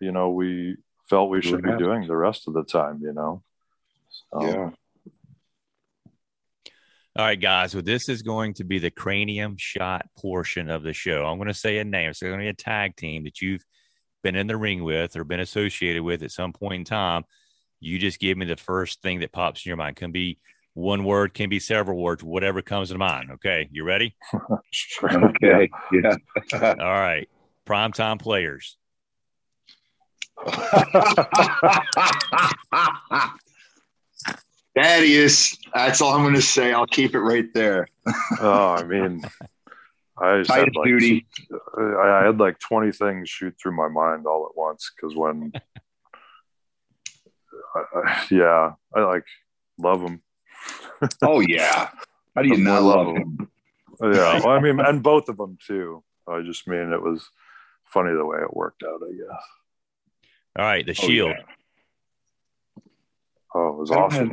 you 0.00 0.10
know 0.10 0.30
we 0.30 0.76
felt 1.08 1.30
we 1.30 1.42
should 1.42 1.62
be 1.62 1.76
doing 1.76 2.06
the 2.06 2.16
rest 2.16 2.48
of 2.48 2.54
the 2.54 2.64
time. 2.64 3.00
You 3.02 3.12
know, 3.12 3.42
so, 4.32 4.42
yeah. 4.42 4.70
All 7.18 7.24
right, 7.24 7.40
guys. 7.40 7.74
Well, 7.74 7.82
this 7.82 8.08
is 8.08 8.22
going 8.22 8.54
to 8.54 8.64
be 8.64 8.78
the 8.78 8.92
cranium 8.92 9.56
shot 9.58 10.06
portion 10.16 10.70
of 10.70 10.84
the 10.84 10.92
show. 10.92 11.26
I'm 11.26 11.36
going 11.36 11.48
to 11.48 11.54
say 11.54 11.78
a 11.78 11.84
name. 11.84 12.14
So, 12.14 12.26
it's 12.26 12.30
going 12.30 12.38
to 12.38 12.44
be 12.44 12.48
a 12.48 12.54
tag 12.54 12.94
team 12.94 13.24
that 13.24 13.40
you've 13.40 13.64
been 14.22 14.36
in 14.36 14.46
the 14.46 14.56
ring 14.56 14.84
with 14.84 15.16
or 15.16 15.24
been 15.24 15.40
associated 15.40 16.02
with 16.02 16.22
at 16.22 16.30
some 16.30 16.52
point 16.52 16.74
in 16.74 16.84
time, 16.84 17.24
you 17.80 17.98
just 17.98 18.20
give 18.20 18.38
me 18.38 18.46
the 18.46 18.56
first 18.56 19.02
thing 19.02 19.18
that 19.18 19.32
pops 19.32 19.66
in 19.66 19.70
your 19.70 19.76
mind. 19.76 19.96
Can 19.96 20.12
be 20.12 20.38
one 20.74 21.02
word, 21.02 21.34
can 21.34 21.48
be 21.48 21.58
several 21.58 22.00
words, 22.00 22.22
whatever 22.22 22.62
comes 22.62 22.90
to 22.90 22.98
mind. 22.98 23.32
Okay, 23.32 23.68
you 23.72 23.82
ready? 23.82 24.14
okay, 25.02 25.68
yeah. 25.92 26.14
All 26.62 26.76
right, 26.76 27.28
primetime 27.66 28.20
players. 28.20 28.76
Thaddeus. 34.76 35.57
That's 35.74 36.00
all 36.00 36.14
I'm 36.14 36.22
going 36.22 36.34
to 36.34 36.42
say. 36.42 36.72
I'll 36.72 36.86
keep 36.86 37.14
it 37.14 37.20
right 37.20 37.52
there. 37.54 37.88
oh, 38.40 38.76
I 38.78 38.84
mean, 38.84 39.22
I 40.20 40.38
just 40.38 40.50
had 40.50 40.74
like, 40.74 40.86
duty. 40.86 41.26
I 41.78 42.24
had 42.24 42.38
like 42.38 42.58
20 42.58 42.92
things 42.92 43.28
shoot 43.28 43.54
through 43.60 43.76
my 43.76 43.88
mind 43.88 44.26
all 44.26 44.46
at 44.50 44.56
once 44.56 44.90
because 44.94 45.16
when, 45.16 45.52
I, 47.74 48.26
yeah, 48.30 48.72
I 48.94 49.00
like 49.00 49.24
love 49.78 50.00
them. 50.00 50.22
oh 51.22 51.40
yeah, 51.40 51.90
how 52.34 52.42
do 52.42 52.48
you 52.48 52.56
not 52.56 52.82
love 52.82 53.14
them? 53.14 53.48
them? 54.00 54.12
Yeah, 54.12 54.40
well, 54.44 54.50
I 54.50 54.60
mean, 54.60 54.80
and 54.80 55.02
both 55.02 55.28
of 55.28 55.36
them 55.36 55.58
too. 55.64 56.02
I 56.26 56.42
just 56.42 56.66
mean 56.66 56.92
it 56.92 57.02
was 57.02 57.28
funny 57.84 58.14
the 58.14 58.24
way 58.24 58.38
it 58.38 58.54
worked 58.54 58.82
out. 58.82 59.00
I 59.02 59.12
guess. 59.12 59.42
All 60.58 60.64
right, 60.64 60.84
the 60.84 60.94
Shield. 60.94 61.30
Oh, 61.30 61.34
yeah. 62.76 62.82
oh 63.54 63.68
it 63.68 63.76
was 63.76 63.90
awesome. 63.90 64.32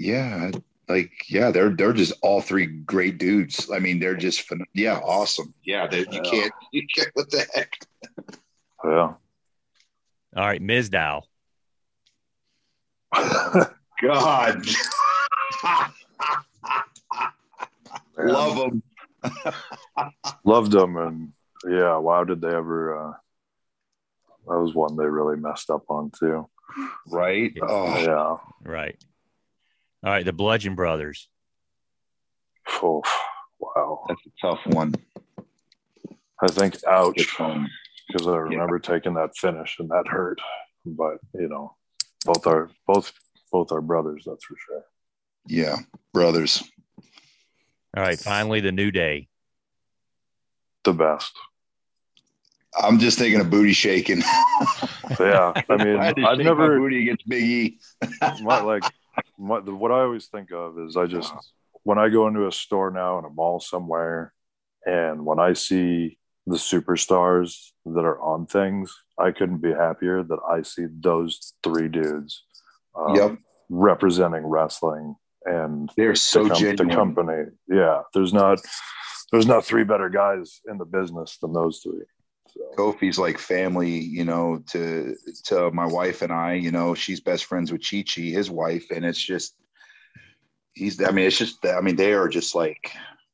Have, 0.00 0.06
yeah, 0.06 0.50
like 0.88 1.12
yeah 1.28 1.50
they're 1.50 1.70
they're 1.70 1.92
just 1.92 2.12
all 2.22 2.40
three 2.40 2.66
great 2.66 3.18
dudes. 3.18 3.70
I 3.72 3.78
mean 3.78 3.98
they're 3.98 4.16
just 4.16 4.50
yeah 4.74 4.98
awesome. 4.98 5.54
Yeah 5.64 5.88
you 5.92 6.04
can't 6.06 6.52
you 6.72 6.86
can't 6.94 7.10
what 7.14 7.30
the 7.30 7.46
heck? 7.54 7.78
Well, 8.84 9.20
all 10.36 10.46
right 10.46 10.62
Mizdow 10.62 11.22
god. 14.02 14.64
Love 18.18 18.56
them 18.56 18.82
loved 20.44 20.72
them 20.72 20.96
and 20.96 21.32
yeah 21.68 21.96
wow 21.96 22.24
did 22.24 22.40
they 22.40 22.48
ever 22.54 22.98
uh 22.98 23.12
that 24.48 24.58
was 24.58 24.74
one 24.74 24.96
they 24.96 25.04
really 25.04 25.36
messed 25.36 25.70
up 25.70 25.84
on 25.88 26.10
too. 26.18 26.48
Right? 27.08 27.56
Oh. 27.62 27.96
Yeah. 27.96 28.36
Right 28.68 28.96
all 30.04 30.10
right, 30.10 30.24
the 30.24 30.32
Bludgeon 30.32 30.74
Brothers. 30.74 31.28
Oh, 32.82 33.02
wow. 33.60 34.04
That's 34.08 34.20
a 34.26 34.46
tough 34.46 34.60
one. 34.66 34.94
I 36.42 36.48
think 36.48 36.76
ouch 36.88 37.36
because 38.08 38.26
I 38.26 38.36
remember 38.36 38.80
yeah. 38.82 38.94
taking 38.94 39.14
that 39.14 39.36
finish 39.36 39.76
and 39.78 39.88
that 39.90 40.08
hurt. 40.08 40.40
But 40.84 41.18
you 41.34 41.48
know, 41.48 41.76
both 42.24 42.46
are 42.48 42.70
both 42.86 43.12
both 43.52 43.70
are 43.70 43.80
brothers, 43.80 44.24
that's 44.26 44.44
for 44.44 44.56
sure. 44.66 44.84
Yeah, 45.46 45.76
brothers. 46.12 46.62
All 47.96 48.02
right, 48.02 48.18
finally 48.18 48.60
the 48.60 48.72
new 48.72 48.90
day. 48.90 49.28
The 50.84 50.92
best. 50.92 51.32
I'm 52.76 52.98
just 52.98 53.18
thinking 53.18 53.40
of 53.40 53.50
booty 53.50 53.74
shaking. 53.74 54.22
yeah, 55.20 55.52
I 55.68 55.76
mean, 55.84 55.98
I've 55.98 56.38
never 56.38 56.78
booty 56.78 57.02
against 57.02 57.28
Big 57.28 57.44
E. 57.44 57.78
like 58.42 58.82
what, 59.36 59.68
what 59.72 59.92
I 59.92 60.00
always 60.00 60.26
think 60.26 60.52
of 60.52 60.78
is 60.78 60.96
I 60.96 61.06
just 61.06 61.32
when 61.84 61.98
I 61.98 62.08
go 62.08 62.28
into 62.28 62.46
a 62.46 62.52
store 62.52 62.90
now 62.90 63.18
in 63.18 63.24
a 63.24 63.30
mall 63.30 63.60
somewhere, 63.60 64.32
and 64.86 65.24
when 65.24 65.38
I 65.38 65.52
see 65.52 66.18
the 66.46 66.56
superstars 66.56 67.70
that 67.86 68.04
are 68.04 68.20
on 68.20 68.46
things, 68.46 68.94
I 69.18 69.30
couldn't 69.32 69.62
be 69.62 69.72
happier 69.72 70.22
that 70.22 70.38
I 70.48 70.62
see 70.62 70.86
those 71.00 71.54
three 71.62 71.88
dudes. 71.88 72.44
Um, 72.94 73.14
yep. 73.14 73.38
representing 73.70 74.44
wrestling 74.44 75.16
and 75.44 75.90
they're 75.96 76.14
so 76.14 76.44
the, 76.44 76.74
the 76.76 76.94
company. 76.94 77.44
Yeah, 77.68 78.02
there's 78.14 78.32
not 78.32 78.60
there's 79.30 79.46
not 79.46 79.64
three 79.64 79.84
better 79.84 80.08
guys 80.08 80.60
in 80.68 80.78
the 80.78 80.84
business 80.84 81.38
than 81.38 81.52
those 81.52 81.80
three. 81.82 82.04
So. 82.54 82.62
Kofi's 82.76 83.18
like 83.18 83.38
family, 83.38 83.90
you 83.90 84.24
know, 84.24 84.62
to 84.68 85.16
to 85.44 85.70
my 85.70 85.86
wife 85.86 86.22
and 86.22 86.32
I. 86.32 86.54
You 86.54 86.70
know, 86.70 86.94
she's 86.94 87.20
best 87.20 87.46
friends 87.46 87.72
with 87.72 87.82
Chi 87.88 88.02
Chi, 88.02 88.22
his 88.22 88.50
wife, 88.50 88.90
and 88.90 89.04
it's 89.04 89.22
just 89.22 89.54
he's. 90.74 91.02
I 91.02 91.10
mean, 91.10 91.26
it's 91.26 91.38
just. 91.38 91.64
I 91.64 91.80
mean, 91.80 91.96
they 91.96 92.12
are 92.12 92.28
just 92.28 92.54
like 92.54 92.92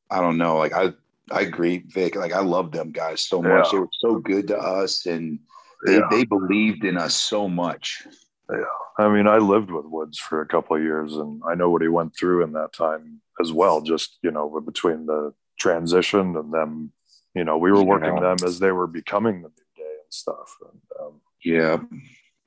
I 0.09 0.21
don't 0.21 0.37
know. 0.37 0.57
Like 0.57 0.73
I 0.73 0.93
I 1.31 1.41
agree, 1.41 1.83
Vic. 1.87 2.15
Like 2.15 2.33
I 2.33 2.41
love 2.41 2.71
them 2.71 2.91
guys 2.91 3.21
so 3.21 3.41
much. 3.41 3.65
Yeah. 3.65 3.71
They 3.71 3.79
were 3.79 3.89
so 3.99 4.19
good 4.19 4.47
to 4.47 4.57
us, 4.57 5.05
and 5.05 5.39
they 5.85 5.97
yeah. 5.97 6.07
they 6.09 6.23
believed 6.25 6.83
in 6.83 6.97
us 6.97 7.15
so 7.15 7.47
much. 7.47 8.07
Yeah, 8.51 8.63
I 8.97 9.09
mean, 9.09 9.27
I 9.27 9.37
lived 9.37 9.69
with 9.69 9.85
Woods 9.85 10.17
for 10.17 10.41
a 10.41 10.47
couple 10.47 10.75
of 10.75 10.81
years, 10.81 11.15
and 11.15 11.41
I 11.47 11.55
know 11.55 11.69
what 11.69 11.81
he 11.81 11.87
went 11.87 12.15
through 12.15 12.43
in 12.43 12.53
that 12.53 12.73
time 12.73 13.21
as 13.39 13.53
well. 13.53 13.81
Just 13.81 14.17
you 14.23 14.31
know, 14.31 14.59
between 14.65 15.05
the 15.05 15.33
transition 15.59 16.35
and 16.35 16.53
them 16.53 16.91
you 17.35 17.43
know, 17.43 17.57
we 17.57 17.71
were 17.71 17.83
working 17.83 18.15
yeah. 18.15 18.35
them 18.35 18.37
as 18.45 18.59
they 18.59 18.71
were 18.71 18.87
becoming 18.87 19.41
the 19.41 19.49
new 19.49 19.83
day 19.83 19.95
and 20.03 20.13
stuff. 20.13 20.57
And, 20.61 20.81
um, 20.99 21.21
yeah, 21.43 21.77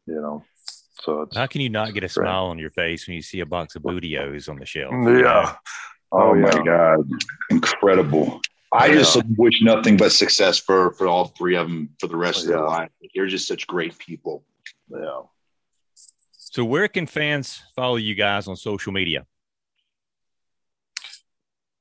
you 0.06 0.20
know, 0.20 0.44
so 1.02 1.22
it's 1.22 1.36
how 1.36 1.46
can 1.46 1.60
you 1.60 1.68
not 1.68 1.94
get 1.94 1.98
a 1.98 2.00
great. 2.00 2.12
smile 2.12 2.46
on 2.46 2.58
your 2.58 2.70
face 2.70 3.06
when 3.06 3.16
you 3.16 3.22
see 3.22 3.40
a 3.40 3.46
box 3.46 3.74
of 3.74 3.82
Booty-O's 3.82 4.48
on 4.48 4.58
the 4.58 4.66
shelf? 4.66 4.92
Yeah. 4.92 5.54
Oh, 6.12 6.30
oh 6.30 6.34
yeah. 6.34 6.40
my 6.42 6.64
god, 6.64 7.10
incredible! 7.50 8.40
I 8.72 8.86
yeah. 8.86 8.94
just 8.96 9.22
wish 9.36 9.62
nothing 9.62 9.96
but 9.96 10.12
success 10.12 10.58
for 10.58 10.92
for 10.92 11.08
all 11.08 11.26
three 11.26 11.56
of 11.56 11.68
them 11.68 11.90
for 11.98 12.06
the 12.06 12.16
rest 12.16 12.38
yeah. 12.38 12.42
of 12.42 12.48
their 12.48 12.66
life. 12.66 12.90
You're 13.14 13.26
just 13.26 13.48
such 13.48 13.66
great 13.66 13.96
people. 13.98 14.44
Yeah. 14.90 15.22
So, 16.52 16.64
where 16.64 16.86
can 16.86 17.06
fans 17.06 17.62
follow 17.74 17.96
you 17.96 18.14
guys 18.14 18.46
on 18.46 18.56
social 18.56 18.92
media? 18.92 19.26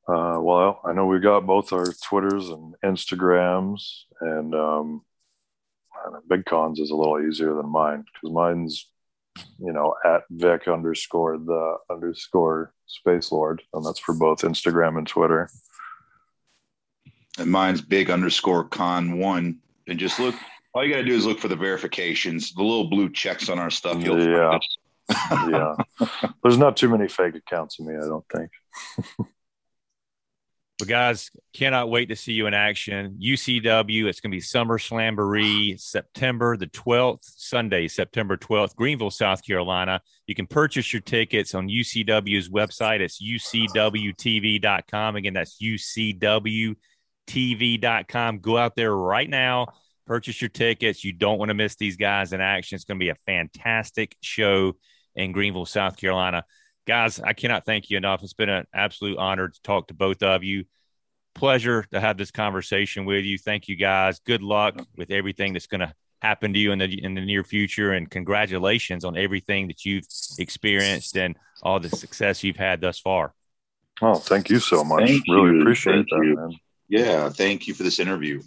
Uh, 0.07 0.39
well, 0.41 0.81
I 0.85 0.93
know 0.93 1.05
we 1.05 1.19
got 1.19 1.45
both 1.45 1.71
our 1.73 1.85
Twitters 2.03 2.49
and 2.49 2.75
Instagrams, 2.83 4.03
and 4.19 4.53
um, 4.55 5.03
Big 6.27 6.45
Cons 6.45 6.79
is 6.79 6.91
a 6.91 6.95
little 6.95 7.19
easier 7.21 7.53
than 7.53 7.69
mine 7.69 8.03
because 8.13 8.33
mine's, 8.33 8.89
you 9.59 9.71
know, 9.71 9.95
at 10.03 10.23
Vic 10.29 10.67
underscore 10.67 11.37
the 11.37 11.77
underscore 11.89 12.73
Space 12.87 13.31
Lord, 13.31 13.61
and 13.73 13.85
that's 13.85 13.99
for 13.99 14.13
both 14.13 14.41
Instagram 14.41 14.97
and 14.97 15.07
Twitter. 15.07 15.49
And 17.37 17.49
mine's 17.49 17.81
big 17.81 18.09
underscore 18.09 18.65
con 18.65 19.17
one. 19.17 19.59
And 19.87 19.97
just 19.97 20.19
look, 20.19 20.35
all 20.73 20.85
you 20.85 20.91
got 20.91 20.99
to 20.99 21.05
do 21.05 21.15
is 21.15 21.25
look 21.25 21.39
for 21.39 21.47
the 21.47 21.55
verifications, 21.55 22.53
the 22.53 22.63
little 22.63 22.89
blue 22.89 23.09
checks 23.09 23.49
on 23.49 23.59
our 23.59 23.69
stuff. 23.69 24.03
You'll 24.03 24.21
yeah. 24.21 24.59
yeah, 25.49 25.75
there's 26.41 26.57
not 26.57 26.77
too 26.77 26.87
many 26.87 27.07
fake 27.07 27.35
accounts 27.35 27.79
of 27.79 27.85
me. 27.85 27.95
I 27.95 28.07
don't 28.07 28.25
think. 28.33 28.51
But 30.81 30.87
guys, 30.87 31.29
cannot 31.53 31.91
wait 31.91 32.07
to 32.09 32.15
see 32.15 32.33
you 32.33 32.47
in 32.47 32.55
action. 32.55 33.19
UCW, 33.21 34.05
it's 34.05 34.19
going 34.19 34.31
to 34.31 34.35
be 34.35 34.41
Summer 34.41 34.79
Slamboree, 34.79 35.79
September 35.79 36.57
the 36.57 36.65
12th, 36.65 37.19
Sunday, 37.21 37.87
September 37.87 38.35
12th, 38.35 38.75
Greenville, 38.75 39.11
South 39.11 39.45
Carolina. 39.45 40.01
You 40.25 40.33
can 40.33 40.47
purchase 40.47 40.91
your 40.91 41.03
tickets 41.03 41.53
on 41.53 41.67
UCW's 41.67 42.49
website. 42.49 42.99
It's 42.99 43.21
ucwtv.com. 43.21 45.15
Again, 45.17 45.33
that's 45.35 45.61
ucwtv.com. 45.61 46.79
Go 48.39 48.57
out 48.57 48.75
there 48.75 48.95
right 48.95 49.29
now, 49.29 49.67
purchase 50.07 50.41
your 50.41 50.49
tickets. 50.49 51.03
You 51.03 51.13
don't 51.13 51.37
want 51.37 51.49
to 51.49 51.55
miss 51.55 51.75
these 51.75 51.95
guys 51.95 52.33
in 52.33 52.41
action. 52.41 52.75
It's 52.75 52.85
going 52.85 52.99
to 52.99 53.03
be 53.03 53.09
a 53.09 53.15
fantastic 53.27 54.17
show 54.21 54.73
in 55.13 55.31
Greenville, 55.31 55.67
South 55.67 55.95
Carolina 55.97 56.43
guys, 56.85 57.19
I 57.19 57.33
cannot 57.33 57.65
thank 57.65 57.89
you 57.89 57.97
enough. 57.97 58.23
It's 58.23 58.33
been 58.33 58.49
an 58.49 58.65
absolute 58.73 59.17
honor 59.17 59.49
to 59.49 59.61
talk 59.61 59.87
to 59.87 59.93
both 59.93 60.23
of 60.23 60.43
you. 60.43 60.65
Pleasure 61.33 61.85
to 61.91 61.99
have 61.99 62.17
this 62.17 62.31
conversation 62.31 63.05
with 63.05 63.23
you. 63.23 63.37
Thank 63.37 63.67
you, 63.67 63.75
guys. 63.75 64.19
Good 64.19 64.41
luck 64.41 64.75
with 64.97 65.11
everything 65.11 65.53
that's 65.53 65.67
going 65.67 65.81
to 65.81 65.93
happen 66.21 66.53
to 66.53 66.59
you 66.59 66.71
in 66.71 66.79
the 66.79 67.03
in 67.03 67.15
the 67.15 67.21
near 67.21 67.43
future, 67.43 67.93
and 67.93 68.09
congratulations 68.09 69.05
on 69.05 69.17
everything 69.17 69.67
that 69.69 69.85
you've 69.85 70.05
experienced 70.39 71.17
and 71.17 71.35
all 71.63 71.79
the 71.79 71.89
success 71.89 72.43
you've 72.43 72.57
had 72.57 72.81
thus 72.81 72.99
far. 72.99 73.33
Oh, 74.01 74.15
thank 74.15 74.49
you 74.49 74.59
so 74.59 74.83
much. 74.83 75.07
Thank 75.07 75.23
really 75.27 75.55
you. 75.55 75.61
appreciate 75.61 75.93
thank 75.93 76.09
that, 76.09 76.25
you. 76.25 76.35
man. 76.35 76.59
Yeah, 76.89 77.29
thank 77.29 77.67
you 77.67 77.73
for 77.73 77.83
this 77.83 77.99
interview. 77.99 78.41